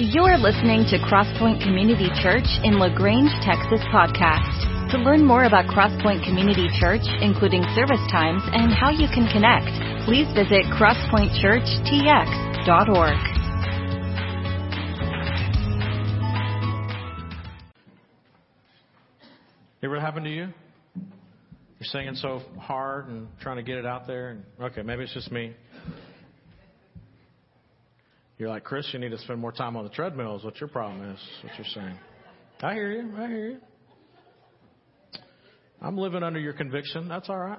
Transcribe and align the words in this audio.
You're 0.00 0.38
listening 0.38 0.84
to 0.90 0.98
Crosspoint 0.98 1.60
Community 1.60 2.08
Church 2.22 2.46
in 2.62 2.78
La 2.78 2.88
Grange, 2.88 3.32
Texas 3.42 3.80
podcast. 3.92 4.92
To 4.92 4.98
learn 4.98 5.26
more 5.26 5.42
about 5.42 5.64
Crosspoint 5.64 6.24
Community 6.24 6.68
Church, 6.78 7.02
including 7.20 7.64
service 7.74 7.98
times 8.08 8.40
and 8.52 8.72
how 8.72 8.90
you 8.90 9.08
can 9.12 9.26
connect, 9.26 9.66
please 10.06 10.28
visit 10.36 10.62
crosspointchurchtx.org. 10.78 13.18
Ever 19.82 19.98
happened 19.98 20.26
to 20.26 20.30
you? 20.30 20.46
You're 21.80 21.88
singing 21.90 22.14
so 22.14 22.42
hard 22.56 23.08
and 23.08 23.26
trying 23.40 23.56
to 23.56 23.64
get 23.64 23.78
it 23.78 23.86
out 23.86 24.06
there. 24.06 24.30
And, 24.30 24.44
okay, 24.62 24.82
maybe 24.82 25.02
it's 25.02 25.12
just 25.12 25.32
me. 25.32 25.56
You're 28.38 28.48
like, 28.48 28.62
Chris, 28.62 28.88
you 28.92 29.00
need 29.00 29.10
to 29.10 29.18
spend 29.18 29.40
more 29.40 29.50
time 29.50 29.76
on 29.76 29.82
the 29.82 29.90
treadmill, 29.90 30.36
is 30.36 30.44
what 30.44 30.60
your 30.60 30.68
problem 30.68 31.10
is, 31.10 31.18
what 31.42 31.52
you're 31.58 31.66
saying. 31.74 31.98
I 32.62 32.72
hear 32.72 32.92
you. 32.92 33.12
I 33.16 33.26
hear 33.26 33.50
you. 33.50 33.58
I'm 35.82 35.98
living 35.98 36.22
under 36.22 36.38
your 36.38 36.52
conviction. 36.52 37.08
That's 37.08 37.28
all 37.28 37.38
right. 37.38 37.58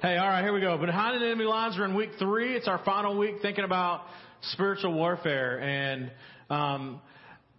Hey, 0.00 0.16
all 0.16 0.28
right, 0.28 0.42
here 0.42 0.54
we 0.54 0.60
go. 0.60 0.78
Behind 0.78 1.20
the 1.20 1.26
enemy 1.26 1.44
lines, 1.44 1.76
we're 1.78 1.84
in 1.84 1.94
week 1.94 2.10
three. 2.18 2.54
It's 2.54 2.68
our 2.68 2.80
final 2.86 3.18
week 3.18 3.36
thinking 3.42 3.64
about 3.64 4.06
spiritual 4.52 4.94
warfare. 4.94 5.60
And 5.60 6.10
um, 6.48 7.02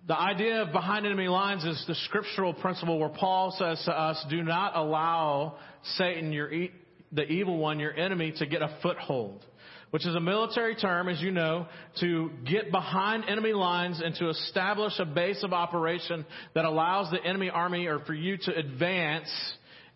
the 0.07 0.19
idea 0.19 0.63
of 0.63 0.71
behind 0.71 1.05
enemy 1.05 1.27
lines 1.27 1.63
is 1.65 1.83
the 1.87 1.95
scriptural 2.05 2.55
principle 2.55 2.99
where 2.99 3.09
Paul 3.09 3.55
says 3.57 3.79
to 3.85 3.91
us, 3.91 4.25
do 4.29 4.41
not 4.41 4.75
allow 4.75 5.57
Satan, 5.97 6.31
your 6.31 6.51
e- 6.51 6.71
the 7.11 7.25
evil 7.25 7.57
one, 7.57 7.79
your 7.79 7.93
enemy, 7.93 8.33
to 8.37 8.45
get 8.47 8.63
a 8.63 8.75
foothold 8.81 9.45
which 9.95 10.05
is 10.05 10.13
a 10.13 10.19
military 10.19 10.75
term, 10.75 11.07
as 11.07 11.21
you 11.21 11.31
know, 11.31 11.65
to 12.01 12.29
get 12.45 12.69
behind 12.69 13.23
enemy 13.29 13.53
lines 13.53 14.01
and 14.03 14.13
to 14.13 14.27
establish 14.27 14.91
a 14.99 15.05
base 15.05 15.41
of 15.41 15.53
operation 15.53 16.25
that 16.53 16.65
allows 16.65 17.09
the 17.11 17.23
enemy 17.23 17.49
army 17.49 17.85
or 17.87 17.99
for 17.99 18.13
you 18.13 18.35
to 18.35 18.53
advance 18.53 19.29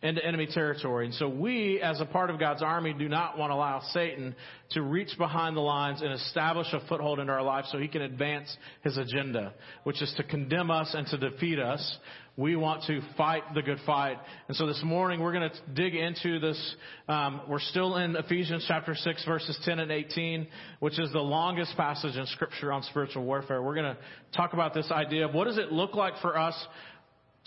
into 0.02 0.26
enemy 0.26 0.48
territory. 0.48 1.06
And 1.06 1.14
so 1.16 1.28
we, 1.28 1.82
as 1.82 2.00
a 2.00 2.06
part 2.06 2.30
of 2.30 2.40
God's 2.40 2.64
army, 2.64 2.94
do 2.94 3.10
not 3.10 3.38
want 3.38 3.52
to 3.52 3.56
allow 3.56 3.82
Satan 3.92 4.34
to 4.72 4.82
reach 4.82 5.18
behind 5.18 5.58
the 5.58 5.62
lines 5.62 6.02
and 6.02 6.14
establish 6.14 6.68
a 6.72 6.80
foothold 6.88 7.20
into 7.20 7.34
our 7.34 7.44
life 7.44 7.66
so 7.70 7.78
he 7.78 7.90
can 7.90 8.04
advance 8.04 8.56
his 8.82 8.98
agenda, 8.98 9.54
which 9.84 10.02
is 10.02 10.14
to 10.16 10.24
condemn 10.24 10.72
us 10.72 10.94
and 10.94 11.06
to 11.08 11.18
defeat 11.18 11.60
us. 11.60 11.98
We 12.38 12.56
want 12.56 12.86
to 12.86 13.02
fight 13.18 13.44
the 13.54 13.62
good 13.62 13.80
fight. 13.86 14.18
And 14.48 14.56
so 14.56 14.66
this 14.66 14.82
morning 14.86 15.20
we're 15.20 15.34
going 15.34 15.50
to 15.50 15.74
dig 15.74 15.94
into 15.94 16.40
this. 16.40 16.76
Um, 17.10 17.42
we're 17.50 17.60
still 17.60 17.98
in 17.98 18.16
Ephesians 18.16 18.64
chapter 18.66 18.96
6 18.96 19.26
verses 19.26 19.60
10 19.66 19.80
and 19.80 19.92
18, 19.92 20.48
which 20.80 20.98
is 20.98 21.12
the 21.12 21.20
longest 21.20 21.76
passage 21.76 22.16
in 22.16 22.26
scripture 22.28 22.72
on 22.72 22.84
spiritual 22.84 23.26
warfare. 23.26 23.62
We're 23.62 23.76
going 23.76 23.94
to 23.94 23.98
talk 24.34 24.54
about 24.54 24.74
this 24.74 24.90
idea 24.92 25.28
of 25.28 25.34
what 25.34 25.48
does 25.48 25.58
it 25.58 25.74
look 25.74 25.96
like 25.96 26.14
for 26.22 26.38
us 26.38 26.56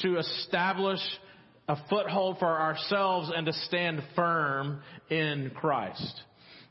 to 0.00 0.19
establish 0.19 1.00
a 1.69 1.77
foothold 1.89 2.39
for 2.39 2.61
ourselves 2.61 3.31
and 3.35 3.47
to 3.47 3.53
stand 3.53 4.03
firm 4.15 4.81
in 5.11 5.51
Christ. 5.55 6.23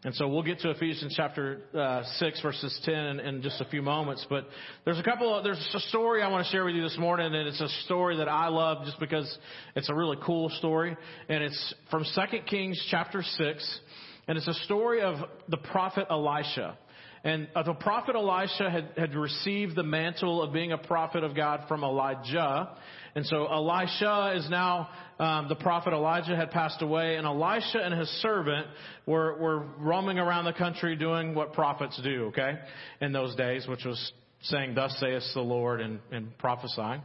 And 0.04 0.16
so 0.16 0.28
we'll 0.28 0.42
get 0.42 0.60
to 0.62 0.72
Ephesians 0.72 1.14
chapter 1.16 1.62
uh, 1.76 2.02
6 2.18 2.42
verses 2.42 2.82
10 2.86 2.94
in, 2.94 3.20
in, 3.20 3.42
just 3.44 3.62
a 3.62 3.66
few 3.66 3.84
moments. 3.84 4.26
But 4.28 4.48
there's 4.84 4.98
a 4.98 5.04
couple 5.04 5.36
of, 5.36 5.44
there's 5.44 5.64
a 5.76 5.80
story 5.80 6.24
I 6.24 6.28
want 6.28 6.44
to 6.44 6.52
share 6.52 6.66
with 6.66 6.74
you 6.74 6.82
this 6.82 6.98
morning 6.98 7.28
and 7.28 7.48
it's 7.48 7.62
a 7.62 7.70
story 7.86 8.18
that 8.18 8.28
I 8.28 8.48
love 8.48 8.84
just 8.84 9.00
because 9.00 9.38
it's 9.76 9.90
a 9.90 9.94
really 9.94 10.18
cool 10.26 10.50
story. 10.50 10.98
And 11.30 11.44
it's 11.44 11.76
from 11.92 12.04
2 12.04 12.38
Kings 12.48 12.84
chapter 12.90 13.22
6. 13.22 13.80
And 14.28 14.40
it's 14.40 14.48
a 14.48 14.56
story 14.66 15.02
of 15.02 15.18
the 15.50 15.58
prophet 15.58 16.08
Elisha. 16.10 16.78
And 17.24 17.48
uh, 17.56 17.62
the 17.62 17.74
prophet 17.74 18.16
Elisha 18.16 18.72
had, 18.72 18.94
had 18.98 19.16
received 19.16 19.76
the 19.76 19.84
mantle 19.84 20.42
of 20.42 20.52
being 20.52 20.72
a 20.72 20.78
prophet 20.80 21.24
of 21.24 21.36
God 21.36 21.66
from 21.68 21.84
Elijah. 21.84 22.70
And 23.16 23.26
so 23.26 23.46
Elisha 23.48 24.34
is 24.38 24.50
now, 24.50 24.90
um, 25.20 25.50
the 25.50 25.56
prophet 25.56 25.94
Elijah 25.94 26.36
had 26.36 26.52
passed 26.52 26.82
away, 26.82 27.18
and 27.18 27.28
Elisha 27.28 27.80
and 27.80 27.94
his 27.94 28.10
servant 28.22 28.68
were, 29.06 29.38
were 29.38 29.60
roaming 29.80 30.18
around 30.18 30.46
the 30.46 30.54
country 30.54 30.96
doing 30.96 31.36
what 31.36 31.54
prophets 31.54 32.00
do, 32.04 32.26
okay, 32.28 32.54
in 33.02 33.12
those 33.12 33.36
days, 33.36 33.68
which 33.68 33.84
was 33.84 34.14
saying, 34.44 34.76
Thus 34.76 34.96
saith 35.00 35.24
the 35.34 35.42
Lord, 35.42 35.82
and, 35.82 36.00
and 36.12 36.38
prophesying. 36.38 37.02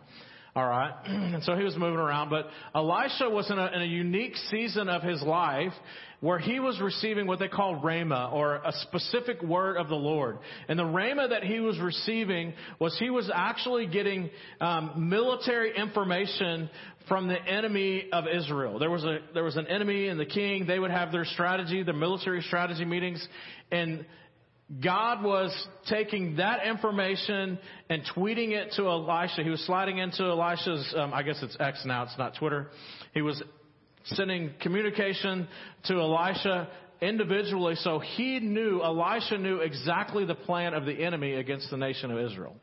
All 0.56 0.67
right. 0.67 0.94
And 1.37 1.44
so 1.44 1.55
he 1.55 1.65
was 1.65 1.77
moving 1.77 1.99
around, 2.00 2.31
but 2.31 2.49
Elisha 2.75 3.28
was 3.28 3.50
in 3.50 3.59
a, 3.59 3.67
in 3.67 3.83
a 3.83 3.87
unique 3.87 4.34
season 4.50 4.89
of 4.89 5.03
his 5.03 5.21
life 5.21 5.72
where 6.21 6.39
he 6.39 6.61
was 6.61 6.81
receiving 6.81 7.27
what 7.27 7.39
they 7.39 7.49
call 7.49 7.83
rhema 7.83 8.33
or 8.33 8.55
a 8.55 8.72
specific 8.81 9.43
word 9.43 9.77
of 9.77 9.89
the 9.89 9.97
Lord. 9.97 10.39
And 10.66 10.78
the 10.78 10.84
rhema 10.84 11.28
that 11.28 11.45
he 11.45 11.61
was 11.61 11.78
receiving 11.78 12.55
was 12.78 12.97
he 12.99 13.11
was 13.11 13.31
actually 13.34 13.87
getting 13.87 14.31
um, 14.59 15.11
military 15.11 15.77
information 15.77 16.71
from 17.06 17.28
the 17.28 17.39
enemy 17.39 18.09
of 18.11 18.25
Israel. 18.27 18.78
There 18.78 18.91
was 18.91 19.05
a 19.05 19.19
there 19.34 19.45
was 19.45 19.56
an 19.56 19.66
enemy 19.66 20.09
and 20.09 20.19
the 20.19 20.25
king. 20.25 20.66
They 20.66 20.78
would 20.78 20.91
have 20.91 21.12
their 21.12 21.27
strategy, 21.27 21.83
their 21.83 21.93
military 21.93 22.41
strategy 22.41 22.87
meetings, 22.87 23.27
and 23.71 24.06
God 24.82 25.22
was 25.22 25.69
taking 25.88 26.37
that 26.37 26.66
information 26.66 27.59
and 27.88 28.03
tweeting 28.16 28.50
it 28.50 28.72
to 28.77 28.88
Elisha. 28.88 29.44
He 29.44 29.50
was 29.50 29.65
sliding 29.65 29.99
into 29.99 30.25
Elisha's, 30.25 30.93
um, 30.97 31.15
I 31.15 31.22
guess 31.22 31.38
it's 31.41 31.56
X 31.60 31.82
now, 31.84 32.03
it's 32.03 32.19
not 32.19 32.34
Twitter. 32.37 32.71
He 33.15 33.22
was 33.22 33.41
sending 34.06 34.53
communication 34.60 35.47
to 35.84 35.94
Elisha 35.94 36.69
individually 37.00 37.75
so 37.77 37.99
he 37.99 38.41
knew, 38.41 38.82
Elisha 38.82 39.38
knew 39.38 39.59
exactly 39.59 40.25
the 40.25 40.34
plan 40.34 40.75
of 40.75 40.87
the 40.87 41.04
enemy 41.04 41.34
against 41.34 41.71
the 41.71 41.77
nation 41.77 42.10
of 42.10 42.19
Israel. 42.19 42.56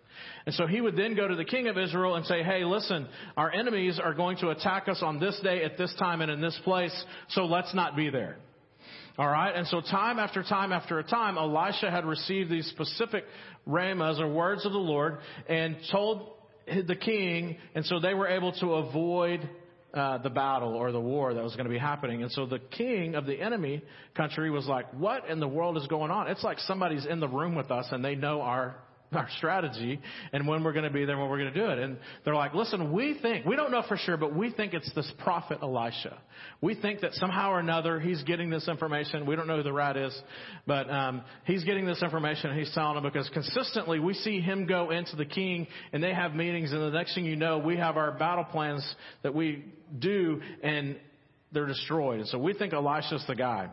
And 0.46 0.56
so 0.56 0.66
he 0.68 0.82
would 0.82 0.96
then 0.96 1.16
go 1.16 1.28
to 1.28 1.36
the 1.36 1.46
king 1.46 1.68
of 1.68 1.78
Israel 1.78 2.16
and 2.16 2.26
say, 2.26 2.44
hey, 2.44 2.64
listen, 2.66 3.08
our 3.38 3.52
enemies 3.52 4.00
are 4.04 4.14
going 4.14 4.38
to 4.38 4.50
attack 4.50 4.88
us 4.88 5.02
on 5.02 5.20
this 5.20 5.40
day 5.44 5.64
at 5.64 5.78
this 5.78 5.94
time 6.00 6.22
and 6.22 6.32
in 6.32 6.42
this 6.42 6.60
place, 6.64 7.06
so 7.30 7.46
let's 7.46 7.74
not 7.74 7.96
be 7.96 8.10
there. 8.10 8.38
All 9.18 9.30
right. 9.30 9.56
And 9.56 9.68
so 9.68 9.80
time 9.80 10.18
after 10.18 10.42
time 10.42 10.72
after 10.72 10.98
a 10.98 11.04
time, 11.04 11.38
Elisha 11.38 11.92
had 11.92 12.04
received 12.04 12.50
these 12.50 12.66
specific 12.68 13.26
rhemas 13.66 14.20
or 14.20 14.28
words 14.28 14.66
of 14.66 14.72
the 14.72 14.80
Lord 14.80 15.20
and 15.48 15.78
told 15.92 16.32
the 16.66 16.96
king, 16.96 17.58
and 17.76 17.86
so 17.86 18.00
they 18.00 18.14
were 18.14 18.28
able 18.28 18.54
to 18.54 18.74
avoid 18.74 19.48
uh, 19.94 20.18
the 20.18 20.30
battle 20.30 20.74
or 20.74 20.92
the 20.92 21.00
war 21.00 21.34
that 21.34 21.44
was 21.44 21.54
going 21.56 21.66
to 21.66 21.72
be 21.72 21.78
happening. 21.78 22.24
And 22.24 22.32
so 22.32 22.48
the 22.48 22.58
king 22.58 23.14
of 23.14 23.28
the 23.28 23.40
enemy 23.40 23.84
country 24.16 24.50
was 24.50 24.66
like, 24.66 24.92
what 24.94 25.30
in 25.30 25.40
the 25.40 25.48
world 25.48 25.78
is 25.78 25.86
going 25.86 26.10
on? 26.10 26.28
It's 26.28 26.44
like 26.44 26.58
somebody's 26.60 27.06
in 27.06 27.20
the 27.20 27.28
room 27.28 27.54
with 27.54 27.70
us 27.70 27.86
and 27.92 28.04
they 28.04 28.16
know 28.16 28.42
our 28.42 28.78
our 29.16 29.28
strategy 29.38 30.00
and 30.32 30.48
when 30.48 30.64
we're 30.64 30.74
going 30.74 30.86
to 30.86 30.92
be 30.92 31.06
there 31.06 31.16
and 31.16 31.22
when 31.22 31.30
we're 31.30 31.40
going 31.40 31.54
to 31.54 31.60
do 31.60 31.70
it. 31.70 31.80
And 31.80 31.98
they're 32.24 32.36
like, 32.36 32.54
listen, 32.54 32.92
we 32.92 33.18
think, 33.22 33.46
we 33.46 33.56
don't 33.56 33.72
know 33.72 33.84
for 33.88 33.98
sure, 33.98 34.18
but 34.18 34.36
we 34.36 34.52
think 34.52 34.74
it's 34.74 34.92
this 34.94 35.12
prophet 35.24 35.60
Elisha. 35.62 36.18
We 36.62 36.76
think 36.76 37.02
that 37.02 37.14
somehow 37.14 37.52
or 37.52 37.60
another 37.60 38.00
he's 38.00 38.24
getting 38.24 38.50
this 38.50 38.68
information. 38.68 39.26
We 39.26 39.36
don't 39.36 39.48
know 39.48 39.58
who 39.58 39.64
the 39.64 39.74
rat 39.74 39.98
is, 39.98 40.20
but 40.66 40.90
um, 40.90 41.24
he's 41.46 41.64
getting 41.64 41.86
this 41.86 42.02
information 42.02 42.50
and 42.52 42.60
he's 42.60 42.74
telling 42.74 42.96
them 42.96 43.04
because 43.04 43.30
consistently 43.34 44.00
we 44.00 44.14
see 44.14 44.40
him 44.40 44.66
go 44.66 44.92
into 44.92 45.16
the 45.16 45.26
king 45.26 45.68
and 45.92 46.04
they 46.04 46.14
have 46.14 46.34
meetings 46.34 46.72
and 46.72 46.82
the 46.82 46.90
next 46.90 47.16
thing 47.16 47.26
you 47.26 47.36
know, 47.36 47.58
we 47.58 47.78
have 47.78 47.98
our 47.98 48.12
battle 48.12 48.46
plans 48.46 48.84
that 49.24 49.34
we 49.34 49.66
do 50.00 50.42
and 50.62 50.98
they're 51.52 51.68
destroyed. 51.68 52.20
And 52.20 52.28
so 52.30 52.40
we 52.40 52.54
think 52.54 52.74
Elisha's 52.74 53.24
the 53.28 53.36
guy. 53.36 53.70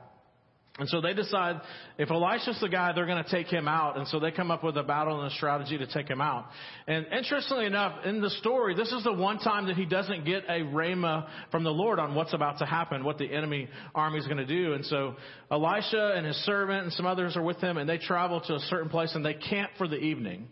And 0.78 0.88
so 0.88 1.00
they 1.00 1.12
decide 1.12 1.60
if 1.98 2.10
Elisha's 2.10 2.58
the 2.60 2.69
guy, 2.69 2.92
they're 2.92 3.06
going 3.06 3.22
to 3.22 3.31
take 3.31 3.48
him 3.48 3.66
out. 3.66 3.98
And 3.98 4.06
so 4.06 4.20
they 4.20 4.31
come 4.31 4.50
up 4.50 4.62
with 4.62 4.76
a 4.76 4.82
battle 4.82 5.20
and 5.20 5.31
a 5.31 5.34
strategy 5.34 5.76
to 5.76 5.86
take 5.86 6.08
him 6.08 6.20
out. 6.20 6.47
And 6.86 7.06
interestingly 7.06 7.66
enough, 7.66 8.06
in 8.06 8.22
the 8.22 8.31
story, 8.31 8.75
this 8.75 8.91
is 8.92 9.03
the 9.03 9.12
one 9.12 9.38
time 9.41 9.66
that 9.66 9.76
he 9.76 9.84
doesn't 9.84 10.25
get 10.25 10.44
a 10.48 10.60
rhema 10.60 11.28
from 11.50 11.64
the 11.64 11.70
Lord 11.70 11.98
on 11.98 12.14
what's 12.14 12.32
about 12.32 12.59
to 12.59 12.66
happen, 12.66 13.04
what 13.04 13.19
the 13.19 13.30
enemy 13.30 13.69
army 13.94 14.20
is 14.20 14.26
going 14.26 14.38
to 14.38 14.47
do. 14.47 14.72
And 14.72 14.86
so 14.86 15.16
Elisha 15.50 16.14
and 16.16 16.25
his 16.25 16.36
servant 16.44 16.84
and 16.84 16.92
some 16.92 17.04
others 17.04 17.36
are 17.36 17.42
with 17.42 17.59
him 17.59 17.76
and 17.76 17.88
they 17.88 17.98
travel 17.98 18.41
to 18.41 18.54
a 18.54 18.60
certain 18.60 18.88
place 18.88 19.14
and 19.14 19.25
they 19.25 19.34
camp 19.34 19.72
for 19.76 19.88
the 19.88 19.98
evening. 19.98 20.48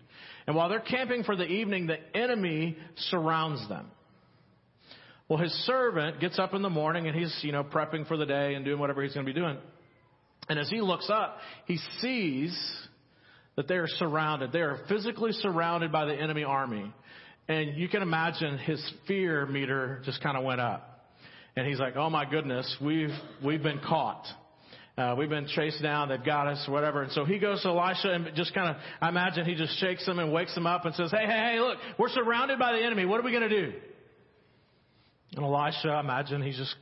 And 0.47 0.57
while 0.57 0.69
they're 0.69 0.81
camping 0.81 1.23
for 1.23 1.37
the 1.37 1.47
evening, 1.47 1.87
the 1.87 1.99
enemy 2.15 2.77
surrounds 2.97 3.67
them. 3.69 3.87
Well, 5.29 5.39
his 5.39 5.53
servant 5.65 6.21
gets 6.21 6.39
up 6.39 6.55
in 6.55 6.63
the 6.63 6.71
morning 6.71 7.07
and 7.07 7.17
he's, 7.17 7.39
you 7.43 7.53
know, 7.53 7.63
prepping 7.63 8.09
for 8.09 8.17
the 8.17 8.27
day 8.27 8.55
and 8.55 8.65
doing 8.65 8.79
whatever 8.79 9.03
he's 9.03 9.15
going 9.15 9.25
to 9.25 9.33
be 9.33 9.39
doing. 9.39 9.59
And 10.49 10.59
as 10.59 10.69
he 10.71 10.81
looks 10.81 11.11
up, 11.11 11.39
he 11.67 11.79
sees 12.01 12.59
that 13.57 13.69
they 13.69 13.75
are 13.77 13.89
surrounded. 13.89 14.53
They 14.53 14.61
are 14.61 14.79
physically 14.89 15.33
surrounded 15.33 15.93
by 15.93 16.07
the 16.07 16.15
enemy 16.15 16.45
army. 16.45 16.93
And 17.49 17.77
you 17.77 17.89
can 17.89 18.03
imagine 18.03 18.59
his 18.59 18.83
fear 19.07 19.47
meter 19.47 20.01
just 20.05 20.23
kind 20.23 20.37
of 20.37 20.45
went 20.45 20.61
up. 20.61 21.11
And 21.57 21.67
he's 21.67 21.81
like, 21.81 21.97
oh 21.97 22.09
my 22.09 22.25
goodness, 22.25 22.77
we've, 22.81 23.11
we've 23.45 23.63
been 23.63 23.81
caught. 23.81 24.25
Uh, 24.97 25.15
we've 25.17 25.29
been 25.29 25.47
chased 25.47 25.83
down. 25.83 26.09
They've 26.09 26.25
got 26.25 26.47
us, 26.47 26.67
whatever. 26.69 27.03
And 27.03 27.13
so 27.13 27.25
he 27.25 27.39
goes 27.39 27.63
to 27.63 27.69
Elisha 27.69 28.11
and 28.13 28.31
just 28.35 28.55
kind 28.55 28.71
of, 28.71 28.77
I 29.01 29.09
imagine 29.09 29.45
he 29.45 29.55
just 29.55 29.79
shakes 29.81 30.07
him 30.07 30.19
and 30.19 30.33
wakes 30.33 30.57
him 30.57 30.67
up 30.67 30.85
and 30.85 30.95
says, 30.95 31.11
hey, 31.11 31.25
hey, 31.25 31.53
hey, 31.55 31.61
look, 31.61 31.79
we're 31.99 32.09
surrounded 32.11 32.59
by 32.59 32.73
the 32.73 32.85
enemy. 32.85 33.07
What 33.07 33.21
are 33.21 33.23
we 33.23 33.31
going 33.31 33.49
to 33.49 33.71
do? 33.71 33.73
And 35.37 35.45
Elisha, 35.45 35.89
I 35.89 36.01
imagine 36.01 36.43
he's 36.43 36.57
just 36.57 36.75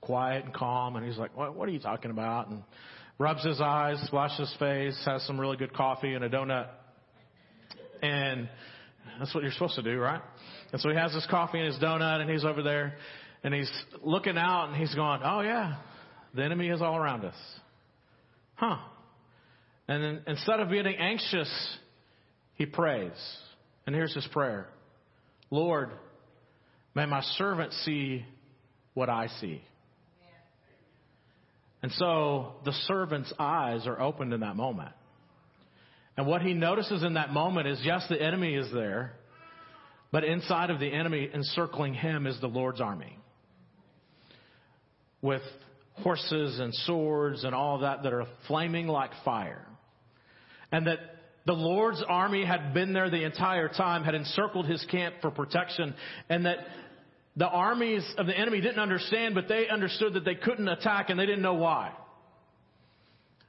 quiet 0.00 0.44
and 0.44 0.54
calm 0.54 0.96
and 0.96 1.06
he's 1.06 1.16
like, 1.16 1.36
what, 1.36 1.54
what 1.54 1.68
are 1.68 1.72
you 1.72 1.80
talking 1.80 2.10
about? 2.10 2.48
And 2.48 2.62
rubs 3.20 3.44
his 3.44 3.60
eyes, 3.60 4.02
washes 4.10 4.38
his 4.38 4.56
face, 4.58 4.98
has 5.04 5.22
some 5.26 5.38
really 5.38 5.58
good 5.58 5.74
coffee 5.74 6.14
and 6.14 6.24
a 6.24 6.30
donut. 6.30 6.68
And 8.02 8.48
that's 9.18 9.34
what 9.34 9.42
you're 9.42 9.52
supposed 9.52 9.74
to 9.76 9.82
do, 9.82 9.98
right? 9.98 10.22
And 10.72 10.80
so 10.80 10.88
he 10.88 10.96
has 10.96 11.12
his 11.12 11.26
coffee 11.30 11.58
and 11.58 11.66
his 11.66 11.76
donut 11.82 12.22
and 12.22 12.30
he's 12.30 12.46
over 12.46 12.62
there 12.62 12.94
and 13.44 13.52
he's 13.52 13.70
looking 14.02 14.38
out 14.38 14.68
and 14.68 14.76
he's 14.76 14.94
going, 14.94 15.20
oh 15.22 15.42
yeah, 15.42 15.76
the 16.34 16.42
enemy 16.42 16.70
is 16.70 16.80
all 16.80 16.96
around 16.96 17.26
us. 17.26 17.34
Huh. 18.54 18.78
And 19.86 20.02
then 20.02 20.22
instead 20.26 20.58
of 20.60 20.70
getting 20.70 20.96
anxious, 20.96 21.76
he 22.54 22.64
prays. 22.64 23.12
And 23.86 23.94
here's 23.94 24.14
his 24.14 24.26
prayer. 24.28 24.66
Lord, 25.50 25.90
may 26.94 27.04
my 27.04 27.20
servant 27.36 27.74
see 27.84 28.24
what 28.94 29.10
I 29.10 29.26
see. 29.42 29.60
And 31.82 31.92
so 31.92 32.54
the 32.64 32.72
servant's 32.86 33.32
eyes 33.38 33.86
are 33.86 34.00
opened 34.00 34.32
in 34.32 34.40
that 34.40 34.56
moment. 34.56 34.92
And 36.16 36.26
what 36.26 36.42
he 36.42 36.52
notices 36.52 37.02
in 37.02 37.14
that 37.14 37.32
moment 37.32 37.66
is 37.66 37.80
yes, 37.82 38.04
the 38.10 38.20
enemy 38.20 38.54
is 38.54 38.70
there, 38.72 39.12
but 40.12 40.24
inside 40.24 40.70
of 40.70 40.78
the 40.78 40.92
enemy 40.92 41.30
encircling 41.32 41.94
him 41.94 42.26
is 42.26 42.38
the 42.40 42.48
Lord's 42.48 42.80
army. 42.80 43.16
With 45.22 45.42
horses 45.94 46.58
and 46.58 46.74
swords 46.74 47.44
and 47.44 47.54
all 47.54 47.80
that 47.80 48.02
that 48.02 48.12
are 48.12 48.26
flaming 48.46 48.86
like 48.86 49.10
fire. 49.24 49.66
And 50.72 50.86
that 50.86 50.98
the 51.46 51.52
Lord's 51.52 52.02
army 52.06 52.44
had 52.44 52.74
been 52.74 52.92
there 52.92 53.10
the 53.10 53.24
entire 53.24 53.68
time, 53.68 54.04
had 54.04 54.14
encircled 54.14 54.66
his 54.66 54.84
camp 54.90 55.16
for 55.20 55.30
protection, 55.30 55.94
and 56.28 56.44
that 56.46 56.58
the 57.36 57.46
armies 57.46 58.04
of 58.18 58.26
the 58.26 58.36
enemy 58.36 58.60
didn't 58.60 58.80
understand, 58.80 59.34
but 59.34 59.48
they 59.48 59.68
understood 59.68 60.14
that 60.14 60.24
they 60.24 60.34
couldn't 60.34 60.68
attack 60.68 61.10
and 61.10 61.18
they 61.18 61.26
didn't 61.26 61.42
know 61.42 61.54
why. 61.54 61.92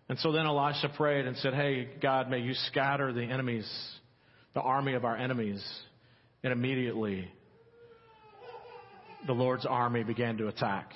And 0.08 0.20
so 0.20 0.32
then 0.32 0.46
Elisha 0.46 0.90
prayed 0.96 1.26
and 1.26 1.38
said, 1.38 1.54
Hey, 1.54 1.88
God, 2.02 2.30
may 2.30 2.40
you 2.40 2.54
scatter 2.68 3.14
the 3.14 3.24
enemies, 3.24 3.70
the 4.54 4.62
army 4.62 4.94
of 4.94 5.06
our 5.06 5.16
enemies. 5.16 5.64
And 6.44 6.52
immediately, 6.52 7.30
the 9.26 9.34
Lord's 9.34 9.66
army 9.66 10.04
began 10.04 10.38
to 10.38 10.48
attack 10.48 10.92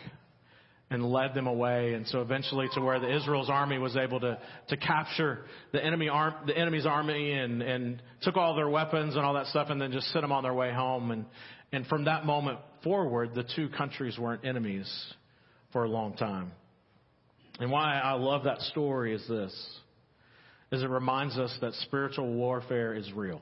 and 0.89 1.03
led 1.03 1.33
them 1.33 1.47
away. 1.47 1.93
And 1.93 2.05
so 2.07 2.21
eventually 2.21 2.67
to 2.73 2.81
where 2.81 2.99
the 2.99 3.15
Israel's 3.15 3.49
army 3.49 3.77
was 3.77 3.95
able 3.95 4.19
to, 4.19 4.37
to 4.69 4.77
capture 4.77 5.45
the 5.71 5.83
enemy 5.83 6.09
arm, 6.09 6.33
the 6.45 6.57
enemy's 6.57 6.85
army 6.85 7.33
and, 7.33 7.61
and 7.61 8.01
took 8.21 8.37
all 8.37 8.55
their 8.55 8.69
weapons 8.69 9.15
and 9.15 9.25
all 9.25 9.33
that 9.35 9.47
stuff 9.47 9.69
and 9.69 9.81
then 9.81 9.91
just 9.91 10.11
sent 10.11 10.23
them 10.23 10.31
on 10.31 10.43
their 10.43 10.53
way 10.53 10.71
home. 10.73 11.11
And, 11.11 11.25
and 11.71 11.85
from 11.87 12.05
that 12.05 12.25
moment 12.25 12.59
forward, 12.83 13.35
the 13.35 13.45
two 13.55 13.69
countries 13.69 14.17
weren't 14.17 14.45
enemies 14.45 14.89
for 15.71 15.83
a 15.83 15.89
long 15.89 16.15
time. 16.15 16.51
And 17.59 17.71
why 17.71 17.99
I 17.99 18.13
love 18.13 18.43
that 18.43 18.61
story 18.61 19.13
is 19.13 19.25
this, 19.27 19.53
is 20.71 20.83
it 20.83 20.89
reminds 20.89 21.37
us 21.37 21.55
that 21.61 21.73
spiritual 21.81 22.33
warfare 22.33 22.93
is 22.93 23.11
real. 23.13 23.41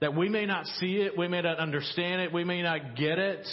That 0.00 0.16
we 0.16 0.30
may 0.30 0.46
not 0.46 0.66
see 0.66 0.96
it, 0.96 1.16
we 1.16 1.28
may 1.28 1.42
not 1.42 1.58
understand 1.58 2.22
it, 2.22 2.32
we 2.32 2.42
may 2.42 2.62
not 2.62 2.96
get 2.96 3.18
it, 3.18 3.46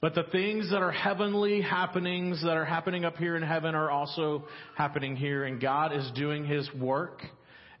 but 0.00 0.14
the 0.14 0.24
things 0.24 0.70
that 0.70 0.82
are 0.82 0.92
heavenly 0.92 1.60
happenings 1.60 2.42
that 2.42 2.56
are 2.56 2.64
happening 2.64 3.04
up 3.04 3.16
here 3.16 3.34
in 3.34 3.42
heaven 3.42 3.74
are 3.74 3.90
also 3.90 4.44
happening 4.76 5.16
here, 5.16 5.44
and 5.44 5.60
God 5.60 5.92
is 5.92 6.08
doing 6.14 6.44
His 6.44 6.68
work 6.74 7.22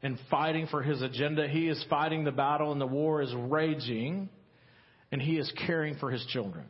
and 0.02 0.18
fighting 0.30 0.66
for 0.66 0.82
His 0.82 1.00
agenda. 1.02 1.46
He 1.46 1.68
is 1.68 1.84
fighting 1.88 2.24
the 2.24 2.32
battle, 2.32 2.72
and 2.72 2.80
the 2.80 2.86
war 2.86 3.22
is 3.22 3.32
raging, 3.34 4.30
and 5.12 5.20
He 5.20 5.38
is 5.38 5.52
caring 5.66 5.96
for 5.96 6.10
His 6.10 6.24
children. 6.26 6.64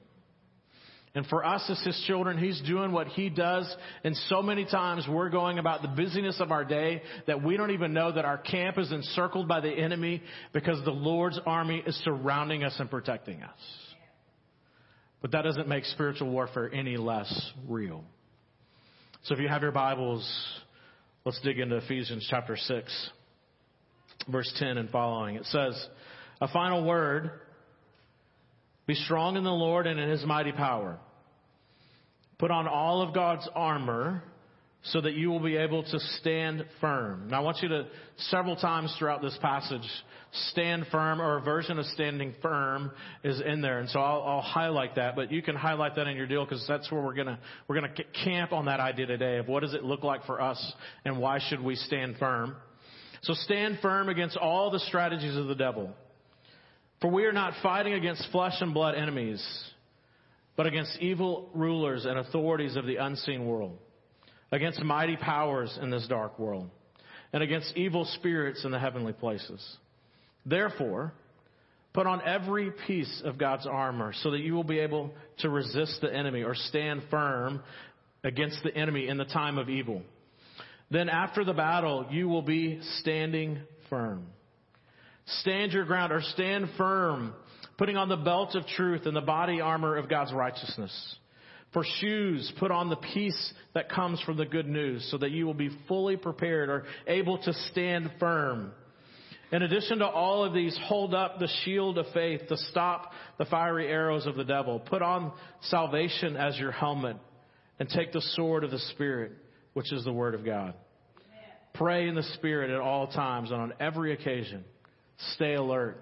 And 1.15 1.27
for 1.27 1.45
us 1.45 1.65
as 1.69 1.81
His 1.85 2.01
children, 2.07 2.39
He's 2.39 2.61
doing 2.61 2.93
what 2.93 3.09
He 3.09 3.29
does, 3.31 3.75
and 4.05 4.17
so 4.29 4.43
many 4.43 4.65
times 4.65 5.07
we're 5.09 5.31
going 5.31 5.59
about 5.59 5.83
the 5.83 5.89
busyness 5.89 6.41
of 6.41 6.53
our 6.53 6.65
day 6.65 7.03
that 7.27 7.43
we 7.43 7.57
don't 7.57 7.71
even 7.71 7.93
know 7.93 8.13
that 8.13 8.25
our 8.25 8.39
camp 8.39 8.79
is 8.79 8.93
encircled 8.93 9.49
by 9.49 9.61
the 9.61 9.71
enemy 9.71 10.23
because 10.53 10.85
the 10.85 10.93
Lord's 10.93 11.41
army 11.47 11.83
is 11.87 11.97
surrounding 12.05 12.63
us 12.63 12.77
and 12.79 12.91
protecting 12.91 13.43
us. 13.43 13.59
But 15.21 15.33
that 15.33 15.43
doesn't 15.43 15.67
make 15.67 15.85
spiritual 15.87 16.31
warfare 16.31 16.73
any 16.73 16.97
less 16.97 17.53
real. 17.67 18.05
So 19.25 19.35
if 19.35 19.41
you 19.41 19.49
have 19.49 19.63
your 19.63 19.73
Bibles, 19.73 20.25
let's 21.25 21.41
dig 21.41 21.59
into 21.59 21.77
Ephesians 21.77 22.27
chapter 22.31 22.57
6, 22.57 23.11
verse 24.31 24.53
10 24.59 24.79
and 24.79 24.89
following. 24.91 25.35
It 25.35 25.47
says, 25.47 25.89
A 26.41 26.49
final 26.49 26.85
word 26.85 27.33
be 28.89 28.95
strong 28.95 29.37
in 29.37 29.45
the 29.45 29.51
Lord 29.51 29.87
and 29.87 30.01
in 30.01 30.09
his 30.09 30.25
mighty 30.25 30.51
power. 30.51 30.99
Put 32.39 32.51
on 32.51 32.67
all 32.67 33.03
of 33.03 33.15
God's 33.15 33.47
armor 33.55 34.23
so 34.83 35.01
that 35.03 35.13
you 35.13 35.29
will 35.29 35.41
be 35.41 35.57
able 35.57 35.83
to 35.83 36.01
stand 36.19 36.65
firm. 36.81 37.29
Now 37.29 37.41
I 37.41 37.45
want 37.45 37.59
you 37.61 37.69
to 37.69 37.87
several 38.17 38.57
times 38.57 38.95
throughout 38.99 39.21
this 39.21 39.37
passage 39.43 39.87
stand 40.51 40.87
firm 40.91 41.21
or 41.21 41.37
a 41.37 41.41
version 41.43 41.79
of 41.79 41.85
standing 41.87 42.35
firm 42.41 42.91
is 43.25 43.43
in 43.45 43.61
there. 43.61 43.81
And 43.81 43.91
so 43.91 44.01
I'll, 44.01 44.23
I'll 44.23 44.41
highlight 44.41 44.97
that, 44.97 45.17
but 45.17 45.31
you 45.31 45.43
can 45.43 45.55
highlight 45.55 45.97
that 45.97 46.07
in 46.07 46.17
your 46.17 46.27
deal 46.27 46.45
because 46.45 46.65
that's 46.67 46.91
where 46.91 47.03
we're 47.03 47.15
going 47.15 47.27
to, 47.27 47.39
we're 47.67 47.81
going 47.81 47.93
to 47.95 48.05
camp 48.25 48.53
on 48.53 48.67
that 48.67 48.81
idea 48.81 49.05
today 49.05 49.37
of 49.37 49.49
what 49.49 49.61
does 49.61 49.75
it 49.75 49.85
look 49.85 50.03
like 50.03 50.25
for 50.25 50.41
us 50.41 50.73
and 51.05 51.19
why 51.19 51.41
should 51.49 51.63
we 51.63 51.75
stand 51.75 52.17
firm. 52.19 52.57
So 53.23 53.35
stand 53.35 53.81
firm 53.83 54.09
against 54.09 54.39
all 54.39 54.71
the 54.71 54.81
strategies 54.81 55.37
of 55.37 55.47
the 55.47 55.55
devil. 55.55 55.93
For 57.01 57.09
we 57.11 57.25
are 57.25 57.33
not 57.33 57.55
fighting 57.63 57.95
against 57.95 58.29
flesh 58.33 58.55
and 58.61 58.75
blood 58.75 58.95
enemies, 58.95 59.45
but 60.57 60.67
against 60.67 60.99
evil 61.01 61.49
rulers 61.55 62.05
and 62.05 62.19
authorities 62.19 62.75
of 62.77 62.87
the 62.87 62.97
unseen 62.97 63.47
world, 63.47 63.79
against 64.51 64.83
mighty 64.83 65.17
powers 65.17 65.79
in 65.81 65.91
this 65.91 66.07
dark 66.09 66.39
world, 66.39 66.69
and 67.33 67.43
against 67.43 67.77
evil 67.77 68.05
spirits 68.05 68.65
in 68.65 68.73
the 68.73 68.79
heavenly 68.79 69.13
places. 69.13 69.77
Therefore, 70.45 71.13
put 71.93 72.07
on 72.07 72.23
every 72.27 72.73
piece 72.87 73.23
of 73.25 73.39
God's 73.39 73.67
armor 73.67 74.13
so 74.23 74.33
that 74.33 74.41
you 74.41 74.55
will 74.55 74.65
be 74.65 74.81
able 74.81 75.13
to 75.39 75.49
resist 75.49 76.01
the 76.01 76.13
enemy 76.13 76.43
or 76.43 76.55
stand 76.55 77.03
firm 77.11 77.63
against 78.25 78.63
the 78.65 78.75
enemy 78.77 79.09
in 79.09 79.19
the 79.19 79.25
time 79.25 79.59
of 79.59 79.69
evil. 79.69 80.03
Then 80.91 81.09
after 81.09 81.45
the 81.45 81.53
battle, 81.53 82.07
you 82.11 82.29
will 82.29 82.43
be 82.43 82.81
standing 82.99 83.61
firm. 83.91 84.27
Stand 85.41 85.73
your 85.73 85.85
ground 85.85 86.13
or 86.13 86.23
stand 86.23 86.71
firm, 86.77 87.35
putting 87.77 87.97
on 87.97 88.09
the 88.09 88.17
belt 88.17 88.55
of 88.55 88.67
truth 88.67 89.07
and 89.07 89.15
the 89.15 89.21
body 89.21 89.61
armor 89.61 89.97
of 89.97 90.09
God's 90.09 90.33
righteousness. 90.33 91.17
For 91.75 91.85
shoes, 92.01 92.51
put 92.59 92.71
on 92.71 92.89
the 92.89 92.97
peace 92.97 93.53
that 93.75 93.91
comes 93.91 94.21
from 94.23 94.39
the 94.39 94.47
good 94.47 94.67
news 94.67 95.07
so 95.11 95.19
that 95.19 95.33
you 95.33 95.45
will 95.45 95.55
be 95.55 95.71
fully 95.87 96.17
prepared 96.17 96.71
or 96.71 96.85
able 97.07 97.37
to 97.43 97.53
stand 97.71 98.11
firm. 98.19 98.73
In 99.53 99.63
addition 99.63 99.99
to 99.99 100.07
all 100.07 100.45
of 100.45 100.55
these, 100.55 100.79
hold 100.85 101.15
up 101.15 101.39
the 101.39 101.49
shield 101.65 101.99
of 101.99 102.07
faith 102.15 102.43
to 102.49 102.57
stop 102.57 103.13
the 103.39 103.45
fiery 103.47 103.89
arrows 103.89 104.27
of 104.27 104.37
the 104.37 104.45
devil. 104.45 104.79
Put 104.79 105.03
on 105.03 105.33
salvation 105.63 106.37
as 106.37 106.59
your 106.59 106.73
helmet 106.73 107.17
and 107.79 107.89
take 107.89 108.13
the 108.13 108.23
sword 108.35 108.65
of 108.65 108.71
the 108.71 108.79
Spirit, 108.79 109.33
which 109.73 109.93
is 109.93 110.05
the 110.05 110.13
Word 110.13 110.35
of 110.35 110.45
God. 110.45 110.75
Pray 111.75 112.09
in 112.09 112.15
the 112.15 112.23
Spirit 112.35 112.71
at 112.71 112.81
all 112.81 113.07
times 113.07 113.51
and 113.51 113.61
on 113.61 113.73
every 113.79 114.13
occasion. 114.13 114.65
Stay 115.35 115.55
alert. 115.55 115.99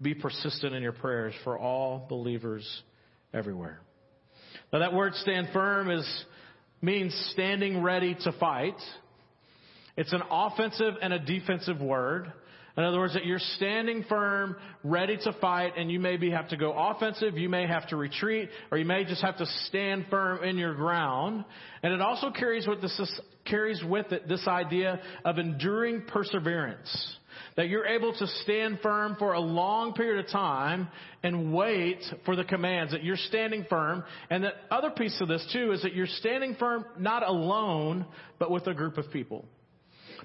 Be 0.00 0.14
persistent 0.14 0.74
in 0.74 0.82
your 0.82 0.92
prayers 0.92 1.34
for 1.44 1.58
all 1.58 2.06
believers 2.08 2.82
everywhere. 3.32 3.80
Now 4.72 4.80
that 4.80 4.92
word 4.92 5.14
stand 5.14 5.48
firm 5.52 5.90
is, 5.90 6.24
means 6.82 7.14
standing 7.32 7.82
ready 7.82 8.16
to 8.24 8.32
fight. 8.32 8.76
It's 9.96 10.12
an 10.12 10.22
offensive 10.30 10.94
and 11.00 11.12
a 11.12 11.18
defensive 11.18 11.80
word. 11.80 12.32
In 12.76 12.82
other 12.82 12.98
words, 12.98 13.14
that 13.14 13.24
you're 13.24 13.38
standing 13.38 14.04
firm, 14.08 14.56
ready 14.82 15.16
to 15.16 15.32
fight, 15.40 15.74
and 15.76 15.92
you 15.92 16.00
maybe 16.00 16.30
have 16.30 16.48
to 16.48 16.56
go 16.56 16.72
offensive, 16.72 17.38
you 17.38 17.48
may 17.48 17.68
have 17.68 17.86
to 17.90 17.96
retreat, 17.96 18.50
or 18.72 18.78
you 18.78 18.84
may 18.84 19.04
just 19.04 19.22
have 19.22 19.36
to 19.36 19.46
stand 19.68 20.06
firm 20.10 20.42
in 20.42 20.58
your 20.58 20.74
ground. 20.74 21.44
And 21.84 21.94
it 21.94 22.00
also 22.00 22.32
carries 22.32 22.66
with, 22.66 22.82
this, 22.82 23.20
carries 23.44 23.80
with 23.84 24.10
it 24.10 24.26
this 24.26 24.48
idea 24.48 25.00
of 25.24 25.38
enduring 25.38 26.02
perseverance. 26.08 27.16
That 27.56 27.68
you're 27.68 27.86
able 27.86 28.12
to 28.12 28.26
stand 28.42 28.80
firm 28.82 29.14
for 29.16 29.34
a 29.34 29.40
long 29.40 29.92
period 29.92 30.24
of 30.24 30.30
time 30.30 30.88
and 31.22 31.54
wait 31.54 32.02
for 32.24 32.34
the 32.34 32.44
commands. 32.44 32.92
That 32.92 33.04
you're 33.04 33.16
standing 33.16 33.64
firm. 33.70 34.02
And 34.28 34.42
the 34.42 34.52
other 34.70 34.90
piece 34.90 35.20
of 35.20 35.28
this 35.28 35.46
too 35.52 35.72
is 35.72 35.82
that 35.82 35.94
you're 35.94 36.06
standing 36.06 36.56
firm 36.56 36.84
not 36.98 37.26
alone, 37.26 38.06
but 38.38 38.50
with 38.50 38.66
a 38.66 38.74
group 38.74 38.98
of 38.98 39.10
people. 39.12 39.44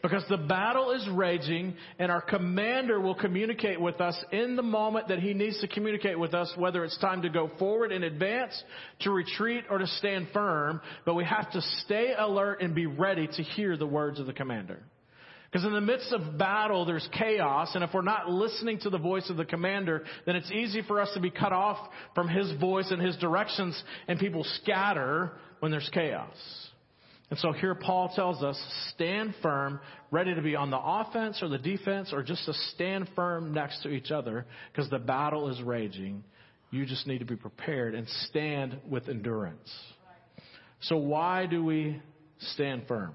Because 0.02 0.24
the 0.30 0.38
battle 0.38 0.92
is 0.92 1.08
raging 1.10 1.76
and 1.98 2.12
our 2.12 2.22
commander 2.22 3.00
will 3.00 3.16
communicate 3.16 3.80
with 3.80 4.00
us 4.00 4.18
in 4.32 4.56
the 4.56 4.64
moment 4.64 5.10
that 5.10 5.20
he 5.20 5.34
needs 5.34 5.60
to 5.62 5.68
communicate 5.68 6.18
with 6.18 6.34
us, 6.34 6.52
whether 6.56 6.84
it's 6.84 6.98
time 7.00 7.22
to 7.24 7.30
go 7.30 7.50
forward 7.60 7.92
in 7.92 8.04
advance, 8.04 8.64
to 9.02 9.12
retreat, 9.12 9.66
or 9.70 9.78
to 9.78 9.88
stand 9.88 10.28
firm. 10.32 10.82
But 11.06 11.16
we 11.16 11.26
have 11.26 11.52
to 11.52 11.62
stay 11.84 12.14
alert 12.18 12.62
and 12.62 12.74
be 12.74 12.86
ready 12.86 13.28
to 13.28 13.44
hear 13.44 13.76
the 13.78 13.88
words 13.88 14.20
of 14.20 14.26
the 14.26 14.34
commander. 14.34 14.80
Because 15.52 15.66
in 15.66 15.74
the 15.74 15.82
midst 15.82 16.14
of 16.14 16.38
battle, 16.38 16.86
there's 16.86 17.08
chaos, 17.18 17.72
and 17.74 17.84
if 17.84 17.90
we're 17.92 18.04
not 18.04 18.30
listening 18.30 18.80
to 18.82 18.92
the 18.92 19.00
voice 19.00 19.30
of 19.32 19.38
the 19.38 19.46
commander, 19.46 20.04
then 20.28 20.36
it's 20.36 20.52
easy 20.52 20.84
for 20.84 21.02
us 21.02 21.10
to 21.16 21.20
be 21.20 21.32
cut 21.32 21.52
off 21.52 21.78
from 22.14 22.28
his 22.28 22.52
voice 22.60 22.92
and 22.92 23.02
his 23.02 23.18
directions, 23.18 23.82
and 24.08 24.20
people 24.20 24.44
scatter 24.62 25.32
when 25.60 25.72
there's 25.72 25.90
chaos. 25.92 26.36
And 27.32 27.38
so 27.40 27.52
here 27.52 27.76
Paul 27.76 28.12
tells 28.16 28.44
us 28.44 28.60
stand 28.94 29.36
firm, 29.42 29.80
ready 30.12 30.34
to 30.34 30.42
be 30.42 30.56
on 30.56 30.72
the 30.72 30.80
offense 30.80 31.42
or 31.42 31.48
the 31.48 31.60
defense 31.60 32.12
or 32.12 32.24
just 32.24 32.46
to 32.46 32.54
stand 32.74 33.08
firm 33.16 33.54
next 33.54 33.84
to 33.84 33.90
each 33.90 34.10
other 34.10 34.46
because 34.72 34.90
the 34.90 34.98
battle 34.98 35.50
is 35.50 35.62
raging. 35.62 36.24
You 36.72 36.86
just 36.86 37.06
need 37.06 37.20
to 37.20 37.26
be 37.26 37.36
prepared 37.36 37.94
and 37.94 38.08
stand 38.30 38.80
with 38.90 39.10
endurance. 39.10 39.70
So 40.82 40.98
why 40.98 41.46
do 41.46 41.64
we 41.64 42.02
stand 42.40 42.88
firm? 42.88 43.14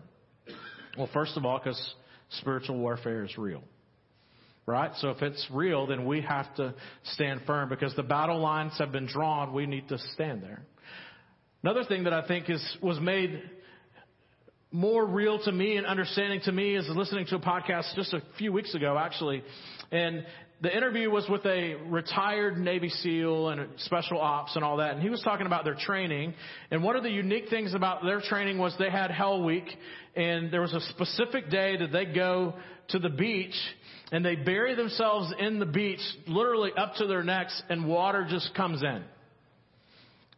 Well, 0.96 1.10
first 1.12 1.36
of 1.36 1.44
all, 1.44 1.58
because 1.58 1.94
spiritual 2.38 2.78
warfare 2.78 3.24
is 3.24 3.36
real. 3.38 3.62
Right? 4.66 4.92
So 4.96 5.10
if 5.10 5.20
it's 5.20 5.46
real, 5.52 5.86
then 5.86 6.06
we 6.06 6.22
have 6.22 6.54
to 6.56 6.74
stand 7.12 7.42
firm 7.46 7.68
because 7.68 7.94
the 7.96 8.02
battle 8.02 8.40
lines 8.40 8.72
have 8.78 8.92
been 8.92 9.06
drawn. 9.06 9.52
We 9.52 9.66
need 9.66 9.88
to 9.88 9.98
stand 10.14 10.42
there. 10.42 10.62
Another 11.62 11.84
thing 11.84 12.04
that 12.04 12.12
I 12.14 12.26
think 12.26 12.48
is, 12.48 12.76
was 12.82 12.98
made 12.98 13.42
more 14.74 15.06
real 15.06 15.38
to 15.44 15.52
me 15.52 15.76
and 15.76 15.86
understanding 15.86 16.40
to 16.44 16.52
me 16.52 16.76
is 16.76 16.84
listening 16.88 17.26
to 17.26 17.36
a 17.36 17.40
podcast 17.40 17.94
just 17.94 18.12
a 18.12 18.22
few 18.38 18.52
weeks 18.52 18.74
ago, 18.74 18.98
actually. 18.98 19.44
And 19.92 20.26
the 20.60 20.74
interview 20.74 21.10
was 21.10 21.28
with 21.28 21.44
a 21.46 21.74
retired 21.88 22.58
Navy 22.58 22.88
SEAL 22.88 23.50
and 23.50 23.68
special 23.78 24.20
ops 24.20 24.56
and 24.56 24.64
all 24.64 24.78
that. 24.78 24.94
And 24.94 25.02
he 25.02 25.10
was 25.10 25.20
talking 25.22 25.46
about 25.46 25.64
their 25.64 25.74
training. 25.74 26.34
And 26.70 26.82
one 26.82 26.96
of 26.96 27.02
the 27.02 27.10
unique 27.10 27.48
things 27.50 27.74
about 27.74 28.02
their 28.04 28.20
training 28.20 28.58
was 28.58 28.74
they 28.78 28.90
had 28.90 29.10
Hell 29.10 29.42
Week. 29.42 29.66
And 30.16 30.50
there 30.52 30.60
was 30.60 30.72
a 30.72 30.80
specific 30.80 31.50
day 31.50 31.76
that 31.76 31.92
they 31.92 32.06
go 32.06 32.54
to 32.88 32.98
the 32.98 33.10
beach 33.10 33.54
and 34.12 34.24
they 34.24 34.36
bury 34.36 34.74
themselves 34.74 35.32
in 35.38 35.58
the 35.58 35.66
beach, 35.66 36.00
literally 36.26 36.70
up 36.76 36.94
to 36.96 37.06
their 37.06 37.24
necks, 37.24 37.62
and 37.68 37.86
water 37.86 38.26
just 38.28 38.54
comes 38.54 38.82
in. 38.82 39.02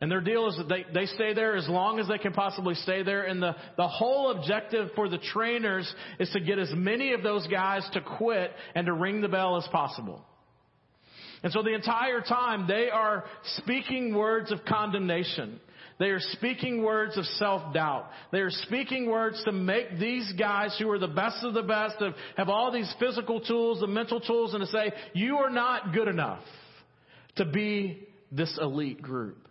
And 0.00 0.10
their 0.10 0.20
deal 0.20 0.48
is 0.48 0.56
that 0.58 0.68
they, 0.68 0.84
they 0.92 1.06
stay 1.06 1.32
there 1.32 1.56
as 1.56 1.66
long 1.68 1.98
as 1.98 2.06
they 2.06 2.18
can 2.18 2.34
possibly 2.34 2.74
stay 2.74 3.02
there. 3.02 3.22
And 3.22 3.42
the, 3.42 3.56
the 3.78 3.88
whole 3.88 4.30
objective 4.30 4.90
for 4.94 5.08
the 5.08 5.18
trainers 5.18 5.90
is 6.20 6.28
to 6.30 6.40
get 6.40 6.58
as 6.58 6.70
many 6.74 7.12
of 7.12 7.22
those 7.22 7.46
guys 7.46 7.88
to 7.94 8.02
quit 8.02 8.52
and 8.74 8.86
to 8.86 8.92
ring 8.92 9.22
the 9.22 9.28
bell 9.28 9.56
as 9.56 9.66
possible. 9.68 10.22
And 11.42 11.52
so 11.52 11.62
the 11.62 11.74
entire 11.74 12.20
time 12.20 12.66
they 12.66 12.90
are 12.90 13.24
speaking 13.58 14.14
words 14.14 14.52
of 14.52 14.64
condemnation. 14.66 15.60
They 15.98 16.10
are 16.10 16.20
speaking 16.20 16.82
words 16.82 17.16
of 17.16 17.24
self-doubt. 17.24 18.10
They 18.32 18.40
are 18.40 18.50
speaking 18.50 19.08
words 19.08 19.42
to 19.44 19.52
make 19.52 19.98
these 19.98 20.30
guys 20.38 20.76
who 20.78 20.90
are 20.90 20.98
the 20.98 21.06
best 21.06 21.42
of 21.42 21.54
the 21.54 21.62
best, 21.62 21.96
have, 22.00 22.14
have 22.36 22.48
all 22.50 22.70
these 22.70 22.92
physical 23.00 23.40
tools, 23.40 23.80
the 23.80 23.86
mental 23.86 24.20
tools, 24.20 24.52
and 24.52 24.60
to 24.60 24.66
say, 24.66 24.92
you 25.14 25.38
are 25.38 25.48
not 25.48 25.94
good 25.94 26.08
enough 26.08 26.42
to 27.36 27.46
be 27.46 28.06
this 28.30 28.58
elite 28.60 29.00
group. 29.00 29.45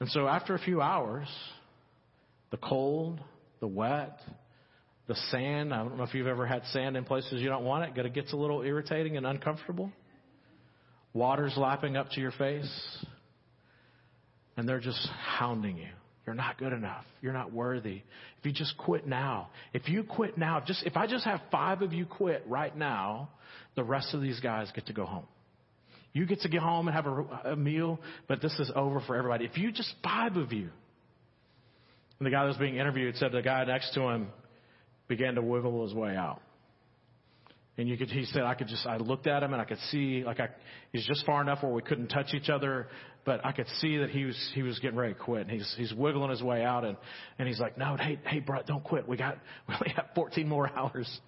And 0.00 0.08
so 0.10 0.28
after 0.28 0.54
a 0.54 0.58
few 0.58 0.80
hours, 0.80 1.28
the 2.50 2.56
cold, 2.56 3.20
the 3.60 3.66
wet, 3.66 4.20
the 5.08 5.16
sand, 5.30 5.72
I 5.74 5.78
don't 5.78 5.96
know 5.96 6.04
if 6.04 6.14
you've 6.14 6.26
ever 6.26 6.46
had 6.46 6.64
sand 6.66 6.96
in 6.96 7.04
places 7.04 7.40
you 7.40 7.48
don't 7.48 7.64
want 7.64 7.98
it, 7.98 8.06
it 8.06 8.14
gets 8.14 8.32
a 8.32 8.36
little 8.36 8.62
irritating 8.62 9.16
and 9.16 9.26
uncomfortable. 9.26 9.90
Water's 11.14 11.56
lapping 11.56 11.96
up 11.96 12.10
to 12.10 12.20
your 12.20 12.32
face, 12.32 13.04
and 14.56 14.68
they're 14.68 14.80
just 14.80 15.08
hounding 15.38 15.78
you. 15.78 15.88
You're 16.26 16.34
not 16.34 16.58
good 16.58 16.74
enough. 16.74 17.06
You're 17.22 17.32
not 17.32 17.52
worthy. 17.52 18.02
If 18.38 18.44
you 18.44 18.52
just 18.52 18.76
quit 18.76 19.06
now, 19.06 19.48
if 19.72 19.88
you 19.88 20.04
quit 20.04 20.36
now, 20.36 20.62
just 20.64 20.82
if 20.84 20.94
I 20.94 21.06
just 21.06 21.24
have 21.24 21.40
five 21.50 21.80
of 21.80 21.94
you 21.94 22.04
quit 22.04 22.44
right 22.46 22.76
now, 22.76 23.30
the 23.76 23.82
rest 23.82 24.12
of 24.12 24.20
these 24.20 24.38
guys 24.40 24.70
get 24.74 24.86
to 24.88 24.92
go 24.92 25.06
home. 25.06 25.26
You 26.12 26.26
get 26.26 26.40
to 26.40 26.48
get 26.48 26.60
home 26.60 26.88
and 26.88 26.94
have 26.94 27.06
a, 27.06 27.52
a 27.52 27.56
meal, 27.56 28.00
but 28.26 28.40
this 28.40 28.52
is 28.58 28.70
over 28.74 29.00
for 29.00 29.16
everybody. 29.16 29.44
If 29.44 29.58
you 29.58 29.72
just 29.72 29.92
five 30.02 30.36
of 30.36 30.52
you, 30.52 30.70
and 32.18 32.26
the 32.26 32.30
guy 32.30 32.42
that 32.42 32.48
was 32.48 32.56
being 32.56 32.76
interviewed 32.76 33.16
said 33.16 33.32
the 33.32 33.42
guy 33.42 33.64
next 33.64 33.94
to 33.94 34.02
him 34.08 34.28
began 35.06 35.34
to 35.36 35.42
wiggle 35.42 35.84
his 35.84 35.94
way 35.94 36.16
out. 36.16 36.40
And 37.78 37.88
you 37.88 37.96
could, 37.96 38.10
he 38.10 38.24
said, 38.24 38.42
I 38.42 38.54
could 38.54 38.66
just, 38.66 38.84
I 38.86 38.96
looked 38.96 39.28
at 39.28 39.40
him 39.40 39.52
and 39.52 39.62
I 39.62 39.64
could 39.64 39.78
see, 39.92 40.24
like 40.26 40.40
I, 40.40 40.48
he's 40.90 41.06
just 41.06 41.24
far 41.24 41.40
enough 41.40 41.62
where 41.62 41.72
we 41.72 41.80
couldn't 41.80 42.08
touch 42.08 42.34
each 42.34 42.50
other, 42.50 42.88
but 43.24 43.44
I 43.46 43.52
could 43.52 43.68
see 43.80 43.98
that 43.98 44.10
he 44.10 44.24
was, 44.24 44.50
he 44.52 44.62
was 44.62 44.80
getting 44.80 44.98
ready 44.98 45.14
to 45.14 45.20
quit. 45.20 45.42
And 45.42 45.50
he's, 45.52 45.74
he's 45.78 45.94
wiggling 45.94 46.30
his 46.30 46.42
way 46.42 46.64
out 46.64 46.84
and, 46.84 46.96
and 47.38 47.46
he's 47.46 47.60
like, 47.60 47.78
no, 47.78 47.96
hey, 47.96 48.18
hey, 48.26 48.40
bro, 48.40 48.62
don't 48.66 48.82
quit. 48.82 49.06
We 49.06 49.16
got, 49.16 49.38
we 49.68 49.74
only 49.74 49.94
have 49.94 50.06
14 50.16 50.48
more 50.48 50.68
hours. 50.76 51.20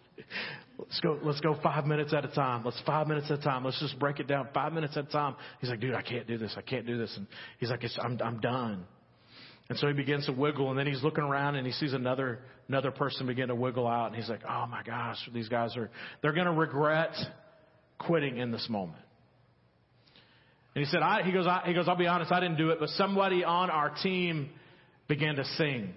Let's 0.76 0.98
go, 1.00 1.18
let's 1.22 1.40
go 1.40 1.56
five 1.62 1.86
minutes 1.86 2.12
at 2.12 2.24
a 2.24 2.28
time. 2.28 2.64
Let's 2.64 2.82
five 2.84 3.06
minutes 3.06 3.30
at 3.30 3.38
a 3.38 3.42
time. 3.42 3.64
Let's 3.64 3.78
just 3.78 3.98
break 4.00 4.18
it 4.18 4.26
down 4.26 4.48
five 4.52 4.72
minutes 4.72 4.96
at 4.96 5.06
a 5.06 5.10
time. 5.10 5.36
He's 5.60 5.70
like, 5.70 5.80
dude, 5.80 5.94
I 5.94 6.02
can't 6.02 6.26
do 6.26 6.36
this. 6.36 6.54
I 6.56 6.62
can't 6.62 6.84
do 6.84 6.98
this. 6.98 7.14
And 7.16 7.28
he's 7.58 7.70
like, 7.70 7.84
I'm, 8.02 8.18
I'm 8.22 8.40
done. 8.40 8.84
And 9.70 9.78
so 9.78 9.86
he 9.86 9.92
begins 9.92 10.26
to 10.26 10.32
wiggle 10.32 10.68
and 10.70 10.76
then 10.76 10.88
he's 10.88 11.00
looking 11.04 11.22
around 11.22 11.54
and 11.54 11.64
he 11.64 11.72
sees 11.72 11.92
another, 11.92 12.40
another 12.68 12.90
person 12.90 13.28
begin 13.28 13.48
to 13.48 13.54
wiggle 13.54 13.86
out 13.86 14.08
and 14.08 14.16
he's 14.16 14.28
like, 14.28 14.40
oh 14.46 14.66
my 14.66 14.82
gosh, 14.82 15.16
these 15.32 15.48
guys 15.48 15.76
are, 15.76 15.88
they're 16.20 16.32
going 16.32 16.46
to 16.46 16.52
regret 16.52 17.14
quitting 17.96 18.36
in 18.38 18.50
this 18.50 18.66
moment. 18.68 19.00
And 20.74 20.84
he 20.84 20.90
said, 20.90 21.02
I, 21.02 21.22
he 21.22 21.30
goes, 21.30 21.46
I, 21.46 21.62
he 21.66 21.72
goes, 21.72 21.86
I'll 21.86 21.94
be 21.94 22.08
honest, 22.08 22.32
I 22.32 22.40
didn't 22.40 22.56
do 22.56 22.70
it, 22.70 22.80
but 22.80 22.88
somebody 22.90 23.44
on 23.44 23.70
our 23.70 23.94
team 24.02 24.50
began 25.06 25.36
to 25.36 25.44
sing 25.56 25.94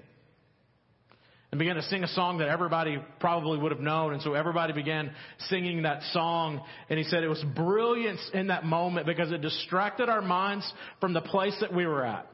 and 1.51 1.58
began 1.58 1.75
to 1.75 1.84
sing 1.84 2.03
a 2.03 2.08
song 2.10 2.38
that 2.39 2.50
everybody 2.50 3.00
probably 3.20 3.58
would 3.58 3.72
have 3.72 3.82
known. 3.82 4.13
And 4.13 4.22
so 4.22 4.36
everybody 4.36 4.74
began 4.74 5.12
singing 5.50 5.82
that 5.82 6.03
song. 6.12 6.62
And 6.89 7.00
he 7.00 7.06
said 7.06 7.24
it 7.24 7.27
was 7.27 7.44
brilliant 7.56 8.20
in 8.36 8.48
that 8.48 8.65
moment 8.65 9.08
because 9.08 9.32
it 9.32 9.42
distracted 9.42 10.10
our 10.10 10.22
minds 10.22 10.72
from 11.00 11.13
the 11.13 11.22
place 11.22 11.56
that 11.62 11.74
we 11.74 11.88
were 11.88 12.06
at. 12.06 12.27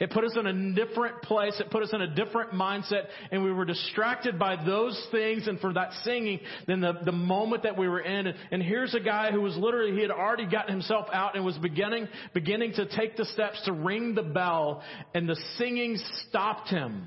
It 0.00 0.10
put 0.10 0.24
us 0.24 0.36
in 0.38 0.46
a 0.46 0.74
different 0.74 1.22
place. 1.22 1.58
It 1.60 1.70
put 1.70 1.82
us 1.82 1.90
in 1.92 2.00
a 2.00 2.14
different 2.14 2.52
mindset 2.52 3.06
and 3.30 3.44
we 3.44 3.52
were 3.52 3.64
distracted 3.64 4.38
by 4.38 4.62
those 4.64 5.00
things 5.10 5.46
and 5.46 5.60
for 5.60 5.72
that 5.72 5.92
singing 6.04 6.40
than 6.66 6.80
the, 6.80 6.94
the 7.04 7.12
moment 7.12 7.62
that 7.62 7.78
we 7.78 7.88
were 7.88 8.00
in. 8.00 8.26
And, 8.26 8.62
here's 8.64 8.94
a 8.94 9.00
guy 9.00 9.30
who 9.30 9.42
was 9.42 9.56
literally, 9.56 9.92
he 9.94 10.00
had 10.00 10.10
already 10.10 10.46
gotten 10.46 10.72
himself 10.72 11.06
out 11.12 11.36
and 11.36 11.44
was 11.44 11.58
beginning, 11.58 12.08
beginning 12.32 12.72
to 12.74 12.86
take 12.86 13.16
the 13.16 13.26
steps 13.26 13.60
to 13.66 13.72
ring 13.72 14.14
the 14.14 14.22
bell 14.22 14.82
and 15.14 15.28
the 15.28 15.36
singing 15.58 15.98
stopped 16.28 16.70
him. 16.70 17.06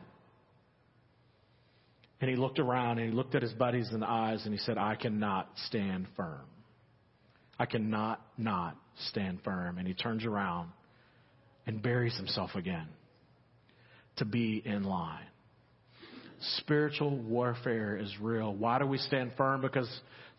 And 2.21 2.29
he 2.29 2.35
looked 2.35 2.59
around 2.59 2.99
and 2.99 3.09
he 3.09 3.15
looked 3.15 3.35
at 3.35 3.41
his 3.41 3.53
buddies 3.53 3.89
in 3.91 3.99
the 3.99 4.09
eyes 4.09 4.43
and 4.45 4.53
he 4.53 4.59
said, 4.59 4.77
I 4.77 4.95
cannot 4.95 5.49
stand 5.65 6.07
firm. 6.15 6.45
I 7.59 7.65
cannot 7.65 8.21
not 8.37 8.77
stand 9.07 9.39
firm. 9.43 9.77
And 9.77 9.87
he 9.87 9.93
turns 9.93 10.25
around 10.25 10.69
and 11.67 11.81
buries 11.81 12.15
himself 12.17 12.51
again 12.55 12.87
to 14.17 14.25
be 14.25 14.61
in 14.65 14.83
line. 14.83 15.25
Spiritual 16.57 17.17
warfare 17.17 17.97
is 17.97 18.11
real. 18.21 18.53
Why 18.53 18.79
do 18.79 18.87
we 18.87 18.97
stand 18.97 19.33
firm? 19.37 19.61
Because 19.61 19.89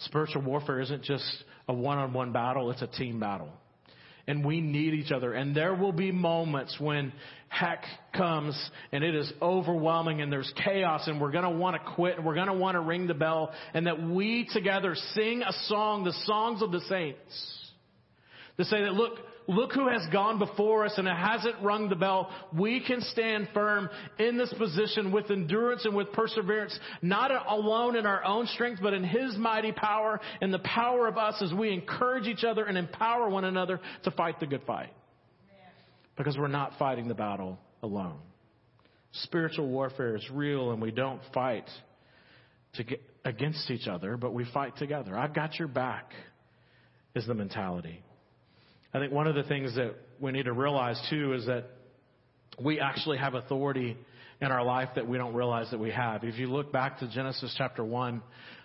spiritual 0.01 0.43
warfare 0.43 0.81
isn't 0.81 1.05
just 1.05 1.25
a 1.69 1.75
one 1.75 1.99
on 1.99 2.13
one 2.13 2.33
battle, 2.33 2.71
it's 2.71 2.83
a 2.83 2.87
team 2.87 3.21
battle 3.21 3.51
and 4.29 4.45
we 4.45 4.61
need 4.61 4.93
each 4.93 5.11
other. 5.11 5.33
And 5.33 5.57
there 5.57 5.75
will 5.75 5.91
be 5.91 6.13
moments 6.13 6.77
when 6.79 7.13
heck 7.49 7.83
comes 8.15 8.55
and 8.93 9.03
it 9.03 9.15
is 9.15 9.33
overwhelming 9.41 10.21
and 10.21 10.31
there's 10.31 10.53
chaos 10.63 11.09
and 11.09 11.19
we're 11.19 11.33
going 11.33 11.45
to 11.45 11.51
want 11.51 11.83
to 11.83 11.93
quit 11.95 12.19
and 12.19 12.27
we're 12.27 12.35
going 12.35 12.47
to 12.47 12.53
want 12.53 12.75
to 12.75 12.81
ring 12.81 13.07
the 13.07 13.15
bell 13.15 13.51
and 13.73 13.87
that 13.87 14.01
we 14.07 14.47
together 14.53 14.95
sing 15.15 15.43
a 15.43 15.53
song, 15.67 16.05
the 16.05 16.13
songs 16.27 16.63
of 16.63 16.71
the 16.71 16.81
saints. 16.83 17.71
To 18.59 18.65
say 18.67 18.83
that, 18.83 18.93
look, 18.93 19.19
Look 19.51 19.73
who 19.73 19.89
has 19.89 20.07
gone 20.13 20.39
before 20.39 20.85
us 20.85 20.93
and 20.99 21.09
hasn't 21.09 21.57
rung 21.63 21.89
the 21.89 21.97
bell. 21.97 22.31
We 22.53 22.81
can 22.87 23.01
stand 23.01 23.49
firm 23.55 23.89
in 24.19 24.37
this 24.37 24.53
position 24.53 25.11
with 25.11 25.31
endurance 25.31 25.87
and 25.87 25.97
with 25.97 26.13
perseverance, 26.13 26.79
not 27.01 27.31
alone 27.31 27.97
in 27.97 28.05
our 28.05 28.23
own 28.25 28.47
strength, 28.49 28.81
but 28.83 28.93
in 28.93 29.03
His 29.03 29.39
mighty 29.39 29.73
power 29.73 30.21
and 30.43 30.53
the 30.53 30.59
power 30.59 31.09
of 31.09 31.17
us 31.17 31.41
as 31.41 31.55
we 31.55 31.73
encourage 31.73 32.27
each 32.27 32.45
other 32.45 32.67
and 32.67 32.77
empower 32.77 33.31
one 33.31 33.45
another 33.45 33.81
to 34.05 34.11
fight 34.11 34.39
the 34.39 34.47
good 34.47 34.63
fight. 34.67 34.93
Because 36.19 36.37
we're 36.37 36.49
not 36.49 36.73
fighting 36.79 37.09
the 37.09 37.15
battle 37.15 37.59
alone. 37.83 38.19
Spiritual 39.13 39.69
warfare 39.69 40.15
is 40.15 40.29
real 40.31 40.73
and 40.73 40.83
we 40.83 40.91
don't 40.91 41.23
fight 41.33 41.71
against 43.25 43.71
each 43.71 43.89
other, 43.89 44.19
but 44.19 44.35
we 44.35 44.45
fight 44.53 44.77
together. 44.77 45.17
I've 45.17 45.35
got 45.35 45.59
your 45.59 45.69
back 45.69 46.13
is 47.15 47.27
the 47.27 47.35
mentality. 47.35 48.03
I 48.93 48.99
think 48.99 49.13
one 49.13 49.27
of 49.27 49.35
the 49.35 49.43
things 49.43 49.75
that 49.77 49.95
we 50.19 50.33
need 50.33 50.45
to 50.45 50.53
realize 50.53 51.01
too 51.11 51.35
is 51.35 51.47
that 51.47 51.65
we 52.63 52.81
actually 52.81 53.19
have 53.19 53.35
authority 53.35 53.97
in 54.41 54.53
our 54.53 54.65
life 54.65 54.89
that 54.95 55.07
we 55.07 55.19
don't 55.19 55.35
realize 55.35 55.71
that 55.71 55.79
we 55.79 55.91
have. 55.91 56.25
If 56.25 56.39
you 56.39 56.47
look 56.47 56.73
back 56.73 57.01
to 57.01 57.09
Genesis 57.09 57.55
chapter 57.59 57.85
1, 57.85 58.23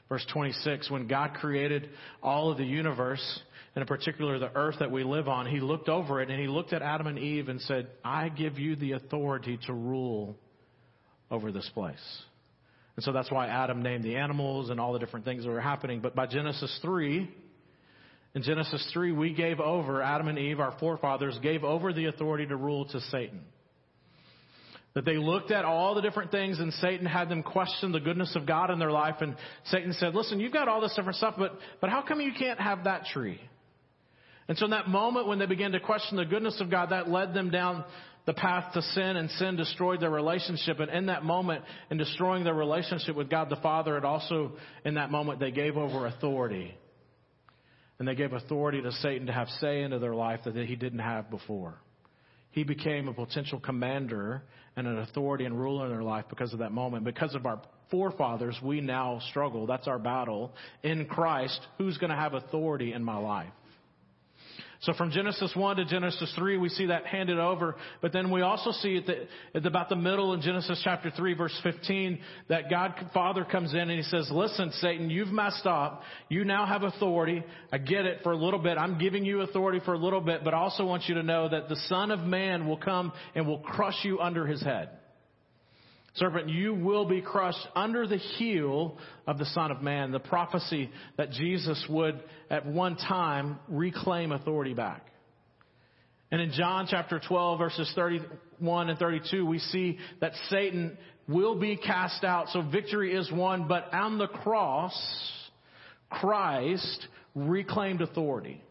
verse 0.07 0.25
26, 0.31 0.89
when 0.89 1.07
God 1.07 1.33
created 1.33 1.89
all 2.21 2.51
of 2.51 2.57
the 2.57 2.65
universe, 2.65 3.41
and 3.75 3.81
in 3.81 3.87
particular 3.87 4.39
the 4.39 4.55
earth 4.55 4.75
that 4.79 4.91
we 4.91 5.03
live 5.03 5.27
on, 5.27 5.45
he 5.45 5.59
looked 5.59 5.89
over 5.89 6.21
it 6.21 6.29
and 6.29 6.39
he 6.39 6.47
looked 6.47 6.73
at 6.73 6.81
Adam 6.81 7.07
and 7.07 7.19
Eve 7.19 7.49
and 7.49 7.59
said, 7.61 7.87
I 8.03 8.29
give 8.29 8.59
you 8.59 8.75
the 8.75 8.93
authority 8.93 9.59
to 9.65 9.73
rule 9.73 10.37
over 11.31 11.51
this 11.51 11.69
place. 11.73 12.21
And 12.95 13.03
so 13.03 13.11
that's 13.11 13.31
why 13.31 13.47
Adam 13.47 13.81
named 13.81 14.03
the 14.03 14.15
animals 14.15 14.69
and 14.69 14.79
all 14.79 14.93
the 14.93 14.99
different 14.99 15.25
things 15.25 15.43
that 15.43 15.49
were 15.49 15.59
happening. 15.59 15.99
But 15.99 16.15
by 16.15 16.27
Genesis 16.27 16.77
3, 16.83 17.29
in 18.35 18.41
Genesis 18.41 18.89
3, 18.93 19.11
we 19.11 19.33
gave 19.33 19.59
over, 19.59 20.01
Adam 20.01 20.27
and 20.27 20.39
Eve, 20.39 20.59
our 20.59 20.75
forefathers, 20.79 21.37
gave 21.43 21.63
over 21.63 21.93
the 21.93 22.05
authority 22.05 22.47
to 22.47 22.55
rule 22.55 22.85
to 22.85 22.99
Satan. 23.11 23.41
That 24.95 25.05
they 25.05 25.17
looked 25.17 25.51
at 25.51 25.65
all 25.65 25.95
the 25.95 26.01
different 26.01 26.31
things 26.31 26.59
and 26.59 26.71
Satan 26.73 27.05
had 27.05 27.29
them 27.29 27.43
question 27.43 27.91
the 27.91 27.99
goodness 27.99 28.35
of 28.35 28.45
God 28.45 28.69
in 28.69 28.79
their 28.79 28.91
life 28.91 29.15
and 29.21 29.35
Satan 29.65 29.93
said, 29.93 30.13
listen, 30.13 30.39
you've 30.39 30.53
got 30.53 30.67
all 30.67 30.81
this 30.81 30.93
different 30.95 31.17
stuff, 31.17 31.35
but, 31.37 31.57
but 31.81 31.89
how 31.89 32.03
come 32.03 32.21
you 32.21 32.31
can't 32.37 32.59
have 32.59 32.83
that 32.83 33.05
tree? 33.05 33.39
And 34.47 34.57
so 34.57 34.65
in 34.65 34.71
that 34.71 34.87
moment 34.87 35.27
when 35.27 35.39
they 35.39 35.45
began 35.45 35.71
to 35.71 35.79
question 35.79 36.17
the 36.17 36.25
goodness 36.25 36.59
of 36.61 36.69
God, 36.69 36.89
that 36.89 37.09
led 37.09 37.33
them 37.33 37.49
down 37.49 37.85
the 38.25 38.33
path 38.33 38.73
to 38.73 38.81
sin 38.81 39.17
and 39.17 39.29
sin 39.31 39.55
destroyed 39.55 39.99
their 39.99 40.09
relationship. 40.09 40.79
And 40.79 40.91
in 40.91 41.07
that 41.07 41.23
moment, 41.23 41.63
in 41.89 41.97
destroying 41.97 42.43
their 42.43 42.53
relationship 42.53 43.15
with 43.15 43.29
God 43.29 43.49
the 43.49 43.57
Father, 43.57 43.97
it 43.97 44.05
also, 44.05 44.53
in 44.85 44.95
that 44.95 45.11
moment, 45.11 45.39
they 45.39 45.51
gave 45.51 45.75
over 45.75 46.07
authority. 46.07 46.75
And 48.03 48.07
they 48.09 48.15
gave 48.15 48.33
authority 48.33 48.81
to 48.81 48.91
Satan 48.91 49.27
to 49.27 49.31
have 49.31 49.47
say 49.61 49.81
into 49.81 49.97
their 49.97 50.13
life 50.13 50.41
that 50.43 50.57
he 50.57 50.75
didn't 50.75 50.99
have 50.99 51.29
before. 51.29 51.75
He 52.51 52.65
became 52.65 53.07
a 53.07 53.13
potential 53.13 53.61
commander 53.61 54.43
and 54.75 54.85
an 54.85 54.97
authority 54.97 55.45
and 55.45 55.57
ruler 55.57 55.85
in 55.85 55.91
their 55.93 56.03
life 56.03 56.25
because 56.29 56.51
of 56.51 56.59
that 56.59 56.73
moment. 56.73 57.05
Because 57.05 57.33
of 57.33 57.45
our 57.45 57.61
forefathers, 57.91 58.59
we 58.61 58.81
now 58.81 59.21
struggle. 59.29 59.65
That's 59.67 59.87
our 59.87 59.99
battle. 59.99 60.51
In 60.83 61.05
Christ, 61.05 61.57
who's 61.77 61.97
going 61.97 62.09
to 62.09 62.17
have 62.17 62.33
authority 62.33 62.91
in 62.91 63.05
my 63.05 63.15
life? 63.15 63.53
So 64.83 64.93
from 64.93 65.11
Genesis 65.11 65.53
1 65.55 65.77
to 65.77 65.85
Genesis 65.85 66.33
3, 66.35 66.57
we 66.57 66.67
see 66.67 66.87
that 66.87 67.05
handed 67.05 67.39
over. 67.39 67.75
But 68.01 68.11
then 68.11 68.29
we 68.29 68.41
also 68.41 68.71
see 68.71 68.97
at, 68.97 69.05
the, 69.05 69.27
at 69.55 69.65
about 69.65 69.87
the 69.87 69.95
middle 69.95 70.33
in 70.33 70.41
Genesis 70.41 70.81
chapter 70.83 71.09
3 71.09 71.35
verse 71.35 71.57
15 71.63 72.19
that 72.49 72.69
God 72.69 72.93
Father 73.13 73.45
comes 73.45 73.73
in 73.73 73.79
and 73.79 73.91
he 73.91 74.03
says, 74.03 74.29
listen, 74.29 74.71
Satan, 74.73 75.09
you've 75.09 75.29
messed 75.29 75.65
up. 75.65 76.03
You 76.27 76.43
now 76.43 76.65
have 76.65 76.83
authority. 76.83 77.43
I 77.71 77.77
get 77.77 78.05
it 78.05 78.19
for 78.23 78.33
a 78.33 78.37
little 78.37 78.59
bit. 78.59 78.77
I'm 78.77 78.99
giving 78.99 79.23
you 79.23 79.41
authority 79.41 79.79
for 79.85 79.93
a 79.93 79.97
little 79.97 80.21
bit, 80.21 80.43
but 80.43 80.53
I 80.53 80.57
also 80.57 80.85
want 80.85 81.03
you 81.07 81.15
to 81.15 81.23
know 81.23 81.47
that 81.47 81.69
the 81.69 81.77
Son 81.87 82.11
of 82.11 82.19
Man 82.19 82.67
will 82.67 82.77
come 82.77 83.13
and 83.35 83.47
will 83.47 83.59
crush 83.59 84.03
you 84.03 84.19
under 84.19 84.45
his 84.45 84.61
head. 84.61 84.89
Serpent, 86.15 86.49
you 86.49 86.75
will 86.75 87.05
be 87.05 87.21
crushed 87.21 87.67
under 87.75 88.05
the 88.05 88.17
heel 88.17 88.97
of 89.25 89.39
the 89.39 89.45
Son 89.45 89.71
of 89.71 89.81
Man. 89.81 90.11
The 90.11 90.19
prophecy 90.19 90.91
that 91.17 91.31
Jesus 91.31 91.83
would 91.89 92.21
at 92.51 92.67
one 92.67 92.95
time 92.95 93.57
reclaim 93.67 94.31
authority 94.31 94.75
back. 94.75 95.07
And 96.31 96.39
in 96.39 96.51
John 96.51 96.87
chapter 96.89 97.19
12 97.27 97.59
verses 97.59 97.91
31 97.95 98.89
and 98.89 98.99
32, 98.99 99.45
we 99.45 99.59
see 99.59 99.97
that 100.21 100.33
Satan 100.49 100.97
will 101.27 101.59
be 101.59 101.77
cast 101.77 102.23
out. 102.23 102.49
So 102.49 102.61
victory 102.61 103.15
is 103.15 103.31
won, 103.31 103.67
but 103.67 103.91
on 103.93 104.17
the 104.17 104.27
cross, 104.27 104.95
Christ 106.09 107.07
reclaimed 107.33 108.01
authority. 108.01 108.61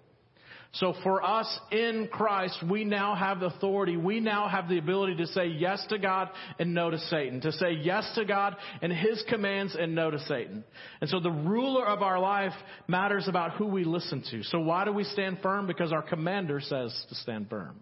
So 0.76 0.94
for 1.02 1.22
us 1.22 1.46
in 1.70 2.08
Christ, 2.10 2.64
we 2.68 2.84
now 2.84 3.14
have 3.14 3.42
authority. 3.42 3.98
We 3.98 4.20
now 4.20 4.48
have 4.48 4.70
the 4.70 4.78
ability 4.78 5.16
to 5.16 5.26
say 5.26 5.48
yes 5.48 5.84
to 5.90 5.98
God 5.98 6.30
and 6.58 6.72
no 6.72 6.88
to 6.88 6.98
Satan. 6.98 7.42
To 7.42 7.52
say 7.52 7.72
yes 7.72 8.10
to 8.14 8.24
God 8.24 8.56
and 8.80 8.90
His 8.90 9.22
commands 9.28 9.76
and 9.78 9.94
no 9.94 10.10
to 10.10 10.18
Satan. 10.20 10.64
And 11.02 11.10
so 11.10 11.20
the 11.20 11.30
ruler 11.30 11.86
of 11.86 12.00
our 12.00 12.18
life 12.18 12.54
matters 12.88 13.28
about 13.28 13.52
who 13.52 13.66
we 13.66 13.84
listen 13.84 14.24
to. 14.30 14.42
So 14.44 14.60
why 14.60 14.86
do 14.86 14.92
we 14.92 15.04
stand 15.04 15.40
firm? 15.42 15.66
Because 15.66 15.92
our 15.92 16.02
commander 16.02 16.58
says 16.58 17.04
to 17.10 17.14
stand 17.16 17.50
firm. 17.50 17.78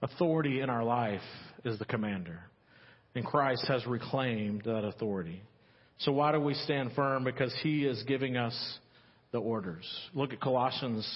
Authority 0.00 0.62
in 0.62 0.70
our 0.70 0.84
life 0.84 1.20
is 1.66 1.78
the 1.78 1.84
commander. 1.84 2.40
And 3.14 3.26
Christ 3.26 3.66
has 3.68 3.86
reclaimed 3.86 4.62
that 4.64 4.84
authority. 4.84 5.42
So 5.98 6.12
why 6.12 6.32
do 6.32 6.40
we 6.40 6.54
stand 6.54 6.92
firm? 6.94 7.24
Because 7.24 7.54
He 7.62 7.84
is 7.84 8.02
giving 8.04 8.38
us 8.38 8.78
the 9.36 9.42
orders. 9.42 9.84
Look 10.14 10.32
at 10.32 10.40
Colossians 10.40 11.06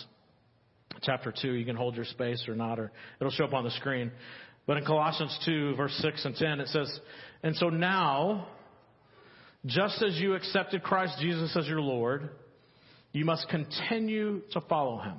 chapter 1.01 1.33
2. 1.33 1.53
You 1.53 1.65
can 1.65 1.75
hold 1.75 1.97
your 1.97 2.05
space 2.05 2.45
or 2.49 2.55
not, 2.55 2.79
or 2.79 2.93
it'll 3.19 3.31
show 3.31 3.45
up 3.45 3.55
on 3.55 3.65
the 3.65 3.71
screen. 3.71 4.13
But 4.67 4.77
in 4.77 4.85
Colossians 4.85 5.37
2, 5.47 5.75
verse 5.75 5.99
6 6.03 6.27
and 6.27 6.37
10, 6.37 6.61
it 6.61 6.69
says, 6.69 7.01
And 7.43 7.57
so 7.57 7.71
now, 7.71 8.49
just 9.65 10.03
as 10.03 10.19
you 10.19 10.35
accepted 10.35 10.83
Christ 10.83 11.15
Jesus 11.19 11.57
as 11.57 11.67
your 11.67 11.81
Lord, 11.81 12.29
you 13.13 13.25
must 13.25 13.49
continue 13.49 14.43
to 14.53 14.61
follow 14.69 14.99
him. 14.99 15.17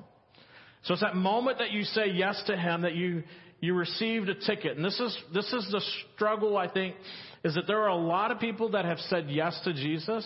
So 0.84 0.94
it's 0.94 1.02
that 1.02 1.16
moment 1.16 1.58
that 1.58 1.72
you 1.72 1.84
say 1.84 2.12
yes 2.14 2.42
to 2.46 2.56
him 2.56 2.84
that 2.84 2.94
you, 2.94 3.24
you 3.62 3.74
received 3.74 4.30
a 4.30 4.36
ticket. 4.36 4.78
And 4.78 4.86
this 4.86 5.00
is, 5.00 5.18
this 5.34 5.52
is 5.52 5.68
the 5.72 5.82
struggle, 6.16 6.56
I 6.56 6.68
think, 6.68 6.96
is 7.44 7.56
that 7.56 7.66
there 7.66 7.82
are 7.82 7.90
a 7.90 7.96
lot 7.96 8.30
of 8.30 8.40
people 8.40 8.70
that 8.72 8.86
have 8.86 9.00
said 9.00 9.26
yes 9.28 9.60
to 9.64 9.74
Jesus, 9.74 10.24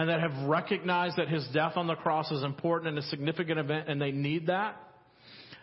and 0.00 0.08
that 0.08 0.20
have 0.20 0.48
recognized 0.48 1.18
that 1.18 1.28
his 1.28 1.46
death 1.52 1.74
on 1.76 1.86
the 1.86 1.94
cross 1.94 2.30
is 2.30 2.42
important 2.42 2.88
and 2.88 2.98
a 2.98 3.08
significant 3.08 3.58
event 3.58 3.86
and 3.86 4.00
they 4.00 4.12
need 4.12 4.46
that. 4.46 4.74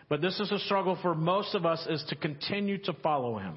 But 0.08 0.20
this 0.20 0.38
is 0.38 0.52
a 0.52 0.60
struggle 0.60 0.96
for 1.02 1.12
most 1.12 1.56
of 1.56 1.66
us 1.66 1.84
is 1.90 2.04
to 2.10 2.14
continue 2.14 2.78
to 2.84 2.92
follow 3.02 3.38
him. 3.38 3.56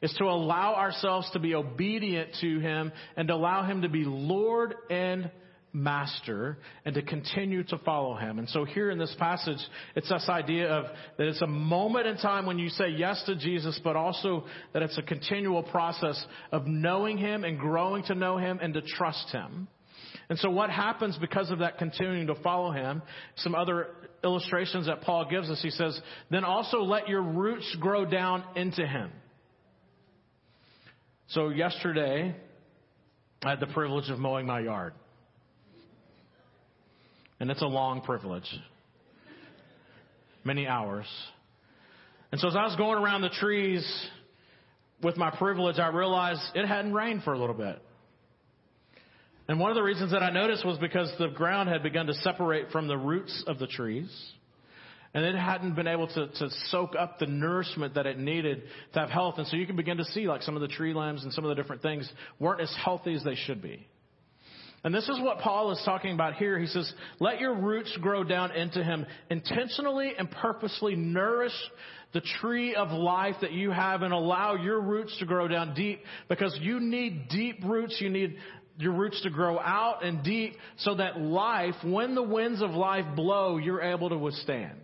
Is 0.00 0.14
to 0.18 0.26
allow 0.26 0.76
ourselves 0.76 1.28
to 1.32 1.40
be 1.40 1.56
obedient 1.56 2.30
to 2.40 2.60
him 2.60 2.92
and 3.16 3.26
to 3.26 3.34
allow 3.34 3.64
him 3.64 3.82
to 3.82 3.88
be 3.88 4.04
Lord 4.04 4.76
and 4.88 5.32
master 5.72 6.58
and 6.84 6.94
to 6.94 7.02
continue 7.02 7.64
to 7.64 7.78
follow 7.78 8.14
him. 8.14 8.38
And 8.38 8.48
so 8.50 8.64
here 8.64 8.92
in 8.92 9.00
this 9.00 9.14
passage, 9.18 9.58
it's 9.96 10.10
this 10.10 10.26
idea 10.28 10.68
of 10.68 10.84
that 11.16 11.26
it's 11.26 11.42
a 11.42 11.48
moment 11.48 12.06
in 12.06 12.18
time 12.18 12.46
when 12.46 12.60
you 12.60 12.68
say 12.68 12.90
yes 12.90 13.20
to 13.26 13.34
Jesus, 13.34 13.80
but 13.82 13.96
also 13.96 14.44
that 14.74 14.82
it's 14.84 14.96
a 14.96 15.02
continual 15.02 15.64
process 15.64 16.24
of 16.52 16.68
knowing 16.68 17.18
him 17.18 17.42
and 17.42 17.58
growing 17.58 18.04
to 18.04 18.14
know 18.14 18.38
him 18.38 18.60
and 18.62 18.74
to 18.74 18.80
trust 18.80 19.30
him. 19.32 19.66
And 20.28 20.38
so 20.38 20.50
what 20.50 20.70
happens 20.70 21.16
because 21.18 21.50
of 21.50 21.60
that 21.60 21.78
continuing 21.78 22.26
to 22.26 22.34
follow 22.36 22.70
him? 22.70 23.02
Some 23.36 23.54
other 23.54 23.88
illustrations 24.22 24.86
that 24.86 25.00
Paul 25.00 25.26
gives 25.30 25.48
us. 25.48 25.60
He 25.62 25.70
says, 25.70 25.98
then 26.30 26.44
also 26.44 26.78
let 26.78 27.08
your 27.08 27.22
roots 27.22 27.76
grow 27.80 28.04
down 28.04 28.44
into 28.54 28.86
him. 28.86 29.10
So 31.28 31.48
yesterday, 31.48 32.34
I 33.42 33.50
had 33.50 33.60
the 33.60 33.66
privilege 33.68 34.10
of 34.10 34.18
mowing 34.18 34.46
my 34.46 34.60
yard. 34.60 34.92
And 37.40 37.50
it's 37.50 37.62
a 37.62 37.66
long 37.66 38.00
privilege. 38.02 38.48
Many 40.44 40.66
hours. 40.66 41.06
And 42.32 42.40
so 42.40 42.48
as 42.48 42.56
I 42.56 42.64
was 42.64 42.76
going 42.76 43.02
around 43.02 43.22
the 43.22 43.30
trees 43.30 43.86
with 45.02 45.16
my 45.16 45.30
privilege, 45.30 45.78
I 45.78 45.88
realized 45.88 46.40
it 46.54 46.66
hadn't 46.66 46.92
rained 46.92 47.22
for 47.22 47.32
a 47.32 47.38
little 47.38 47.54
bit. 47.54 47.80
And 49.48 49.58
one 49.58 49.70
of 49.70 49.76
the 49.76 49.82
reasons 49.82 50.12
that 50.12 50.22
I 50.22 50.30
noticed 50.30 50.64
was 50.64 50.76
because 50.78 51.10
the 51.18 51.28
ground 51.28 51.70
had 51.70 51.82
begun 51.82 52.06
to 52.06 52.14
separate 52.14 52.70
from 52.70 52.86
the 52.86 52.98
roots 52.98 53.44
of 53.46 53.58
the 53.58 53.66
trees. 53.66 54.10
And 55.14 55.24
it 55.24 55.34
hadn't 55.34 55.74
been 55.74 55.86
able 55.86 56.06
to, 56.06 56.28
to 56.28 56.50
soak 56.66 56.94
up 56.94 57.18
the 57.18 57.26
nourishment 57.26 57.94
that 57.94 58.04
it 58.04 58.18
needed 58.18 58.64
to 58.92 59.00
have 59.00 59.08
health. 59.08 59.36
And 59.38 59.46
so 59.46 59.56
you 59.56 59.66
can 59.66 59.76
begin 59.76 59.96
to 59.96 60.04
see 60.04 60.28
like 60.28 60.42
some 60.42 60.54
of 60.54 60.60
the 60.60 60.68
tree 60.68 60.92
limbs 60.92 61.24
and 61.24 61.32
some 61.32 61.44
of 61.44 61.48
the 61.48 61.54
different 61.54 61.80
things 61.80 62.10
weren't 62.38 62.60
as 62.60 62.74
healthy 62.84 63.14
as 63.14 63.24
they 63.24 63.34
should 63.34 63.62
be. 63.62 63.88
And 64.84 64.94
this 64.94 65.08
is 65.08 65.18
what 65.20 65.38
Paul 65.38 65.72
is 65.72 65.82
talking 65.84 66.12
about 66.12 66.34
here. 66.34 66.58
He 66.58 66.66
says, 66.66 66.92
let 67.18 67.40
your 67.40 67.54
roots 67.54 67.96
grow 68.00 68.22
down 68.22 68.52
into 68.52 68.84
him. 68.84 69.06
Intentionally 69.28 70.12
and 70.16 70.30
purposely 70.30 70.94
nourish 70.94 71.54
the 72.12 72.20
tree 72.40 72.74
of 72.74 72.90
life 72.90 73.34
that 73.40 73.52
you 73.52 73.70
have 73.70 74.02
and 74.02 74.12
allow 74.12 74.54
your 74.54 74.80
roots 74.80 75.16
to 75.18 75.26
grow 75.26 75.48
down 75.48 75.74
deep 75.74 76.00
because 76.28 76.56
you 76.60 76.80
need 76.80 77.28
deep 77.28 77.58
roots. 77.64 77.96
You 78.00 78.08
need 78.08 78.36
your 78.78 78.92
roots 78.92 79.20
to 79.22 79.30
grow 79.30 79.58
out 79.58 80.04
and 80.04 80.22
deep 80.22 80.54
so 80.78 80.94
that 80.94 81.20
life, 81.20 81.74
when 81.84 82.14
the 82.14 82.22
winds 82.22 82.62
of 82.62 82.70
life 82.70 83.04
blow, 83.16 83.56
you're 83.56 83.82
able 83.82 84.08
to 84.08 84.16
withstand. 84.16 84.78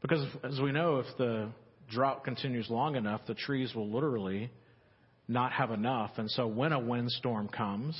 Because 0.00 0.26
as 0.42 0.60
we 0.60 0.72
know, 0.72 0.98
if 0.98 1.06
the 1.18 1.48
drought 1.90 2.24
continues 2.24 2.68
long 2.68 2.96
enough, 2.96 3.20
the 3.26 3.34
trees 3.34 3.74
will 3.74 3.88
literally 3.88 4.50
not 5.28 5.52
have 5.52 5.70
enough. 5.70 6.12
And 6.16 6.30
so 6.30 6.46
when 6.46 6.72
a 6.72 6.80
windstorm 6.80 7.48
comes, 7.48 7.98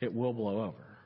it 0.00 0.12
will 0.12 0.32
blow 0.32 0.62
over 0.62 0.98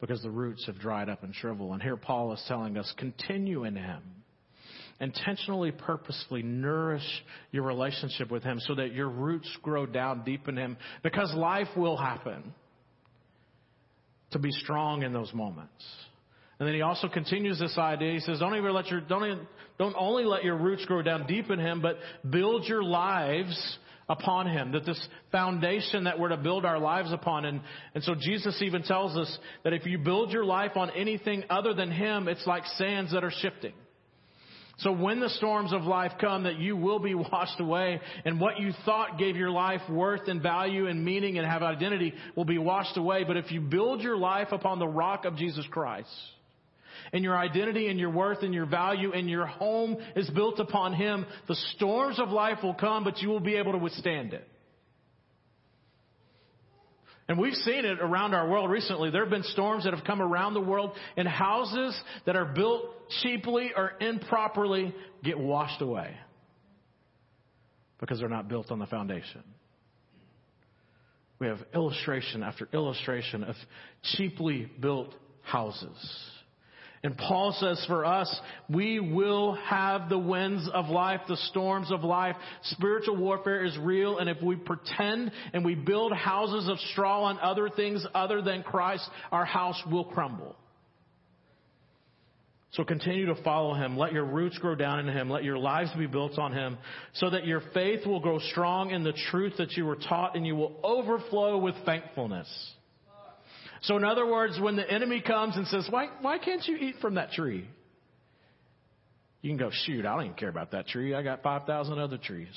because 0.00 0.22
the 0.22 0.30
roots 0.30 0.66
have 0.66 0.78
dried 0.78 1.08
up 1.08 1.22
and 1.22 1.34
shriveled. 1.34 1.72
And 1.72 1.82
here 1.82 1.96
Paul 1.96 2.32
is 2.32 2.44
telling 2.48 2.76
us, 2.76 2.92
continue 2.98 3.64
in 3.64 3.76
him 3.76 4.02
intentionally, 5.02 5.72
purposefully 5.72 6.42
nourish 6.42 7.02
your 7.50 7.64
relationship 7.64 8.30
with 8.30 8.42
Him 8.42 8.60
so 8.60 8.76
that 8.76 8.94
your 8.94 9.08
roots 9.08 9.50
grow 9.60 9.84
down 9.84 10.22
deep 10.24 10.48
in 10.48 10.56
Him 10.56 10.78
because 11.02 11.34
life 11.34 11.68
will 11.76 11.96
happen. 11.96 12.54
To 14.30 14.38
be 14.38 14.50
strong 14.50 15.02
in 15.02 15.12
those 15.12 15.30
moments. 15.34 15.84
And 16.58 16.66
then 16.66 16.74
he 16.74 16.80
also 16.80 17.06
continues 17.06 17.58
this 17.58 17.76
idea. 17.76 18.12
He 18.12 18.20
says, 18.20 18.38
don't 18.38 18.56
even 18.56 18.72
let 18.72 18.86
your, 18.86 19.02
don't, 19.02 19.26
even, 19.26 19.46
don't 19.78 19.94
only 19.98 20.24
let 20.24 20.42
your 20.42 20.56
roots 20.56 20.86
grow 20.86 21.02
down 21.02 21.26
deep 21.26 21.50
in 21.50 21.58
Him, 21.58 21.82
but 21.82 21.98
build 22.30 22.64
your 22.66 22.82
lives 22.82 23.78
upon 24.08 24.46
Him. 24.46 24.72
That 24.72 24.86
this 24.86 25.06
foundation 25.32 26.04
that 26.04 26.18
we're 26.18 26.28
to 26.28 26.38
build 26.38 26.64
our 26.64 26.78
lives 26.78 27.12
upon. 27.12 27.44
And, 27.44 27.60
and 27.94 28.02
so 28.04 28.14
Jesus 28.18 28.62
even 28.62 28.84
tells 28.84 29.16
us 29.18 29.38
that 29.64 29.74
if 29.74 29.84
you 29.84 29.98
build 29.98 30.30
your 30.30 30.46
life 30.46 30.76
on 30.76 30.88
anything 30.90 31.44
other 31.50 31.74
than 31.74 31.90
Him, 31.90 32.28
it's 32.28 32.46
like 32.46 32.64
sands 32.78 33.12
that 33.12 33.24
are 33.24 33.32
shifting. 33.42 33.74
So 34.82 34.92
when 34.92 35.20
the 35.20 35.30
storms 35.30 35.72
of 35.72 35.82
life 35.82 36.12
come, 36.20 36.44
that 36.44 36.58
you 36.58 36.76
will 36.76 36.98
be 36.98 37.14
washed 37.32 37.60
away, 37.60 38.00
and 38.24 38.40
what 38.40 38.58
you 38.58 38.72
thought 38.84 39.18
gave 39.18 39.36
your 39.36 39.50
life 39.50 39.80
worth 39.88 40.28
and 40.28 40.42
value 40.42 40.86
and 40.86 41.04
meaning 41.04 41.38
and 41.38 41.46
have 41.46 41.62
identity 41.62 42.14
will 42.36 42.44
be 42.44 42.58
washed 42.58 42.96
away. 42.96 43.24
But 43.24 43.36
if 43.36 43.50
you 43.52 43.60
build 43.60 44.02
your 44.02 44.16
life 44.16 44.48
upon 44.50 44.78
the 44.78 44.88
rock 44.88 45.24
of 45.24 45.36
Jesus 45.36 45.66
Christ, 45.70 46.10
and 47.12 47.24
your 47.24 47.36
identity 47.36 47.88
and 47.88 47.98
your 47.98 48.10
worth 48.10 48.42
and 48.42 48.54
your 48.54 48.66
value 48.66 49.12
and 49.12 49.28
your 49.28 49.46
home 49.46 49.96
is 50.16 50.28
built 50.30 50.58
upon 50.58 50.94
Him, 50.94 51.26
the 51.48 51.56
storms 51.74 52.18
of 52.18 52.30
life 52.30 52.58
will 52.62 52.74
come, 52.74 53.04
but 53.04 53.18
you 53.18 53.28
will 53.28 53.40
be 53.40 53.56
able 53.56 53.72
to 53.72 53.78
withstand 53.78 54.32
it. 54.32 54.48
And 57.32 57.40
we've 57.40 57.54
seen 57.54 57.86
it 57.86 57.98
around 57.98 58.34
our 58.34 58.46
world 58.46 58.70
recently. 58.70 59.08
There 59.08 59.22
have 59.22 59.30
been 59.30 59.42
storms 59.42 59.84
that 59.84 59.94
have 59.94 60.04
come 60.04 60.20
around 60.20 60.52
the 60.52 60.60
world 60.60 60.92
and 61.16 61.26
houses 61.26 61.98
that 62.26 62.36
are 62.36 62.44
built 62.44 62.84
cheaply 63.22 63.72
or 63.74 63.92
improperly 64.02 64.94
get 65.24 65.38
washed 65.38 65.80
away 65.80 66.14
because 67.98 68.20
they're 68.20 68.28
not 68.28 68.48
built 68.48 68.70
on 68.70 68.78
the 68.78 68.84
foundation. 68.84 69.42
We 71.38 71.46
have 71.46 71.60
illustration 71.74 72.42
after 72.42 72.68
illustration 72.70 73.44
of 73.44 73.56
cheaply 74.14 74.70
built 74.78 75.14
houses. 75.40 75.96
And 77.04 77.18
Paul 77.18 77.52
says 77.58 77.84
for 77.88 78.04
us, 78.04 78.32
we 78.68 79.00
will 79.00 79.54
have 79.54 80.08
the 80.08 80.18
winds 80.18 80.68
of 80.72 80.88
life, 80.88 81.20
the 81.26 81.36
storms 81.48 81.90
of 81.90 82.04
life. 82.04 82.36
Spiritual 82.62 83.16
warfare 83.16 83.64
is 83.64 83.76
real, 83.78 84.18
and 84.18 84.30
if 84.30 84.40
we 84.40 84.54
pretend 84.54 85.32
and 85.52 85.64
we 85.64 85.74
build 85.74 86.12
houses 86.12 86.68
of 86.68 86.78
straw 86.92 87.28
and 87.28 87.40
other 87.40 87.68
things 87.68 88.06
other 88.14 88.40
than 88.40 88.62
Christ, 88.62 89.08
our 89.32 89.44
house 89.44 89.82
will 89.90 90.04
crumble. 90.04 90.54
So 92.72 92.84
continue 92.84 93.26
to 93.26 93.42
follow 93.42 93.74
him. 93.74 93.98
Let 93.98 94.12
your 94.12 94.24
roots 94.24 94.56
grow 94.58 94.74
down 94.74 95.00
in 95.00 95.08
him. 95.14 95.28
Let 95.28 95.44
your 95.44 95.58
lives 95.58 95.90
be 95.98 96.06
built 96.06 96.38
on 96.38 96.52
him 96.52 96.78
so 97.14 97.28
that 97.28 97.46
your 97.46 97.62
faith 97.74 98.06
will 98.06 98.20
grow 98.20 98.38
strong 98.38 98.92
in 98.92 99.04
the 99.04 99.12
truth 99.30 99.54
that 99.58 99.72
you 99.72 99.84
were 99.84 99.96
taught 99.96 100.36
and 100.36 100.46
you 100.46 100.56
will 100.56 100.80
overflow 100.82 101.58
with 101.58 101.74
thankfulness. 101.84 102.48
So 103.82 103.96
in 103.96 104.04
other 104.04 104.26
words, 104.26 104.60
when 104.60 104.76
the 104.76 104.88
enemy 104.88 105.20
comes 105.20 105.56
and 105.56 105.66
says, 105.66 105.86
why, 105.90 106.08
why 106.20 106.38
can't 106.38 106.66
you 106.66 106.76
eat 106.76 106.96
from 107.00 107.16
that 107.16 107.32
tree? 107.32 107.68
You 109.40 109.50
can 109.50 109.58
go, 109.58 109.70
shoot, 109.72 110.06
I 110.06 110.14
don't 110.14 110.24
even 110.24 110.36
care 110.36 110.48
about 110.48 110.70
that 110.70 110.86
tree. 110.86 111.14
I 111.14 111.22
got 111.22 111.42
5,000 111.42 111.98
other 111.98 112.16
trees. 112.16 112.54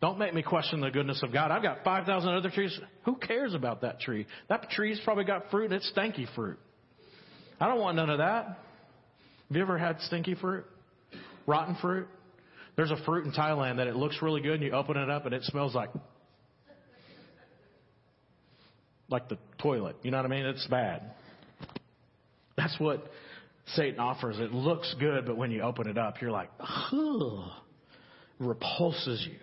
Don't 0.00 0.18
make 0.18 0.34
me 0.34 0.42
question 0.42 0.80
the 0.80 0.90
goodness 0.90 1.22
of 1.22 1.32
God. 1.32 1.52
I've 1.52 1.62
got 1.62 1.84
5,000 1.84 2.28
other 2.28 2.50
trees. 2.50 2.78
Who 3.04 3.14
cares 3.14 3.54
about 3.54 3.82
that 3.82 4.00
tree? 4.00 4.26
That 4.48 4.68
tree's 4.70 5.00
probably 5.04 5.24
got 5.24 5.50
fruit 5.50 5.66
and 5.66 5.74
it's 5.74 5.88
stinky 5.88 6.26
fruit. 6.34 6.58
I 7.60 7.68
don't 7.68 7.80
want 7.80 7.96
none 7.96 8.10
of 8.10 8.18
that. 8.18 8.46
Have 8.46 9.56
you 9.56 9.62
ever 9.62 9.78
had 9.78 10.00
stinky 10.00 10.34
fruit? 10.34 10.64
Rotten 11.46 11.76
fruit? 11.80 12.08
There's 12.76 12.90
a 12.90 13.02
fruit 13.04 13.24
in 13.24 13.32
Thailand 13.32 13.76
that 13.76 13.86
it 13.86 13.94
looks 13.94 14.20
really 14.20 14.40
good 14.40 14.54
and 14.54 14.62
you 14.64 14.72
open 14.72 14.96
it 14.96 15.08
up 15.08 15.24
and 15.26 15.34
it 15.34 15.44
smells 15.44 15.74
like 15.74 15.90
like 19.08 19.28
the 19.28 19.38
toilet. 19.58 19.96
You 20.02 20.10
know 20.10 20.18
what 20.18 20.26
I 20.26 20.28
mean? 20.28 20.46
It's 20.46 20.66
bad. 20.66 21.02
That's 22.56 22.78
what 22.78 23.10
Satan 23.74 23.98
offers. 23.98 24.38
It 24.38 24.52
looks 24.52 24.94
good, 24.98 25.26
but 25.26 25.36
when 25.36 25.50
you 25.50 25.62
open 25.62 25.88
it 25.88 25.98
up, 25.98 26.20
you're 26.20 26.30
like, 26.30 26.50
ugh. 26.60 27.50
Repulses 28.38 29.24
you. 29.26 29.38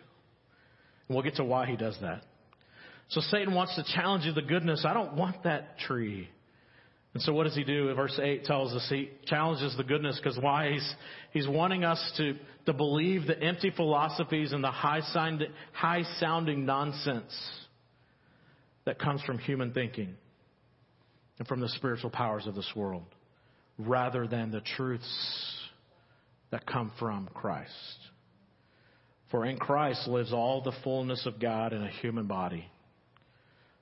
And 1.08 1.15
we'll 1.15 1.24
get 1.24 1.36
to 1.36 1.43
why 1.43 1.65
he 1.65 1.76
does 1.76 1.97
that. 2.02 2.24
So 3.10 3.21
Satan 3.21 3.54
wants 3.54 3.76
to 3.76 3.84
challenge 3.95 4.26
you 4.26 4.34
the 4.34 4.41
goodness. 4.41 4.86
I 4.88 4.93
don't 4.93 5.15
want 5.15 5.43
that 5.43 5.80
tree. 5.80 6.30
And 7.13 7.21
so 7.24 7.34
what 7.34 7.43
does 7.43 7.56
he 7.56 7.65
do? 7.65 7.93
Verse 7.93 8.17
8 8.21 8.45
tells 8.45 8.74
us 8.74 8.86
he 8.89 9.10
challenges 9.26 9.76
the 9.76 9.84
goodness 9.84 10.17
because 10.21 10.39
why? 10.41 10.71
He's, 10.71 10.95
he's 11.32 11.47
wanting 11.47 11.84
us 11.84 12.00
to, 12.17 12.36
to 12.67 12.74
believe 12.74 13.28
the 13.28 13.38
empty 13.38 13.69
philosophies 13.69 14.54
and 14.54 14.63
the 14.63 14.71
high, 14.71 15.02
high 15.74 16.04
sounding 16.19 16.65
nonsense 16.65 17.34
that 18.86 19.00
comes 19.00 19.22
from 19.24 19.38
human 19.38 19.72
thinking 19.72 20.15
and 21.39 21.48
from 21.48 21.60
the 21.60 21.70
spiritual 21.70 22.10
powers 22.10 22.48
of 22.48 22.56
this 22.56 22.72
world 22.76 23.06
rather 23.78 24.28
than 24.28 24.52
the 24.52 24.62
truths 24.76 25.58
that 26.52 26.65
come 26.65 26.91
from 27.00 27.28
Christ. 27.34 27.72
For 29.32 29.46
in 29.46 29.58
Christ 29.58 30.08
lives 30.08 30.34
all 30.34 30.62
the 30.62 30.74
fullness 30.84 31.26
of 31.26 31.39
God 31.39 31.74
in 31.74 31.82
a 31.82 31.89
human 31.89 32.28
body. 32.28 32.65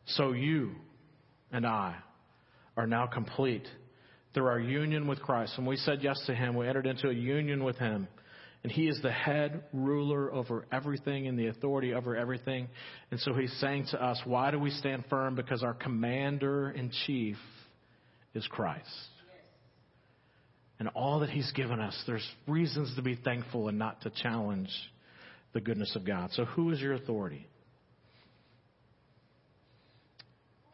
So 0.05 0.31
you 0.31 0.71
and 1.51 1.65
I 1.65 1.95
are 2.77 2.87
now 2.87 3.07
complete 3.07 3.67
through 4.33 4.45
our 4.45 4.59
union 4.59 5.07
with 5.07 5.19
Christ. 5.21 5.53
When 5.57 5.65
we 5.65 5.75
said 5.77 5.99
yes 6.01 6.21
to 6.27 6.35
Him, 6.35 6.55
we 6.55 6.67
entered 6.67 6.85
into 6.85 7.09
a 7.09 7.13
union 7.13 7.63
with 7.63 7.77
Him. 7.77 8.07
And 8.63 8.71
he 8.71 8.87
is 8.87 9.01
the 9.01 9.11
head 9.11 9.63
ruler 9.71 10.33
over 10.33 10.65
everything 10.71 11.27
and 11.27 11.39
the 11.39 11.47
authority 11.47 11.93
over 11.93 12.15
everything. 12.15 12.67
And 13.09 13.19
so 13.21 13.33
he's 13.33 13.53
saying 13.59 13.87
to 13.91 14.03
us, 14.03 14.19
why 14.25 14.51
do 14.51 14.59
we 14.59 14.69
stand 14.69 15.05
firm? 15.09 15.35
Because 15.35 15.63
our 15.63 15.73
commander 15.73 16.69
in 16.69 16.91
chief 17.05 17.37
is 18.33 18.45
Christ. 18.47 18.85
And 20.77 20.89
all 20.89 21.19
that 21.21 21.29
he's 21.29 21.51
given 21.53 21.79
us, 21.79 22.03
there's 22.05 22.27
reasons 22.47 22.95
to 22.95 23.01
be 23.01 23.15
thankful 23.15 23.69
and 23.69 23.79
not 23.79 24.01
to 24.01 24.09
challenge 24.09 24.69
the 25.53 25.61
goodness 25.61 25.95
of 25.95 26.05
God. 26.05 26.31
So 26.33 26.45
who 26.45 26.71
is 26.71 26.79
your 26.79 26.93
authority? 26.93 27.47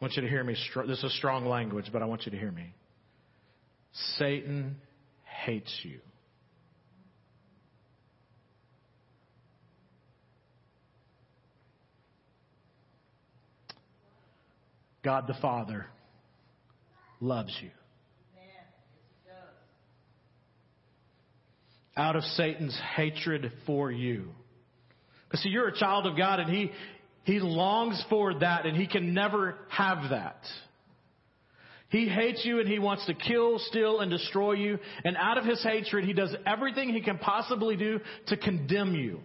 I 0.00 0.04
want 0.04 0.14
you 0.14 0.22
to 0.22 0.28
hear 0.28 0.44
me. 0.44 0.56
This 0.86 1.02
is 1.02 1.16
strong 1.16 1.46
language, 1.46 1.86
but 1.92 2.02
I 2.02 2.04
want 2.04 2.26
you 2.26 2.32
to 2.32 2.38
hear 2.38 2.52
me. 2.52 2.74
Satan 4.18 4.76
hates 5.24 5.72
you. 5.82 6.00
God 15.06 15.28
the 15.28 15.36
Father 15.40 15.86
loves 17.20 17.56
you. 17.62 17.70
Out 21.96 22.16
of 22.16 22.24
Satan's 22.24 22.76
hatred 22.96 23.52
for 23.66 23.92
you. 23.92 24.24
Because 25.28 25.44
see, 25.44 25.50
you're 25.50 25.68
a 25.68 25.78
child 25.78 26.06
of 26.06 26.16
God 26.16 26.40
and 26.40 26.50
he, 26.50 26.72
he 27.22 27.38
longs 27.38 28.04
for 28.10 28.36
that 28.40 28.66
and 28.66 28.76
he 28.76 28.88
can 28.88 29.14
never 29.14 29.54
have 29.68 30.10
that. 30.10 30.40
He 31.88 32.08
hates 32.08 32.44
you 32.44 32.58
and 32.58 32.68
he 32.68 32.80
wants 32.80 33.06
to 33.06 33.14
kill, 33.14 33.60
steal, 33.60 34.00
and 34.00 34.10
destroy 34.10 34.54
you. 34.54 34.80
And 35.04 35.16
out 35.16 35.38
of 35.38 35.44
his 35.44 35.62
hatred, 35.62 36.04
he 36.04 36.14
does 36.14 36.34
everything 36.44 36.88
he 36.88 37.00
can 37.00 37.18
possibly 37.18 37.76
do 37.76 38.00
to 38.26 38.36
condemn 38.36 38.96
you. 38.96 39.20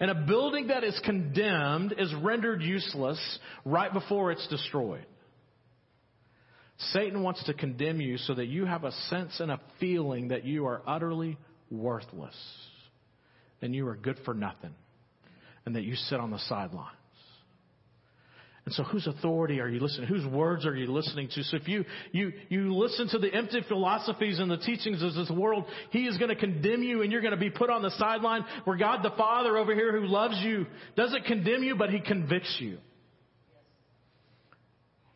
And 0.00 0.10
a 0.10 0.14
building 0.14 0.68
that 0.68 0.82
is 0.82 0.98
condemned 1.04 1.94
is 1.98 2.12
rendered 2.14 2.62
useless 2.62 3.20
right 3.66 3.92
before 3.92 4.32
it's 4.32 4.46
destroyed. 4.48 5.04
Satan 6.92 7.22
wants 7.22 7.44
to 7.44 7.52
condemn 7.52 8.00
you 8.00 8.16
so 8.16 8.34
that 8.34 8.46
you 8.46 8.64
have 8.64 8.84
a 8.84 8.92
sense 9.10 9.38
and 9.40 9.50
a 9.50 9.60
feeling 9.78 10.28
that 10.28 10.46
you 10.46 10.66
are 10.66 10.80
utterly 10.86 11.36
worthless 11.70 12.34
and 13.60 13.74
you 13.74 13.86
are 13.86 13.96
good 13.96 14.18
for 14.24 14.32
nothing 14.32 14.74
and 15.66 15.76
that 15.76 15.84
you 15.84 15.94
sit 15.94 16.18
on 16.18 16.30
the 16.30 16.38
sideline. 16.38 16.86
And 18.66 18.74
so 18.74 18.82
whose 18.82 19.06
authority 19.06 19.58
are 19.60 19.68
you 19.68 19.80
listening? 19.80 20.06
Whose 20.06 20.26
words 20.26 20.66
are 20.66 20.76
you 20.76 20.86
listening 20.86 21.28
to? 21.34 21.42
So 21.44 21.56
if 21.56 21.66
you, 21.66 21.84
you, 22.12 22.32
you 22.50 22.74
listen 22.74 23.08
to 23.08 23.18
the 23.18 23.32
empty 23.32 23.62
philosophies 23.66 24.38
and 24.38 24.50
the 24.50 24.58
teachings 24.58 25.02
of 25.02 25.14
this 25.14 25.30
world, 25.30 25.64
He 25.90 26.06
is 26.06 26.18
going 26.18 26.28
to 26.28 26.36
condemn 26.36 26.82
you 26.82 27.02
and 27.02 27.10
you're 27.10 27.22
going 27.22 27.32
to 27.32 27.40
be 27.40 27.50
put 27.50 27.70
on 27.70 27.82
the 27.82 27.90
sideline 27.92 28.44
where 28.64 28.76
God 28.76 29.02
the 29.02 29.16
Father 29.16 29.56
over 29.56 29.74
here 29.74 29.98
who 29.98 30.06
loves 30.06 30.38
you 30.42 30.66
doesn't 30.94 31.24
condemn 31.24 31.62
you, 31.62 31.74
but 31.74 31.90
He 31.90 32.00
convicts 32.00 32.54
you. 32.60 32.78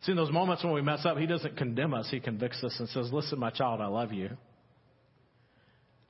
See, 0.01 0.11
in 0.11 0.17
those 0.17 0.31
moments 0.31 0.63
when 0.63 0.73
we 0.73 0.81
mess 0.81 1.05
up, 1.05 1.17
He 1.17 1.27
doesn't 1.27 1.55
condemn 1.55 1.93
us. 1.93 2.07
He 2.09 2.19
convicts 2.19 2.63
us 2.63 2.75
and 2.79 2.89
says, 2.89 3.11
listen, 3.13 3.39
my 3.39 3.51
child, 3.51 3.79
I 3.79 3.87
love 3.87 4.11
you. 4.11 4.31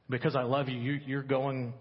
Because 0.09 0.35
I 0.35 0.43
love 0.43 0.69
you, 0.69 0.79
you 0.79 0.99
you're 1.05 1.23
going 1.23 1.73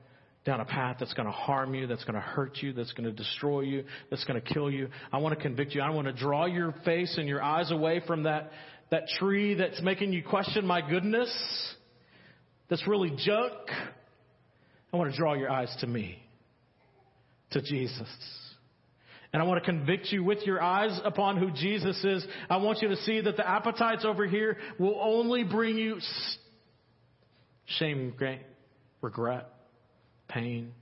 down 0.44 0.60
a 0.60 0.64
path 0.64 0.96
that's 1.00 1.14
going 1.14 1.26
to 1.26 1.32
harm 1.32 1.74
you, 1.74 1.86
that's 1.86 2.04
going 2.04 2.14
to 2.14 2.20
hurt 2.20 2.58
you, 2.60 2.72
that's 2.72 2.92
going 2.92 3.04
to 3.04 3.12
destroy 3.12 3.60
you, 3.60 3.84
that's 4.10 4.24
going 4.24 4.40
to 4.40 4.54
kill 4.54 4.70
you. 4.70 4.88
I 5.12 5.18
want 5.18 5.36
to 5.36 5.42
convict 5.42 5.74
you. 5.74 5.80
I 5.80 5.90
want 5.90 6.06
to 6.06 6.12
draw 6.12 6.44
your 6.44 6.74
face 6.84 7.16
and 7.16 7.26
your 7.26 7.42
eyes 7.42 7.70
away 7.70 8.02
from 8.06 8.24
that, 8.24 8.50
that 8.90 9.08
tree 9.18 9.54
that's 9.54 9.80
making 9.80 10.12
you 10.12 10.22
question 10.22 10.66
my 10.66 10.86
goodness, 10.86 11.30
that's 12.68 12.86
really 12.86 13.10
junk. 13.10 13.52
I 14.92 14.96
want 14.96 15.10
to 15.10 15.16
draw 15.16 15.34
your 15.34 15.50
eyes 15.50 15.74
to 15.80 15.86
me, 15.86 16.18
to 17.52 17.62
Jesus. 17.62 18.08
And 19.32 19.42
I 19.42 19.46
want 19.46 19.64
to 19.64 19.68
convict 19.68 20.12
you 20.12 20.22
with 20.22 20.46
your 20.46 20.62
eyes 20.62 20.96
upon 21.04 21.38
who 21.38 21.50
Jesus 21.50 22.02
is. 22.04 22.24
I 22.48 22.58
want 22.58 22.82
you 22.82 22.88
to 22.88 22.96
see 22.98 23.20
that 23.20 23.36
the 23.36 23.48
appetites 23.48 24.04
over 24.04 24.26
here 24.26 24.58
will 24.78 24.96
only 25.00 25.42
bring 25.42 25.76
you 25.76 25.98
shame, 27.66 28.14
regret, 29.00 29.53
pain, 30.28 30.72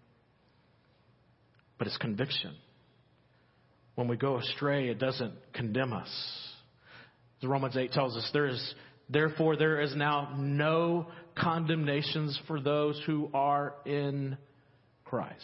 but 1.79 1.87
it's 1.87 1.97
conviction. 1.99 2.55
When 3.95 4.09
we 4.09 4.17
go 4.17 4.39
astray, 4.39 4.89
it 4.89 4.99
doesn't 4.99 5.35
condemn 5.53 5.93
us. 5.93 6.11
As 7.43 7.49
Romans 7.49 7.77
8 7.77 7.93
tells 7.93 8.17
us, 8.17 8.29
there 8.33 8.47
is, 8.47 8.75
therefore, 9.11 9.57
there 9.57 9.81
is 9.81 9.95
now 9.97 10.35
no 10.39 11.09
condemnations 11.37 12.39
for 12.47 12.61
those 12.61 13.01
who 13.07 13.31
are 13.35 13.75
in 13.85 14.37
Christ. 15.05 15.37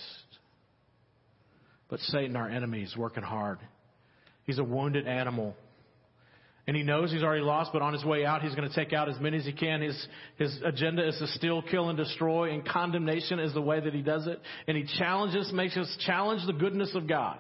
But 1.89 2.01
Satan, 2.01 2.37
our 2.37 2.49
enemy, 2.49 2.83
is 2.83 2.97
working 2.97 3.23
hard. 3.23 3.59
He's 4.45 4.59
a 4.59 4.65
wounded 4.65 5.07
animal 5.07 5.55
And 6.69 6.77
he 6.77 6.83
knows 6.83 7.11
he's 7.11 7.23
already 7.23 7.41
lost, 7.41 7.71
but 7.73 7.81
on 7.81 7.95
his 7.95 8.05
way 8.05 8.27
out, 8.27 8.43
he's 8.43 8.55
going 8.55 8.69
to 8.69 8.75
take 8.75 8.93
out 8.93 9.09
as 9.09 9.19
many 9.19 9.39
as 9.39 9.47
he 9.47 9.55
can. 9.55 9.81
His, 9.81 10.07
his 10.37 10.61
agenda 10.63 11.09
is 11.09 11.17
to 11.19 11.27
steal, 11.29 11.63
kill, 11.63 11.89
and 11.89 11.97
destroy, 11.97 12.53
and 12.53 12.63
condemnation 12.63 13.39
is 13.39 13.55
the 13.55 13.63
way 13.63 13.81
that 13.81 13.95
he 13.95 14.03
does 14.03 14.27
it. 14.27 14.39
And 14.67 14.77
he 14.77 14.85
challenges, 14.99 15.51
makes 15.51 15.79
us 15.79 15.97
challenge 16.05 16.43
the 16.47 16.53
goodness 16.53 16.95
of 16.95 17.09
God. 17.09 17.39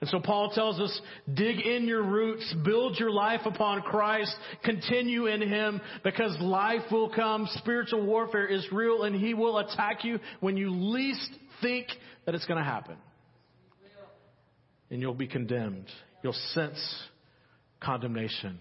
And 0.00 0.08
so 0.08 0.18
Paul 0.18 0.50
tells 0.54 0.80
us, 0.80 0.98
dig 1.34 1.60
in 1.60 1.84
your 1.84 2.02
roots, 2.02 2.54
build 2.64 2.98
your 2.98 3.10
life 3.10 3.42
upon 3.44 3.82
Christ, 3.82 4.34
continue 4.64 5.26
in 5.26 5.42
Him, 5.42 5.78
because 6.02 6.34
life 6.40 6.90
will 6.90 7.10
come. 7.10 7.46
Spiritual 7.56 8.06
warfare 8.06 8.46
is 8.46 8.66
real, 8.72 9.02
and 9.02 9.14
He 9.14 9.34
will 9.34 9.58
attack 9.58 10.04
you 10.04 10.20
when 10.40 10.56
you 10.56 10.70
least 10.70 11.30
think 11.60 11.88
that 12.24 12.34
it's 12.34 12.46
going 12.46 12.56
to 12.56 12.64
happen. 12.64 12.96
And 14.90 15.02
you'll 15.02 15.12
be 15.12 15.28
condemned. 15.28 15.84
You'll 16.22 16.32
sense 16.54 16.80
condemnation 17.80 18.58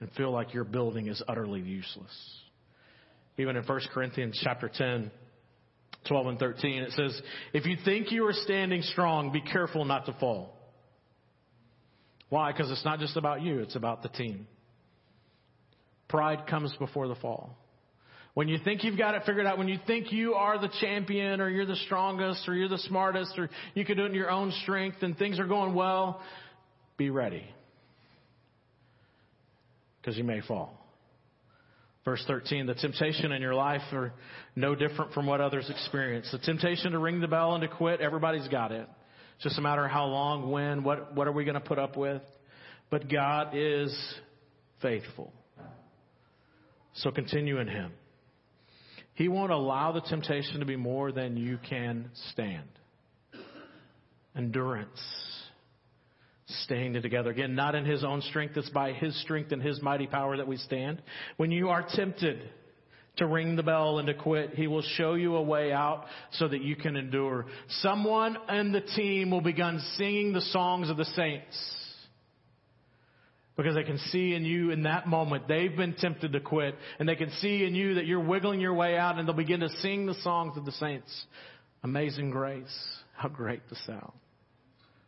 and 0.00 0.10
feel 0.12 0.30
like 0.30 0.54
your 0.54 0.64
building 0.64 1.08
is 1.08 1.22
utterly 1.28 1.60
useless. 1.60 2.40
Even 3.38 3.56
in 3.56 3.64
1 3.64 3.80
Corinthians 3.92 4.38
chapter 4.42 4.70
10, 4.72 5.10
12 6.08 6.26
and 6.26 6.38
13, 6.38 6.82
it 6.82 6.92
says, 6.92 7.20
If 7.52 7.66
you 7.66 7.76
think 7.84 8.10
you 8.10 8.26
are 8.26 8.32
standing 8.32 8.82
strong, 8.82 9.32
be 9.32 9.40
careful 9.40 9.84
not 9.84 10.06
to 10.06 10.12
fall. 10.14 10.54
Why? 12.28 12.52
Because 12.52 12.70
it's 12.70 12.84
not 12.84 12.98
just 12.98 13.16
about 13.16 13.42
you, 13.42 13.60
it's 13.60 13.76
about 13.76 14.02
the 14.02 14.08
team. 14.08 14.46
Pride 16.08 16.46
comes 16.48 16.74
before 16.78 17.08
the 17.08 17.14
fall. 17.16 17.56
When 18.34 18.48
you 18.48 18.58
think 18.62 18.84
you've 18.84 18.98
got 18.98 19.14
it 19.14 19.22
figured 19.24 19.46
out, 19.46 19.56
when 19.56 19.68
you 19.68 19.78
think 19.86 20.12
you 20.12 20.34
are 20.34 20.58
the 20.60 20.68
champion 20.80 21.40
or 21.40 21.48
you're 21.48 21.66
the 21.66 21.76
strongest 21.86 22.46
or 22.46 22.54
you're 22.54 22.68
the 22.68 22.78
smartest 22.78 23.38
or 23.38 23.48
you 23.74 23.84
can 23.84 23.96
do 23.96 24.04
it 24.04 24.08
in 24.08 24.14
your 24.14 24.30
own 24.30 24.52
strength 24.62 24.98
and 25.00 25.16
things 25.16 25.40
are 25.40 25.46
going 25.46 25.74
well, 25.74 26.20
be 26.98 27.08
ready. 27.08 27.44
Because 30.06 30.16
you 30.16 30.22
may 30.22 30.40
fall. 30.40 30.72
Verse 32.04 32.22
13, 32.28 32.66
the 32.66 32.74
temptation 32.74 33.32
in 33.32 33.42
your 33.42 33.56
life 33.56 33.80
are 33.90 34.12
no 34.54 34.76
different 34.76 35.12
from 35.12 35.26
what 35.26 35.40
others 35.40 35.68
experience. 35.68 36.28
The 36.30 36.38
temptation 36.38 36.92
to 36.92 37.00
ring 37.00 37.18
the 37.20 37.26
bell 37.26 37.56
and 37.56 37.62
to 37.62 37.66
quit, 37.66 38.00
everybody's 38.00 38.46
got 38.46 38.70
it. 38.70 38.88
It's 39.34 39.42
just 39.42 39.58
a 39.58 39.62
matter 39.62 39.84
of 39.84 39.90
how 39.90 40.06
long, 40.06 40.52
when, 40.52 40.84
what, 40.84 41.16
what 41.16 41.26
are 41.26 41.32
we 41.32 41.44
going 41.44 41.56
to 41.56 41.60
put 41.60 41.80
up 41.80 41.96
with? 41.96 42.22
But 42.88 43.10
God 43.10 43.48
is 43.54 43.92
faithful. 44.80 45.32
So 46.94 47.10
continue 47.10 47.58
in 47.58 47.66
Him. 47.66 47.90
He 49.14 49.26
won't 49.26 49.50
allow 49.50 49.90
the 49.90 50.02
temptation 50.02 50.60
to 50.60 50.66
be 50.66 50.76
more 50.76 51.10
than 51.10 51.36
you 51.36 51.58
can 51.68 52.10
stand. 52.30 52.68
Endurance. 54.36 55.00
Staying 56.46 56.94
together. 56.94 57.30
Again, 57.30 57.54
not 57.54 57.74
in 57.74 57.84
His 57.84 58.04
own 58.04 58.22
strength, 58.22 58.56
it's 58.56 58.70
by 58.70 58.92
His 58.92 59.20
strength 59.22 59.52
and 59.52 59.62
His 59.62 59.82
mighty 59.82 60.06
power 60.06 60.36
that 60.36 60.46
we 60.46 60.56
stand. 60.56 61.02
When 61.36 61.50
you 61.50 61.70
are 61.70 61.86
tempted, 61.88 62.40
to 63.16 63.26
ring 63.26 63.56
the 63.56 63.62
bell 63.62 63.98
and 63.98 64.06
to 64.08 64.14
quit. 64.14 64.54
He 64.54 64.66
will 64.66 64.82
show 64.82 65.14
you 65.14 65.36
a 65.36 65.42
way 65.42 65.72
out 65.72 66.04
so 66.32 66.48
that 66.48 66.62
you 66.62 66.76
can 66.76 66.96
endure. 66.96 67.46
Someone 67.80 68.36
in 68.50 68.72
the 68.72 68.80
team 68.80 69.30
will 69.30 69.40
begin 69.40 69.80
singing 69.96 70.32
the 70.32 70.42
songs 70.42 70.90
of 70.90 70.96
the 70.96 71.04
saints. 71.04 71.56
Because 73.56 73.74
they 73.74 73.84
can 73.84 73.98
see 73.98 74.34
in 74.34 74.44
you 74.44 74.70
in 74.70 74.82
that 74.82 75.06
moment, 75.06 75.48
they've 75.48 75.74
been 75.74 75.94
tempted 75.94 76.32
to 76.32 76.40
quit, 76.40 76.74
and 76.98 77.08
they 77.08 77.16
can 77.16 77.30
see 77.40 77.64
in 77.64 77.74
you 77.74 77.94
that 77.94 78.04
you're 78.04 78.20
wiggling 78.20 78.60
your 78.60 78.74
way 78.74 78.98
out, 78.98 79.18
and 79.18 79.26
they'll 79.26 79.34
begin 79.34 79.60
to 79.60 79.70
sing 79.80 80.04
the 80.04 80.14
songs 80.16 80.58
of 80.58 80.66
the 80.66 80.72
saints. 80.72 81.24
Amazing 81.82 82.30
grace, 82.30 82.76
how 83.16 83.30
great 83.30 83.62
the 83.70 83.76
sound. 83.86 84.12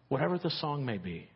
Whatever 0.09 0.39
the 0.39 0.51
song 0.51 0.85
may 0.85 0.99
be. 0.99 1.29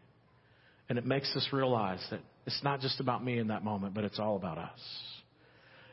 And 0.89 0.99
it 0.99 1.07
makes 1.07 1.35
us 1.37 1.49
realize 1.53 2.05
that 2.11 2.21
it's 2.47 2.63
not 2.63 2.81
just 2.81 3.01
about 3.01 3.25
me 3.25 3.39
in 3.39 3.49
that 3.49 3.65
moment, 3.65 3.95
but 3.95 4.05
it's 4.05 4.19
all 4.19 4.37
about 4.37 4.59
us 4.59 4.81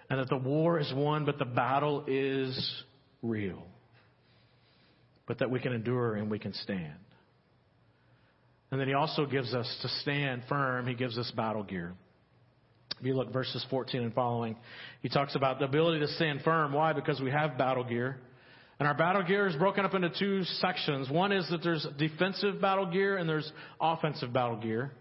and 0.10 0.20
that 0.20 0.30
the 0.30 0.38
war 0.38 0.80
is 0.80 0.92
won, 0.94 1.26
but 1.26 1.38
the 1.38 1.46
battle 1.46 2.04
is 2.08 2.84
real. 3.22 3.64
But 5.28 5.40
that 5.40 5.52
we 5.52 5.60
can 5.60 5.72
endure 5.72 6.16
and 6.16 6.32
we 6.32 6.40
can 6.40 6.54
stand. 6.54 6.96
And 8.72 8.80
then 8.80 8.88
he 8.88 8.94
also 8.94 9.26
gives 9.26 9.54
us 9.54 9.68
to 9.82 9.88
stand 10.02 10.44
firm, 10.50 10.88
he 10.88 10.96
gives 10.96 11.18
us 11.18 11.32
battle 11.36 11.64
gear. 11.64 11.94
If 13.00 13.06
you 13.06 13.16
look 13.16 13.32
verses 13.32 13.66
14 13.70 14.02
and 14.02 14.14
following, 14.14 14.58
he 15.02 15.10
talks 15.10 15.36
about 15.36 15.60
the 15.60 15.66
ability 15.66 16.00
to 16.00 16.08
stand 16.08 16.42
firm. 16.42 16.74
Why? 16.74 16.94
Because 16.94 17.22
we 17.22 17.32
have 17.32 17.58
battle 17.58 17.84
gear. 17.84 18.18
And 18.80 18.88
our 18.88 18.94
battle 18.94 19.24
gear 19.24 19.46
is 19.48 19.56
broken 19.58 19.84
up 19.84 19.94
into 19.94 20.10
two 20.10 20.44
sections. 20.46 21.10
One 21.10 21.34
is 21.34 21.48
that 21.50 21.62
there's 21.62 21.86
defensive 21.98 22.62
battle 22.62 22.86
gear 22.86 23.18
and 23.18 23.28
there's 23.28 23.52
offensive 23.80 24.32
battle 24.32 24.56
gear. 24.56 24.92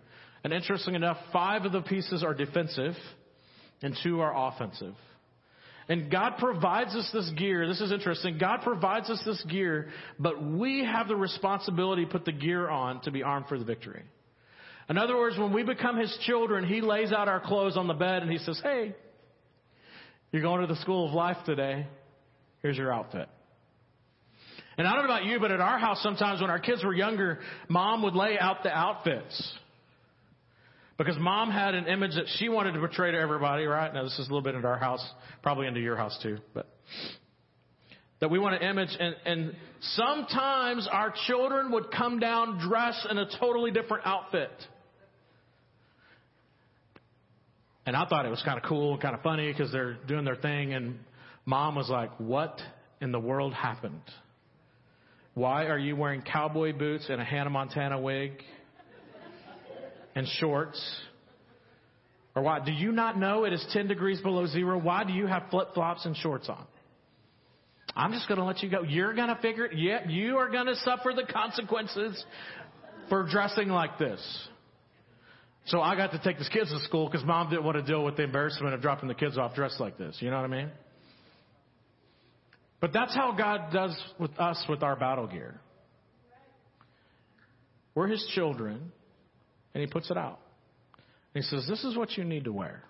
And 0.43 0.53
interesting 0.53 0.95
enough, 0.95 1.17
five 1.33 1.65
of 1.65 1.71
the 1.71 1.83
pieces 1.83 2.25
are 2.25 2.35
defensive 2.35 2.95
and 3.81 3.97
two 4.03 4.21
are 4.21 4.49
offensive. 4.49 4.95
And 5.89 6.11
God 6.11 6.35
provides 6.39 6.95
us 6.95 7.09
this 7.15 7.31
gear. 7.39 7.67
This 7.67 7.81
is 7.81 7.93
interesting. 7.93 8.37
God 8.37 8.61
provides 8.63 9.09
us 9.09 9.23
this 9.25 9.43
gear, 9.49 9.89
but 10.19 10.43
we 10.43 10.85
have 10.85 11.09
the 11.09 11.17
responsibility 11.17 12.05
to 12.05 12.11
put 12.11 12.25
the 12.25 12.33
gear 12.33 12.69
on 12.69 13.01
to 13.03 13.11
be 13.11 13.23
armed 13.23 13.47
for 13.47 13.59
the 13.59 13.65
victory. 13.65 14.03
In 14.91 14.99
other 14.99 15.17
words, 15.17 15.39
when 15.39 15.53
we 15.53 15.63
become 15.63 15.97
His 15.97 16.15
children, 16.27 16.67
He 16.67 16.81
lays 16.81 17.13
out 17.13 17.29
our 17.29 17.41
clothes 17.41 17.77
on 17.77 17.87
the 17.87 17.95
bed 17.95 18.23
and 18.23 18.31
He 18.31 18.39
says, 18.39 18.61
Hey, 18.63 18.95
you're 20.31 20.43
going 20.43 20.61
to 20.61 20.67
the 20.67 20.81
school 20.81 21.09
of 21.09 21.15
life 21.15 21.39
today. 21.47 21.87
Here's 22.61 22.77
your 22.77 22.93
outfit. 22.93 23.29
And 24.79 24.87
I 24.87 24.95
don't 24.95 25.07
know 25.07 25.13
about 25.13 25.25
you, 25.25 25.41
but 25.41 25.51
at 25.51 25.61
our 25.61 25.79
house 25.79 26.01
sometimes 26.03 26.41
when 26.41 26.51
our 26.51 26.61
kids 26.61 26.85
were 26.85 26.95
younger, 26.95 27.41
mom 27.69 28.03
would 28.05 28.15
lay 28.15 28.39
out 28.39 28.63
the 28.63 28.71
outfits. 28.71 29.53
Because 30.97 31.17
mom 31.19 31.51
had 31.51 31.75
an 31.75 31.87
image 31.87 32.15
that 32.15 32.27
she 32.39 32.49
wanted 32.49 32.73
to 32.73 32.79
portray 32.79 33.11
to 33.11 33.19
everybody, 33.19 33.65
right? 33.67 33.93
Now, 33.93 34.05
this 34.05 34.13
is 34.15 34.21
a 34.21 34.23
little 34.23 34.43
bit 34.43 34.55
into 34.55 34.67
our 34.67 34.79
house, 34.79 35.05
probably 35.43 35.67
into 35.67 35.81
your 35.81 35.97
house 35.97 36.17
too, 36.23 36.39
but 36.55 36.69
that 38.21 38.31
we 38.31 38.39
want 38.39 38.61
to 38.61 38.69
image. 38.69 38.97
And, 38.99 39.17
and 39.25 39.57
sometimes 39.81 40.89
our 40.91 41.13
children 41.27 41.73
would 41.73 41.91
come 41.91 42.21
down 42.21 42.59
dressed 42.59 43.07
in 43.11 43.19
a 43.19 43.27
totally 43.39 43.71
different 43.73 44.07
outfit. 44.07 44.51
And 47.85 47.97
I 47.97 48.07
thought 48.07 48.27
it 48.27 48.31
was 48.31 48.43
kind 48.45 48.59
of 48.59 48.65
cool 48.69 48.99
kind 48.99 49.15
of 49.15 49.23
funny 49.23 49.51
because 49.51 49.73
they're 49.73 49.95
doing 50.07 50.25
their 50.25 50.37
thing. 50.37 50.75
And 50.75 50.99
mom 51.47 51.75
was 51.75 51.89
like, 51.89 52.11
What 52.19 52.61
in 53.01 53.13
the 53.13 53.21
world 53.21 53.55
happened? 53.55 54.03
Why 55.39 55.67
are 55.67 55.79
you 55.79 55.95
wearing 55.95 56.23
cowboy 56.23 56.73
boots 56.73 57.07
and 57.09 57.21
a 57.21 57.25
Hannah 57.25 57.51
Montana 57.51 58.01
wig? 58.01 58.33
and 60.17 60.27
shorts? 60.27 60.85
Or 62.35 62.43
why? 62.43 62.59
Do 62.65 62.73
you 62.73 62.91
not 62.91 63.17
know 63.17 63.45
it 63.45 63.53
is 63.53 63.65
10 63.73 63.87
degrees 63.87 64.21
below 64.21 64.49
zero? 64.49 64.77
Why 64.79 65.05
do 65.05 65.13
you 65.13 65.29
have 65.29 65.45
flip 65.53 65.75
flops 65.75 66.05
and 66.07 66.17
shorts 66.17 66.49
on? 66.49 66.67
I'm 67.95 68.11
just 68.11 68.27
going 68.27 68.39
to 68.39 68.45
let 68.45 68.65
you 68.65 68.69
go. 68.69 68.83
You're 68.83 69.15
going 69.15 69.29
to 69.29 69.41
figure 69.41 69.67
it. 69.67 69.79
Yep, 69.79 70.07
you 70.09 70.39
are 70.39 70.51
going 70.51 70.67
to 70.67 70.75
suffer 70.75 71.13
the 71.15 71.33
consequences 71.33 72.25
for 73.09 73.29
dressing 73.31 73.69
like 73.69 73.97
this. 73.97 74.21
So 75.67 75.81
I 75.81 75.95
got 75.95 76.11
to 76.11 76.19
take 76.19 76.39
the 76.39 76.51
kids 76.53 76.71
to 76.71 76.81
school 76.81 77.09
because 77.09 77.25
mom 77.25 77.49
didn't 77.49 77.65
want 77.65 77.77
to 77.77 77.83
deal 77.85 78.05
with 78.05 78.17
the 78.17 78.25
embarrassment 78.25 78.75
of 78.75 78.83
dropping 78.83 79.07
the 79.07 79.15
kids 79.15 79.39
off 79.39 79.55
dressed 79.55 79.79
like 79.79 79.99
this. 79.99 80.17
You 80.19 80.31
know 80.31 80.37
what 80.37 80.47
I 80.47 80.49
mean? 80.49 80.71
But 82.81 82.93
that's 82.93 83.15
how 83.15 83.33
God 83.33 83.73
does 83.73 83.97
with 84.19 84.39
us 84.39 84.65
with 84.69 84.83
our 84.83 84.97
battle 84.97 85.27
gear. 85.27 85.61
We're 87.95 88.09
His 88.09 88.25
children. 88.35 88.93
And 89.75 89.87
he 89.87 89.93
puts 89.93 90.11
it 90.11 90.17
out. 90.17 90.41
And 91.35 91.45
he 91.45 91.49
says, 91.49 91.67
This 91.69 91.85
is 91.85 91.97
what 91.97 92.17
you 92.17 92.25
need 92.25 92.45
to 92.45 92.53
wear. 92.53 92.83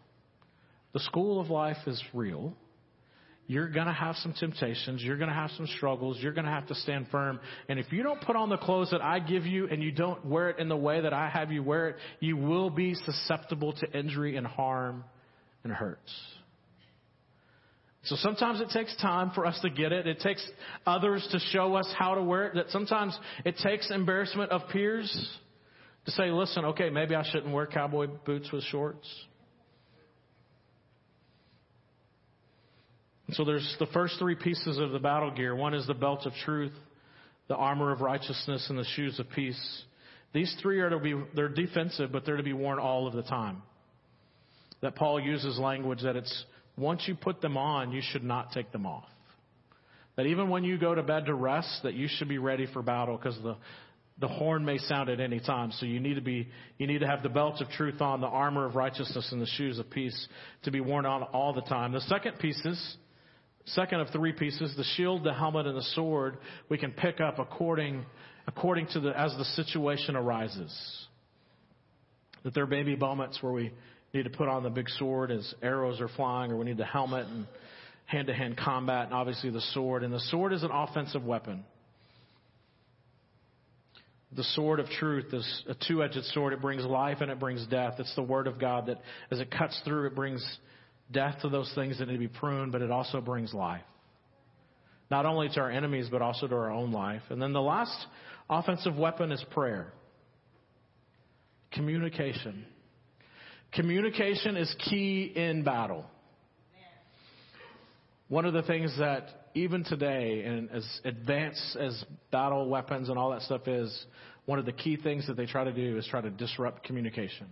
The 0.94 1.00
school 1.00 1.40
of 1.40 1.50
life 1.50 1.76
is 1.86 2.02
real. 2.14 2.54
You're 3.46 3.68
going 3.68 3.86
to 3.86 3.92
have 3.92 4.16
some 4.16 4.34
temptations. 4.34 5.02
You're 5.02 5.16
going 5.16 5.30
to 5.30 5.34
have 5.34 5.50
some 5.52 5.66
struggles. 5.76 6.18
You're 6.20 6.32
going 6.32 6.44
to 6.44 6.50
have 6.50 6.66
to 6.68 6.74
stand 6.74 7.08
firm. 7.10 7.40
And 7.68 7.78
if 7.78 7.92
you 7.92 8.02
don't 8.02 8.20
put 8.20 8.36
on 8.36 8.50
the 8.50 8.58
clothes 8.58 8.90
that 8.90 9.00
I 9.00 9.20
give 9.20 9.46
you 9.46 9.68
and 9.68 9.82
you 9.82 9.90
don't 9.90 10.24
wear 10.24 10.50
it 10.50 10.58
in 10.58 10.68
the 10.68 10.76
way 10.76 11.00
that 11.00 11.14
I 11.14 11.30
have 11.30 11.50
you 11.50 11.62
wear 11.62 11.90
it, 11.90 11.96
you 12.20 12.36
will 12.36 12.68
be 12.68 12.94
susceptible 12.94 13.72
to 13.72 13.98
injury 13.98 14.36
and 14.36 14.46
harm 14.46 15.04
and 15.64 15.72
hurts. 15.72 16.12
So 18.04 18.16
sometimes 18.16 18.60
it 18.60 18.70
takes 18.70 18.94
time 18.96 19.32
for 19.34 19.44
us 19.44 19.58
to 19.60 19.70
get 19.70 19.92
it. 19.92 20.06
It 20.06 20.20
takes 20.20 20.46
others 20.86 21.26
to 21.32 21.38
show 21.52 21.74
us 21.74 21.92
how 21.98 22.14
to 22.14 22.22
wear 22.22 22.46
it. 22.46 22.54
That 22.54 22.70
sometimes 22.70 23.18
it 23.44 23.56
takes 23.62 23.90
embarrassment 23.90 24.50
of 24.50 24.62
peers 24.70 25.10
to 26.06 26.10
say, 26.12 26.30
listen, 26.30 26.64
okay, 26.64 26.90
maybe 26.90 27.14
I 27.14 27.22
shouldn't 27.30 27.52
wear 27.52 27.66
cowboy 27.66 28.06
boots 28.24 28.50
with 28.52 28.62
shorts. 28.64 29.06
So 33.32 33.44
there's 33.44 33.76
the 33.78 33.86
first 33.86 34.14
three 34.18 34.36
pieces 34.36 34.78
of 34.78 34.90
the 34.90 34.98
battle 34.98 35.30
gear. 35.30 35.54
One 35.54 35.74
is 35.74 35.86
the 35.86 35.92
belt 35.92 36.24
of 36.24 36.32
truth, 36.46 36.72
the 37.48 37.56
armor 37.56 37.92
of 37.92 38.00
righteousness, 38.00 38.66
and 38.70 38.78
the 38.78 38.86
shoes 38.96 39.20
of 39.20 39.28
peace. 39.30 39.82
These 40.32 40.56
three 40.62 40.80
are 40.80 40.88
to 40.88 40.98
be, 40.98 41.14
they're 41.34 41.50
defensive, 41.50 42.10
but 42.10 42.24
they're 42.24 42.38
to 42.38 42.42
be 42.42 42.54
worn 42.54 42.78
all 42.78 43.06
of 43.06 43.12
the 43.12 43.22
time. 43.22 43.62
That 44.80 44.94
Paul 44.94 45.20
uses 45.20 45.58
language 45.58 46.02
that 46.04 46.16
it's, 46.16 46.44
once 46.78 47.04
you 47.06 47.14
put 47.14 47.40
them 47.40 47.56
on, 47.56 47.92
you 47.92 48.00
should 48.02 48.24
not 48.24 48.52
take 48.52 48.70
them 48.72 48.86
off. 48.86 49.08
That 50.16 50.26
even 50.26 50.48
when 50.48 50.64
you 50.64 50.78
go 50.78 50.94
to 50.94 51.02
bed 51.02 51.26
to 51.26 51.34
rest, 51.34 51.80
that 51.82 51.94
you 51.94 52.08
should 52.08 52.28
be 52.28 52.38
ready 52.38 52.66
for 52.72 52.82
battle 52.82 53.16
because 53.16 53.38
the, 53.42 53.56
the 54.20 54.28
horn 54.28 54.64
may 54.64 54.78
sound 54.78 55.08
at 55.08 55.20
any 55.20 55.38
time. 55.38 55.70
So 55.72 55.86
you 55.86 56.00
need 56.00 56.14
to 56.14 56.20
be, 56.20 56.48
you 56.76 56.86
need 56.86 56.98
to 56.98 57.06
have 57.06 57.22
the 57.22 57.28
belt 57.28 57.60
of 57.60 57.68
truth 57.70 58.00
on, 58.00 58.20
the 58.20 58.26
armor 58.26 58.66
of 58.66 58.74
righteousness, 58.74 59.28
and 59.30 59.40
the 59.40 59.46
shoes 59.46 59.78
of 59.78 59.90
peace 59.90 60.28
to 60.64 60.70
be 60.70 60.80
worn 60.80 61.06
on 61.06 61.22
all 61.22 61.52
the 61.52 61.62
time. 61.62 61.92
The 61.92 62.00
second 62.02 62.38
pieces, 62.40 62.96
second 63.66 64.00
of 64.00 64.08
three 64.10 64.32
pieces, 64.32 64.74
the 64.76 64.84
shield, 64.96 65.22
the 65.24 65.32
helmet, 65.32 65.66
and 65.66 65.76
the 65.76 65.86
sword, 65.94 66.38
we 66.68 66.78
can 66.78 66.90
pick 66.92 67.20
up 67.20 67.38
according, 67.38 68.04
according 68.46 68.88
to 68.88 69.00
the, 69.00 69.18
as 69.18 69.32
the 69.36 69.44
situation 69.44 70.16
arises. 70.16 71.06
That 72.42 72.54
there 72.54 72.66
may 72.66 72.82
be 72.82 72.96
moments 72.96 73.38
where 73.40 73.52
we 73.52 73.72
need 74.14 74.24
to 74.24 74.30
put 74.30 74.48
on 74.48 74.62
the 74.62 74.70
big 74.70 74.88
sword 74.88 75.30
as 75.30 75.54
arrows 75.62 76.00
are 76.00 76.08
flying, 76.08 76.50
or 76.50 76.56
we 76.56 76.64
need 76.64 76.78
the 76.78 76.84
helmet 76.84 77.26
and 77.26 77.46
hand 78.06 78.28
to 78.28 78.34
hand 78.34 78.56
combat, 78.56 79.06
and 79.06 79.14
obviously 79.14 79.50
the 79.50 79.60
sword. 79.72 80.02
And 80.02 80.12
the 80.12 80.20
sword 80.20 80.52
is 80.52 80.62
an 80.62 80.70
offensive 80.70 81.24
weapon. 81.24 81.64
The 84.36 84.44
sword 84.44 84.80
of 84.80 84.88
truth 84.88 85.32
is 85.32 85.64
a 85.68 85.74
two 85.74 86.02
edged 86.02 86.22
sword. 86.32 86.52
It 86.52 86.60
brings 86.60 86.84
life 86.84 87.18
and 87.20 87.30
it 87.30 87.38
brings 87.38 87.66
death. 87.66 87.94
It's 87.98 88.14
the 88.14 88.22
word 88.22 88.46
of 88.46 88.58
God 88.58 88.86
that 88.86 89.00
as 89.30 89.40
it 89.40 89.50
cuts 89.50 89.80
through, 89.84 90.06
it 90.06 90.14
brings 90.14 90.44
death 91.10 91.36
to 91.42 91.48
those 91.48 91.70
things 91.74 91.98
that 91.98 92.08
need 92.08 92.14
to 92.14 92.18
be 92.18 92.28
pruned, 92.28 92.72
but 92.72 92.82
it 92.82 92.90
also 92.90 93.20
brings 93.20 93.54
life. 93.54 93.82
Not 95.10 95.24
only 95.24 95.48
to 95.48 95.60
our 95.60 95.70
enemies, 95.70 96.08
but 96.10 96.20
also 96.20 96.46
to 96.46 96.54
our 96.54 96.70
own 96.70 96.92
life. 96.92 97.22
And 97.30 97.40
then 97.40 97.54
the 97.54 97.62
last 97.62 97.96
offensive 98.50 98.96
weapon 98.96 99.32
is 99.32 99.42
prayer. 99.50 99.92
Communication. 101.72 102.66
Communication 103.72 104.56
is 104.56 104.74
key 104.78 105.32
in 105.34 105.62
battle. 105.62 106.06
One 108.28 108.44
of 108.44 108.52
the 108.52 108.62
things 108.62 108.94
that 108.98 109.48
even 109.54 109.84
today, 109.84 110.42
and 110.44 110.70
as 110.70 111.00
advanced 111.04 111.76
as 111.76 112.04
battle 112.30 112.68
weapons 112.68 113.08
and 113.08 113.18
all 113.18 113.30
that 113.30 113.42
stuff 113.42 113.66
is, 113.66 114.06
one 114.46 114.58
of 114.58 114.66
the 114.66 114.72
key 114.72 114.96
things 114.96 115.26
that 115.26 115.36
they 115.36 115.46
try 115.46 115.64
to 115.64 115.72
do 115.72 115.98
is 115.98 116.06
try 116.06 116.20
to 116.20 116.30
disrupt 116.30 116.84
communication. 116.84 117.46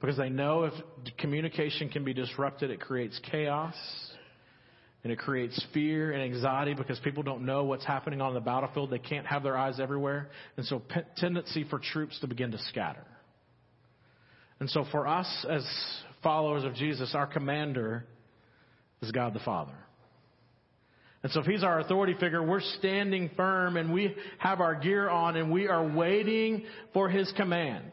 Because 0.00 0.16
they 0.16 0.30
know 0.30 0.64
if 0.64 0.72
communication 1.18 1.88
can 1.88 2.04
be 2.04 2.12
disrupted, 2.12 2.70
it 2.70 2.80
creates 2.80 3.20
chaos 3.30 3.74
and 5.04 5.12
it 5.12 5.18
creates 5.18 5.64
fear 5.72 6.12
and 6.12 6.22
anxiety 6.22 6.74
because 6.74 6.98
people 7.00 7.22
don't 7.22 7.44
know 7.44 7.64
what's 7.64 7.84
happening 7.84 8.20
on 8.20 8.34
the 8.34 8.40
battlefield. 8.40 8.90
They 8.90 8.98
can't 8.98 9.26
have 9.26 9.42
their 9.42 9.56
eyes 9.56 9.80
everywhere. 9.80 10.30
And 10.56 10.66
so, 10.66 10.80
p- 10.80 11.00
tendency 11.16 11.64
for 11.64 11.78
troops 11.78 12.18
to 12.20 12.26
begin 12.26 12.50
to 12.52 12.58
scatter. 12.70 13.04
And 14.62 14.70
so, 14.70 14.84
for 14.92 15.08
us 15.08 15.26
as 15.50 15.66
followers 16.22 16.62
of 16.62 16.76
Jesus, 16.76 17.16
our 17.16 17.26
commander 17.26 18.04
is 19.00 19.10
God 19.10 19.34
the 19.34 19.40
Father. 19.40 19.74
And 21.24 21.32
so 21.32 21.40
if 21.40 21.46
he's 21.46 21.64
our 21.64 21.80
authority 21.80 22.14
figure, 22.14 22.40
we're 22.40 22.60
standing 22.78 23.28
firm 23.36 23.76
and 23.76 23.92
we 23.92 24.14
have 24.38 24.60
our 24.60 24.76
gear 24.76 25.10
on 25.10 25.36
and 25.36 25.50
we 25.50 25.66
are 25.66 25.84
waiting 25.84 26.62
for 26.92 27.08
his 27.08 27.32
commands. 27.36 27.90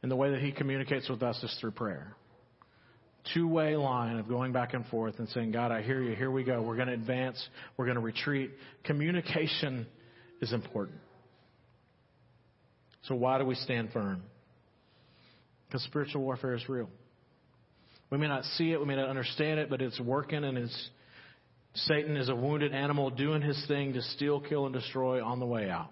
And 0.00 0.10
the 0.10 0.16
way 0.16 0.30
that 0.30 0.40
he 0.40 0.50
communicates 0.50 1.10
with 1.10 1.22
us 1.22 1.36
is 1.42 1.54
through 1.60 1.72
prayer. 1.72 2.16
Two 3.34 3.46
way 3.46 3.76
line 3.76 4.16
of 4.16 4.28
going 4.28 4.52
back 4.52 4.72
and 4.72 4.86
forth 4.86 5.18
and 5.18 5.28
saying, 5.28 5.52
God, 5.52 5.72
I 5.72 5.82
hear 5.82 6.02
you. 6.02 6.16
Here 6.16 6.30
we 6.30 6.42
go. 6.42 6.62
We're 6.62 6.76
going 6.76 6.88
to 6.88 6.94
advance. 6.94 7.46
We're 7.76 7.84
going 7.84 7.96
to 7.96 8.02
retreat. 8.02 8.52
Communication 8.84 9.86
is 10.40 10.54
important. 10.54 11.00
So 13.02 13.14
why 13.14 13.38
do 13.38 13.44
we 13.44 13.54
stand 13.54 13.92
firm? 13.92 14.22
Because 15.66 15.82
spiritual 15.84 16.22
warfare 16.22 16.54
is 16.54 16.68
real. 16.68 16.88
We 18.10 18.18
may 18.18 18.28
not 18.28 18.44
see 18.44 18.72
it, 18.72 18.80
we 18.80 18.86
may 18.86 18.96
not 18.96 19.08
understand 19.08 19.58
it, 19.58 19.70
but 19.70 19.80
it's 19.80 19.98
working 20.00 20.44
and 20.44 20.58
it's 20.58 20.90
Satan 21.74 22.16
is 22.18 22.28
a 22.28 22.34
wounded 22.34 22.74
animal 22.74 23.08
doing 23.08 23.40
his 23.40 23.62
thing 23.66 23.94
to 23.94 24.02
steal, 24.02 24.40
kill, 24.40 24.66
and 24.66 24.74
destroy 24.74 25.24
on 25.24 25.40
the 25.40 25.46
way 25.46 25.70
out. 25.70 25.88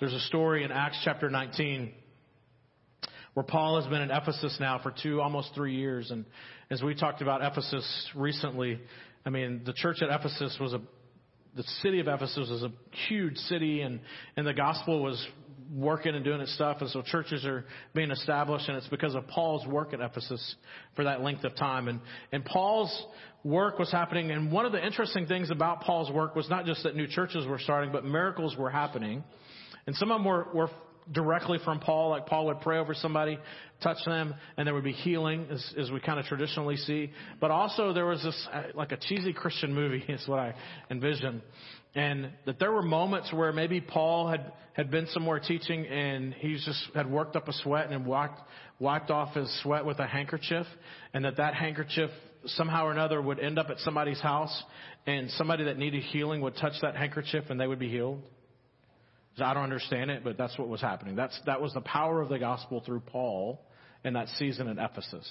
There's 0.00 0.12
a 0.12 0.20
story 0.20 0.64
in 0.64 0.72
Acts 0.72 1.00
chapter 1.04 1.30
19 1.30 1.92
where 3.34 3.44
Paul 3.44 3.80
has 3.80 3.88
been 3.88 4.02
in 4.02 4.10
Ephesus 4.10 4.56
now 4.58 4.80
for 4.82 4.92
two, 5.00 5.20
almost 5.20 5.50
three 5.54 5.76
years. 5.76 6.10
And 6.10 6.24
as 6.70 6.82
we 6.82 6.96
talked 6.96 7.22
about 7.22 7.40
Ephesus 7.40 8.08
recently, 8.16 8.80
I 9.24 9.30
mean, 9.30 9.62
the 9.64 9.72
church 9.72 9.98
at 10.02 10.08
Ephesus 10.10 10.56
was 10.60 10.72
a, 10.72 10.80
the 11.56 11.62
city 11.82 12.00
of 12.00 12.08
Ephesus 12.08 12.48
was 12.50 12.64
a 12.64 12.72
huge 13.08 13.36
city 13.36 13.82
and, 13.82 14.00
and 14.36 14.44
the 14.44 14.54
gospel 14.54 15.02
was 15.02 15.24
working 15.74 16.14
and 16.14 16.24
doing 16.24 16.40
its 16.40 16.54
stuff, 16.54 16.78
and 16.80 16.88
so 16.90 17.02
churches 17.02 17.44
are 17.44 17.64
being 17.94 18.10
established, 18.10 18.68
and 18.68 18.76
it's 18.76 18.88
because 18.88 19.14
of 19.14 19.26
Paul's 19.28 19.66
work 19.66 19.92
at 19.92 20.00
Ephesus 20.00 20.56
for 20.96 21.04
that 21.04 21.22
length 21.22 21.44
of 21.44 21.54
time. 21.56 21.88
And, 21.88 22.00
and 22.32 22.44
Paul's 22.44 23.06
work 23.44 23.78
was 23.78 23.90
happening, 23.90 24.30
and 24.30 24.50
one 24.50 24.66
of 24.66 24.72
the 24.72 24.84
interesting 24.84 25.26
things 25.26 25.50
about 25.50 25.82
Paul's 25.82 26.10
work 26.10 26.34
was 26.34 26.48
not 26.48 26.64
just 26.64 26.82
that 26.84 26.96
new 26.96 27.06
churches 27.06 27.46
were 27.46 27.58
starting, 27.58 27.92
but 27.92 28.04
miracles 28.04 28.56
were 28.56 28.70
happening. 28.70 29.22
And 29.86 29.96
some 29.96 30.10
of 30.10 30.18
them 30.18 30.24
were, 30.24 30.48
were 30.54 30.70
directly 31.12 31.58
from 31.64 31.80
Paul, 31.80 32.10
like 32.10 32.26
Paul 32.26 32.46
would 32.46 32.60
pray 32.60 32.78
over 32.78 32.94
somebody, 32.94 33.38
touch 33.82 33.98
them, 34.04 34.34
and 34.56 34.66
there 34.66 34.74
would 34.74 34.84
be 34.84 34.92
healing, 34.92 35.46
as, 35.50 35.74
as 35.78 35.90
we 35.90 36.00
kind 36.00 36.18
of 36.18 36.26
traditionally 36.26 36.76
see. 36.76 37.10
But 37.40 37.50
also 37.50 37.92
there 37.92 38.06
was 38.06 38.22
this, 38.22 38.48
uh, 38.52 38.62
like 38.74 38.92
a 38.92 38.96
cheesy 38.96 39.32
Christian 39.32 39.74
movie, 39.74 40.04
is 40.08 40.26
what 40.26 40.38
I 40.38 40.54
envision. 40.90 41.42
And 41.98 42.30
that 42.46 42.60
there 42.60 42.70
were 42.70 42.82
moments 42.82 43.32
where 43.32 43.52
maybe 43.52 43.80
Paul 43.80 44.28
had, 44.28 44.52
had 44.72 44.88
been 44.88 45.08
somewhere 45.08 45.40
teaching 45.40 45.84
and 45.84 46.32
he 46.32 46.54
just 46.54 46.80
had 46.94 47.10
worked 47.10 47.34
up 47.34 47.48
a 47.48 47.52
sweat 47.52 47.90
and 47.90 48.06
wiped, 48.06 48.38
wiped 48.78 49.10
off 49.10 49.34
his 49.34 49.52
sweat 49.64 49.84
with 49.84 49.98
a 49.98 50.06
handkerchief 50.06 50.64
and 51.12 51.24
that 51.24 51.38
that 51.38 51.54
handkerchief 51.54 52.10
somehow 52.46 52.86
or 52.86 52.92
another 52.92 53.20
would 53.20 53.40
end 53.40 53.58
up 53.58 53.68
at 53.68 53.80
somebody's 53.80 54.20
house 54.20 54.62
and 55.08 55.28
somebody 55.32 55.64
that 55.64 55.76
needed 55.76 56.04
healing 56.04 56.40
would 56.40 56.54
touch 56.54 56.74
that 56.82 56.94
handkerchief 56.94 57.42
and 57.50 57.58
they 57.58 57.66
would 57.66 57.80
be 57.80 57.88
healed. 57.88 58.22
I 59.40 59.52
don't 59.52 59.64
understand 59.64 60.12
it, 60.12 60.22
but 60.22 60.38
that's 60.38 60.56
what 60.56 60.68
was 60.68 60.80
happening. 60.80 61.16
That's, 61.16 61.36
that 61.46 61.60
was 61.60 61.74
the 61.74 61.80
power 61.80 62.20
of 62.22 62.28
the 62.28 62.38
gospel 62.38 62.80
through 62.86 63.00
Paul 63.00 63.60
in 64.04 64.12
that 64.12 64.28
season 64.38 64.68
in 64.68 64.78
Ephesus. 64.78 65.28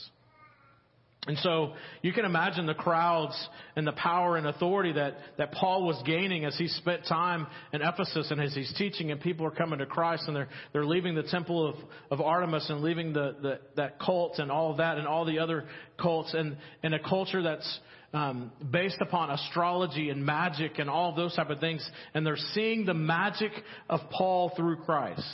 And 1.27 1.37
so 1.39 1.73
you 2.01 2.13
can 2.13 2.23
imagine 2.23 2.65
the 2.65 2.73
crowds 2.73 3.37
and 3.75 3.85
the 3.85 3.91
power 3.91 4.37
and 4.37 4.47
authority 4.47 4.93
that, 4.93 5.17
that 5.37 5.51
Paul 5.51 5.85
was 5.85 6.01
gaining 6.05 6.45
as 6.45 6.57
he 6.57 6.69
spent 6.69 7.05
time 7.05 7.47
in 7.73 7.81
Ephesus 7.81 8.31
and 8.31 8.39
as 8.39 8.55
he's 8.55 8.73
teaching 8.77 9.11
and 9.11 9.19
people 9.19 9.45
are 9.45 9.51
coming 9.51 9.79
to 9.79 9.85
Christ 9.85 10.23
and 10.27 10.35
they're, 10.35 10.47
they're 10.71 10.85
leaving 10.85 11.15
the 11.15 11.23
temple 11.23 11.67
of, 11.67 11.75
of 12.11 12.21
Artemis 12.21 12.69
and 12.69 12.81
leaving 12.81 13.11
the, 13.11 13.35
the, 13.41 13.59
that 13.75 13.99
cult 13.99 14.39
and 14.39 14.49
all 14.49 14.71
of 14.71 14.77
that 14.77 14.97
and 14.97 15.05
all 15.05 15.25
the 15.25 15.39
other 15.39 15.65
cults 16.01 16.33
and, 16.33 16.55
and 16.81 16.95
a 16.95 16.99
culture 16.99 17.43
that's 17.43 17.79
um, 18.13 18.51
based 18.71 19.01
upon 19.01 19.29
astrology 19.29 20.09
and 20.09 20.25
magic 20.25 20.79
and 20.79 20.89
all 20.89 21.13
those 21.13 21.35
type 21.35 21.49
of 21.49 21.59
things. 21.59 21.87
And 22.13 22.25
they're 22.25 22.37
seeing 22.53 22.85
the 22.85 22.93
magic 22.93 23.51
of 23.89 23.99
Paul 24.11 24.53
through 24.55 24.77
Christ. 24.77 25.27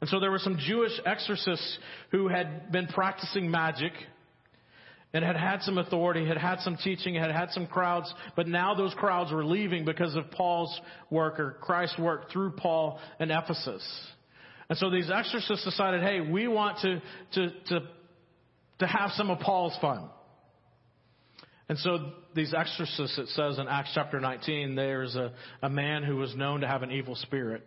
And 0.00 0.08
so 0.08 0.20
there 0.20 0.30
were 0.30 0.38
some 0.38 0.58
Jewish 0.58 0.92
exorcists 1.04 1.78
who 2.12 2.28
had 2.28 2.70
been 2.72 2.86
practicing 2.86 3.50
magic 3.50 3.92
and 5.12 5.24
had 5.24 5.36
had 5.36 5.62
some 5.62 5.78
authority, 5.78 6.26
had 6.26 6.36
had 6.36 6.60
some 6.60 6.76
teaching, 6.76 7.14
had 7.14 7.30
had 7.30 7.50
some 7.50 7.66
crowds, 7.66 8.12
but 8.36 8.46
now 8.46 8.74
those 8.74 8.92
crowds 8.94 9.32
were 9.32 9.44
leaving 9.44 9.84
because 9.84 10.14
of 10.14 10.30
Paul's 10.30 10.78
work 11.10 11.40
or 11.40 11.56
Christ's 11.60 11.98
work 11.98 12.30
through 12.30 12.52
Paul 12.52 12.98
in 13.18 13.30
Ephesus. 13.30 13.82
And 14.68 14.78
so 14.78 14.90
these 14.90 15.10
exorcists 15.10 15.64
decided, 15.64 16.02
hey, 16.02 16.20
we 16.20 16.46
want 16.46 16.78
to, 16.80 17.00
to, 17.32 17.50
to, 17.68 17.80
to 18.80 18.86
have 18.86 19.10
some 19.12 19.30
of 19.30 19.38
Paul's 19.40 19.76
fun. 19.80 20.10
And 21.70 21.78
so 21.78 22.12
these 22.34 22.54
exorcists, 22.54 23.18
it 23.18 23.28
says 23.28 23.58
in 23.58 23.66
Acts 23.68 23.92
chapter 23.94 24.20
19, 24.20 24.74
there's 24.74 25.16
a, 25.16 25.32
a 25.62 25.70
man 25.70 26.02
who 26.02 26.16
was 26.16 26.34
known 26.36 26.60
to 26.60 26.66
have 26.66 26.82
an 26.82 26.90
evil 26.90 27.14
spirit, 27.14 27.66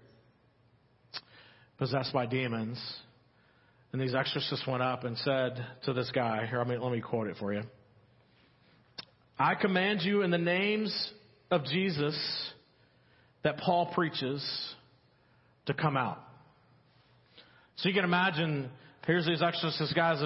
possessed 1.77 2.13
by 2.13 2.27
demons. 2.27 2.79
And 3.91 4.01
these 4.01 4.15
exorcists 4.15 4.65
went 4.65 4.81
up 4.81 5.03
and 5.03 5.17
said 5.17 5.65
to 5.85 5.93
this 5.93 6.09
guy, 6.13 6.45
here, 6.47 6.61
I 6.61 6.63
mean, 6.63 6.81
let 6.81 6.91
me 6.91 7.01
quote 7.01 7.27
it 7.27 7.35
for 7.37 7.53
you. 7.53 7.63
I 9.37 9.55
command 9.55 10.01
you 10.01 10.21
in 10.21 10.31
the 10.31 10.37
names 10.37 10.95
of 11.49 11.65
Jesus 11.65 12.17
that 13.43 13.57
Paul 13.57 13.91
preaches 13.93 14.45
to 15.65 15.73
come 15.73 15.97
out. 15.97 16.19
So 17.77 17.89
you 17.89 17.95
can 17.95 18.05
imagine, 18.05 18.69
here's 19.05 19.25
these 19.25 19.41
exorcist 19.41 19.95
guys 19.95 20.21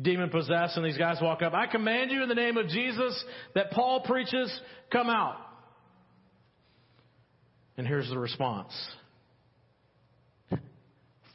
demon 0.00 0.30
possessed, 0.30 0.76
and 0.76 0.86
these 0.86 0.96
guys 0.96 1.18
walk 1.20 1.42
up. 1.42 1.52
I 1.52 1.66
command 1.66 2.10
you 2.10 2.22
in 2.22 2.28
the 2.28 2.34
name 2.34 2.56
of 2.56 2.68
Jesus 2.68 3.24
that 3.54 3.70
Paul 3.72 4.00
preaches, 4.00 4.50
come 4.90 5.10
out. 5.10 5.36
And 7.76 7.86
here's 7.86 8.08
the 8.08 8.18
response 8.18 8.72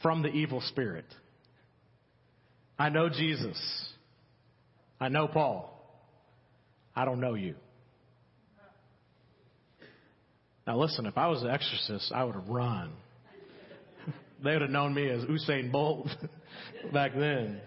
from 0.07 0.21
the 0.21 0.29
evil 0.29 0.61
spirit. 0.61 1.03
I 2.79 2.87
know 2.87 3.09
Jesus. 3.09 3.57
I 5.01 5.09
know 5.09 5.27
Paul. 5.27 5.69
I 6.95 7.03
don't 7.03 7.19
know 7.19 7.33
you. 7.33 7.55
Now 10.65 10.79
listen, 10.79 11.07
if 11.07 11.17
I 11.17 11.27
was 11.27 11.41
an 11.43 11.49
exorcist, 11.49 12.13
I 12.15 12.23
would 12.23 12.35
have 12.35 12.47
run. 12.47 12.93
they 14.45 14.53
would 14.53 14.61
have 14.61 14.71
known 14.71 14.93
me 14.93 15.09
as 15.09 15.25
Usain 15.25 15.73
Bolt 15.73 16.07
back 16.93 17.11
then. 17.13 17.59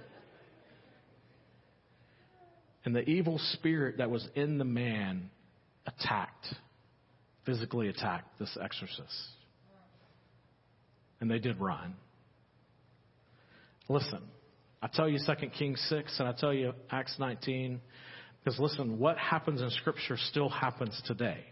And 2.87 2.97
the 2.97 3.07
evil 3.07 3.39
spirit 3.53 3.99
that 3.99 4.11
was 4.11 4.27
in 4.35 4.57
the 4.57 4.65
man 4.65 5.29
attacked 5.87 6.47
physically 7.45 7.89
attacked 7.89 8.39
this 8.39 8.57
exorcist. 8.63 9.29
And 11.21 11.31
they 11.31 11.39
did 11.39 11.61
run. 11.61 11.97
Listen, 13.91 14.21
I 14.81 14.87
tell 14.87 15.09
you 15.09 15.19
2 15.19 15.49
Kings 15.49 15.85
6 15.89 16.21
and 16.21 16.29
I 16.29 16.33
tell 16.33 16.55
you 16.55 16.75
Acts 16.93 17.17
19 17.19 17.81
because 18.39 18.57
listen, 18.61 19.01
what 19.01 19.19
happens 19.19 19.61
in 19.61 19.69
Scripture 19.71 20.17
still 20.17 20.49
happens 20.49 21.03
today. 21.07 21.45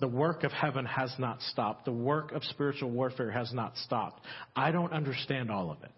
The 0.00 0.08
work 0.08 0.42
of 0.42 0.50
heaven 0.50 0.84
has 0.86 1.14
not 1.20 1.40
stopped. 1.42 1.84
The 1.84 1.92
work 1.92 2.32
of 2.32 2.42
spiritual 2.42 2.90
warfare 2.90 3.30
has 3.30 3.52
not 3.52 3.76
stopped. 3.76 4.24
I 4.56 4.72
don't 4.72 4.92
understand 4.92 5.52
all 5.52 5.70
of 5.70 5.80
it. 5.84 5.92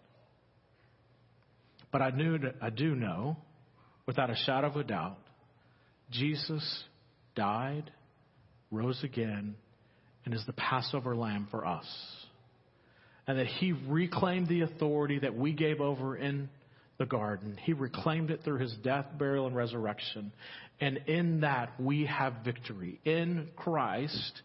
But 1.90 2.02
I, 2.02 2.10
knew, 2.10 2.38
I 2.60 2.68
do 2.68 2.94
know, 2.94 3.38
without 4.04 4.28
a 4.28 4.36
shadow 4.36 4.66
of 4.66 4.76
a 4.76 4.84
doubt, 4.84 5.16
Jesus 6.10 6.84
died, 7.34 7.90
rose 8.70 9.02
again, 9.02 9.54
and 10.26 10.34
is 10.34 10.44
the 10.46 10.52
Passover 10.52 11.16
lamb 11.16 11.48
for 11.50 11.66
us. 11.66 11.86
And 13.26 13.38
that 13.38 13.46
he 13.46 13.72
reclaimed 13.72 14.48
the 14.48 14.62
authority 14.62 15.20
that 15.20 15.36
we 15.36 15.52
gave 15.52 15.80
over 15.80 16.16
in 16.16 16.48
the 16.98 17.06
garden. 17.06 17.58
He 17.62 17.72
reclaimed 17.72 18.30
it 18.30 18.40
through 18.44 18.58
his 18.58 18.74
death, 18.82 19.06
burial, 19.18 19.46
and 19.46 19.56
resurrection. 19.56 20.32
And 20.80 20.98
in 21.06 21.40
that, 21.40 21.80
we 21.80 22.06
have 22.06 22.34
victory. 22.44 23.00
In 23.04 23.48
Christ, 23.56 24.42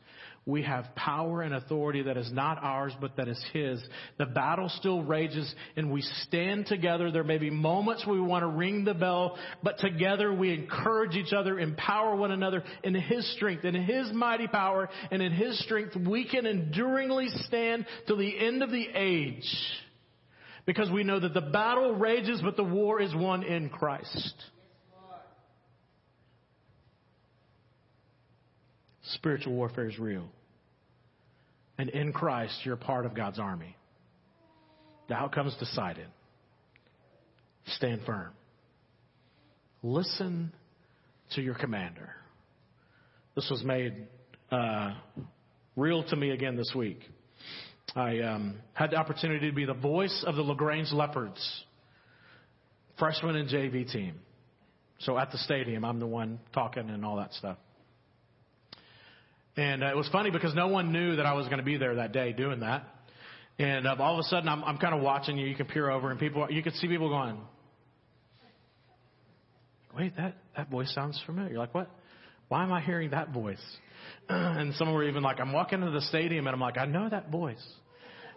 we 0.48 0.64
have 0.64 0.86
power 0.96 1.42
and 1.42 1.54
authority 1.54 2.04
that 2.04 2.16
is 2.16 2.32
not 2.32 2.58
ours, 2.62 2.94
but 3.02 3.18
that 3.18 3.28
is 3.28 3.44
His. 3.52 3.84
The 4.18 4.28
battle 4.28 4.70
still 4.70 5.04
rages 5.04 5.54
and 5.76 5.92
we 5.92 6.02
stand 6.02 6.68
together. 6.68 7.12
There 7.12 7.26
may 7.26 7.38
be 7.38 7.50
moments 7.50 8.06
we 8.08 8.22
want 8.22 8.44
to 8.44 8.48
ring 8.48 8.86
the 8.86 8.94
bell, 8.94 9.38
but 9.62 9.78
together 9.80 10.34
we 10.34 10.54
encourage 10.54 11.16
each 11.16 11.34
other, 11.34 11.60
empower 11.60 12.16
one 12.16 12.32
another 12.32 12.64
in 12.82 12.96
His 12.96 13.30
strength, 13.36 13.66
in 13.66 13.76
His 13.76 14.10
mighty 14.14 14.48
power, 14.48 14.88
and 15.12 15.22
in 15.22 15.34
His 15.34 15.62
strength 15.66 15.98
we 15.98 16.26
can 16.26 16.46
enduringly 16.46 17.28
stand 17.48 17.86
till 18.08 18.18
the 18.18 18.40
end 18.40 18.64
of 18.64 18.72
the 18.72 18.88
age. 18.96 19.54
Because 20.68 20.92
we 20.92 21.04
know 21.04 21.18
that 21.18 21.34
the 21.34 21.42
battle 21.42 21.96
rages, 21.96 22.42
but 22.44 22.58
the 22.58 22.64
war 22.64 23.02
is 23.02 23.16
won 23.16 23.42
in 23.42 23.70
Christ. 23.70 24.36
Spiritual 29.14 29.54
warfare 29.54 29.90
is 29.90 29.98
real. 29.98 30.28
And 31.78 31.90
in 31.90 32.12
Christ, 32.12 32.60
you're 32.66 32.76
part 32.76 33.06
of 33.06 33.16
God's 33.16 33.40
army. 33.40 33.78
The 35.08 35.14
outcome's 35.14 35.56
decided. 35.56 36.08
Stand 37.68 38.02
firm. 38.06 38.34
Listen 39.82 40.52
to 41.36 41.42
your 41.42 41.56
commander. 41.56 42.10
This 43.36 43.48
was 43.50 43.64
made 43.64 44.08
uh, 44.52 44.96
real 45.78 46.04
to 46.10 46.16
me 46.18 46.32
again 46.32 46.58
this 46.58 46.74
week. 46.76 47.00
I 47.96 48.20
um, 48.20 48.56
had 48.74 48.92
the 48.92 48.98
opportunity 48.98 49.50
to 49.50 49.56
be 49.56 49.66
the 49.66 49.74
voice 49.74 50.24
of 50.28 50.36
the 50.36 50.42
La 50.42 50.54
Grange 50.54 50.92
Leopards, 50.92 51.64
freshman 53.00 53.36
and 53.36 53.50
JV 53.50 53.92
team. 53.92 54.16
So 55.00 55.18
at 55.18 55.32
the 55.32 55.38
stadium, 55.38 55.86
I'm 55.86 56.00
the 56.00 56.08
one 56.08 56.40
talking 56.54 56.90
and 56.90 57.06
all 57.06 57.18
that 57.18 57.34
stuff. 57.34 57.58
And 59.56 59.84
uh, 59.84 59.88
it 59.88 59.96
was 59.96 60.08
funny 60.10 60.30
because 60.30 60.54
no 60.54 60.68
one 60.68 60.92
knew 60.92 61.16
that 61.16 61.26
I 61.26 61.34
was 61.34 61.46
going 61.48 61.58
to 61.58 61.64
be 61.64 61.78
there 61.78 61.96
that 61.96 62.12
day 62.12 62.34
doing 62.34 62.60
that. 62.60 62.84
And 63.60 63.88
uh, 63.88 63.96
all 64.00 64.14
of 64.14 64.20
a 64.20 64.24
sudden, 64.24 64.48
I'm, 64.48 64.64
I'm 64.64 64.78
kind 64.78 64.94
of 64.94 65.02
watching 65.02 65.38
you. 65.38 65.48
You 65.48 65.56
can 65.56 65.66
peer 65.66 65.90
over, 65.90 66.12
and 66.12 66.20
people, 66.20 66.48
you 66.52 66.62
can 66.62 66.74
see 66.74 66.88
people 66.88 67.10
going, 67.10 67.40
"Wait, 69.98 70.16
that 70.16 70.36
that 70.56 70.70
voice 70.70 70.94
sounds 70.94 71.20
familiar." 71.26 71.52
You're 71.52 71.60
like, 71.60 71.74
"What? 71.74 71.90
Why 72.50 72.64
am 72.64 72.72
I 72.72 72.82
hearing 72.82 73.10
that 73.12 73.30
voice?" 73.30 73.64
and 74.30 74.74
some 74.76 74.92
were 74.94 75.08
even 75.08 75.24
like, 75.24 75.40
"I'm 75.40 75.54
walking 75.54 75.80
into 75.80 75.92
the 75.92 76.02
stadium, 76.02 76.48
and 76.48 76.54
I'm 76.54 76.60
like, 76.60 76.78
I 76.78 76.86
know 76.86 77.10
that 77.10 77.30
voice." 77.30 77.66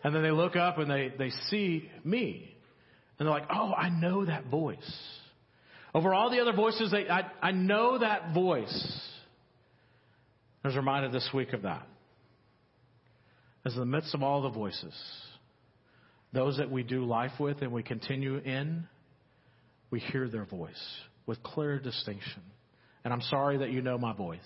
And 0.03 0.15
then 0.15 0.23
they 0.23 0.31
look 0.31 0.57
up 0.57 0.79
and 0.79 0.91
they 0.91 1.13
they 1.19 1.31
see 1.49 1.91
me, 2.05 2.55
and 3.19 3.27
they're 3.27 3.35
like, 3.35 3.49
"Oh, 3.53 3.73
I 3.73 3.89
know 3.89 4.25
that 4.25 4.47
voice." 4.47 4.79
Over 5.93 6.15
all 6.15 6.31
the 6.31 6.41
other 6.41 6.53
voices, 6.53 6.93
they, 6.93 7.09
I 7.09 7.31
I 7.43 7.51
know 7.51 7.99
that 7.99 8.33
voice. 8.33 9.09
I 10.65 10.69
was 10.69 10.77
reminded 10.77 11.13
this 11.13 11.29
week 11.35 11.53
of 11.53 11.63
that. 11.63 11.87
As 13.65 13.75
in 13.75 13.81
the 13.81 13.87
midst 13.87 14.15
of 14.15 14.23
all 14.23 14.43
the 14.43 14.51
voices, 14.51 14.95
those 16.33 16.59
that 16.59 16.71
we 16.71 16.83
do 16.83 17.05
life 17.05 17.33
with 17.39 17.63
and 17.63 17.73
we 17.73 17.83
continue 17.83 18.39
in, 18.39 18.87
we 19.91 20.01
hear 20.01 20.29
their 20.29 20.45
voice 20.45 20.71
with 21.27 21.43
clear 21.43 21.79
distinction. 21.79 22.43
And 23.05 23.13
I'm 23.13 23.23
sorry 23.23 23.59
that 23.59 23.71
you 23.71 23.83
know 23.83 23.99
my 23.99 24.13
voice. 24.13 24.39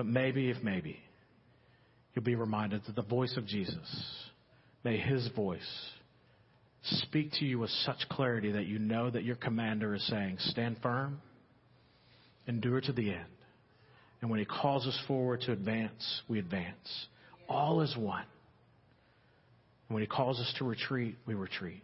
But 0.00 0.06
maybe, 0.06 0.48
if 0.48 0.62
maybe, 0.62 0.98
you'll 2.14 2.24
be 2.24 2.34
reminded 2.34 2.80
that 2.86 2.96
the 2.96 3.02
voice 3.02 3.36
of 3.36 3.44
Jesus, 3.44 4.24
may 4.82 4.96
his 4.96 5.28
voice 5.36 5.60
speak 6.82 7.32
to 7.32 7.44
you 7.44 7.58
with 7.58 7.68
such 7.84 8.08
clarity 8.08 8.52
that 8.52 8.64
you 8.64 8.78
know 8.78 9.10
that 9.10 9.24
your 9.24 9.36
commander 9.36 9.94
is 9.94 10.06
saying, 10.06 10.38
Stand 10.38 10.78
firm 10.82 11.20
endure 12.46 12.80
to 12.80 12.92
the 12.94 13.10
end. 13.10 13.26
And 14.22 14.30
when 14.30 14.38
He 14.38 14.46
calls 14.46 14.86
us 14.86 14.98
forward 15.06 15.42
to 15.42 15.52
advance, 15.52 16.22
we 16.28 16.38
advance. 16.38 17.06
All 17.46 17.82
is 17.82 17.94
one. 17.94 18.24
And 19.90 19.94
when 19.94 20.02
He 20.02 20.06
calls 20.06 20.40
us 20.40 20.50
to 20.56 20.64
retreat, 20.64 21.18
we 21.26 21.34
retreat. 21.34 21.82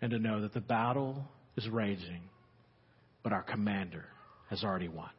And 0.00 0.12
to 0.12 0.20
know 0.20 0.42
that 0.42 0.54
the 0.54 0.60
battle 0.60 1.24
is 1.56 1.68
raging, 1.68 2.20
but 3.24 3.32
our 3.32 3.42
commander 3.42 4.04
has 4.50 4.62
already 4.62 4.86
won. 4.86 5.10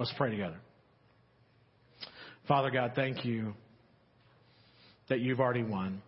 Let's 0.00 0.14
pray 0.16 0.30
together. 0.30 0.56
Father 2.46 2.70
God, 2.70 2.92
thank 2.94 3.24
you 3.24 3.54
that 5.08 5.20
you've 5.20 5.40
already 5.40 5.62
won. 5.62 6.02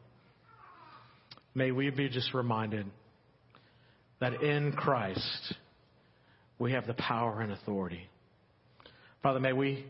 May 1.54 1.70
we 1.70 1.88
be 1.88 2.10
just 2.10 2.34
reminded 2.34 2.86
that 4.20 4.42
in 4.42 4.72
Christ, 4.72 5.54
we 6.58 6.72
have 6.72 6.86
the 6.86 6.92
power 6.92 7.40
and 7.40 7.52
authority. 7.52 8.02
Father, 9.22 9.40
may 9.40 9.54
we 9.54 9.86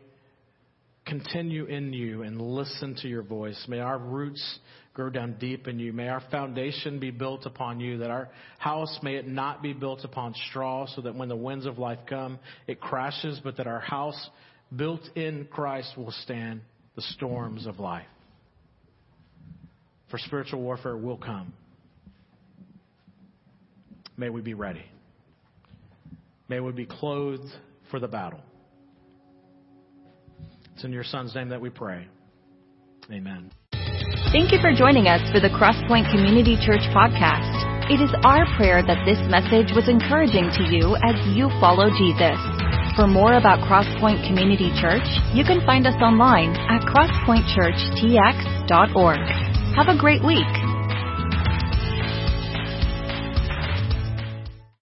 continue 1.04 1.64
in 1.64 1.92
you 1.92 2.22
and 2.22 2.40
listen 2.40 2.94
to 3.02 3.08
your 3.08 3.22
voice. 3.22 3.64
May 3.66 3.80
our 3.80 3.98
roots 3.98 4.60
grow 4.94 5.10
down 5.10 5.36
deep 5.40 5.66
in 5.66 5.80
you. 5.80 5.92
May 5.92 6.08
our 6.08 6.22
foundation 6.30 7.00
be 7.00 7.10
built 7.10 7.44
upon 7.44 7.80
you, 7.80 7.98
that 7.98 8.10
our 8.10 8.28
house 8.58 9.00
may 9.02 9.16
it 9.16 9.26
not 9.26 9.62
be 9.62 9.72
built 9.72 10.04
upon 10.04 10.32
straw, 10.48 10.86
so 10.94 11.02
that 11.02 11.14
when 11.16 11.28
the 11.28 11.36
winds 11.36 11.66
of 11.66 11.78
life 11.78 11.98
come, 12.08 12.38
it 12.68 12.80
crashes, 12.80 13.40
but 13.42 13.56
that 13.56 13.66
our 13.66 13.80
house 13.80 14.30
built 14.74 15.02
in 15.14 15.46
Christ 15.50 15.96
will 15.96 16.12
stand 16.22 16.60
the 16.94 17.02
storms 17.02 17.66
of 17.66 17.78
life. 17.78 18.06
For 20.10 20.18
spiritual 20.18 20.62
warfare 20.62 20.96
will 20.96 21.16
come. 21.16 21.52
May 24.16 24.30
we 24.30 24.40
be 24.40 24.54
ready. 24.54 24.84
May 26.48 26.60
we 26.60 26.72
be 26.72 26.86
clothed 26.86 27.50
for 27.90 28.00
the 28.00 28.08
battle. 28.08 28.40
It's 30.74 30.84
in 30.84 30.92
your 30.92 31.04
Son's 31.04 31.34
name 31.34 31.48
that 31.50 31.60
we 31.60 31.70
pray. 31.70 32.06
Amen. 33.10 33.50
Thank 34.32 34.52
you 34.52 34.58
for 34.60 34.72
joining 34.74 35.06
us 35.06 35.20
for 35.32 35.40
the 35.40 35.48
Crosspoint 35.48 36.10
Community 36.10 36.56
Church 36.64 36.82
podcast. 36.94 37.90
It 37.90 38.02
is 38.02 38.10
our 38.24 38.44
prayer 38.56 38.82
that 38.82 39.04
this 39.06 39.18
message 39.30 39.74
was 39.74 39.88
encouraging 39.88 40.50
to 40.58 40.64
you 40.74 40.96
as 41.06 41.14
you 41.36 41.48
follow 41.60 41.88
Jesus. 41.90 42.55
For 42.96 43.06
more 43.06 43.34
about 43.34 43.60
Crosspoint 43.60 44.26
Community 44.26 44.72
Church, 44.80 45.06
you 45.34 45.44
can 45.44 45.60
find 45.66 45.86
us 45.86 45.94
online 46.00 46.56
at 46.56 46.80
crosspointchurchtx.org. 46.88 49.20
Have 49.76 49.88
a 49.88 49.98
great 49.98 50.24
week. 50.24 50.65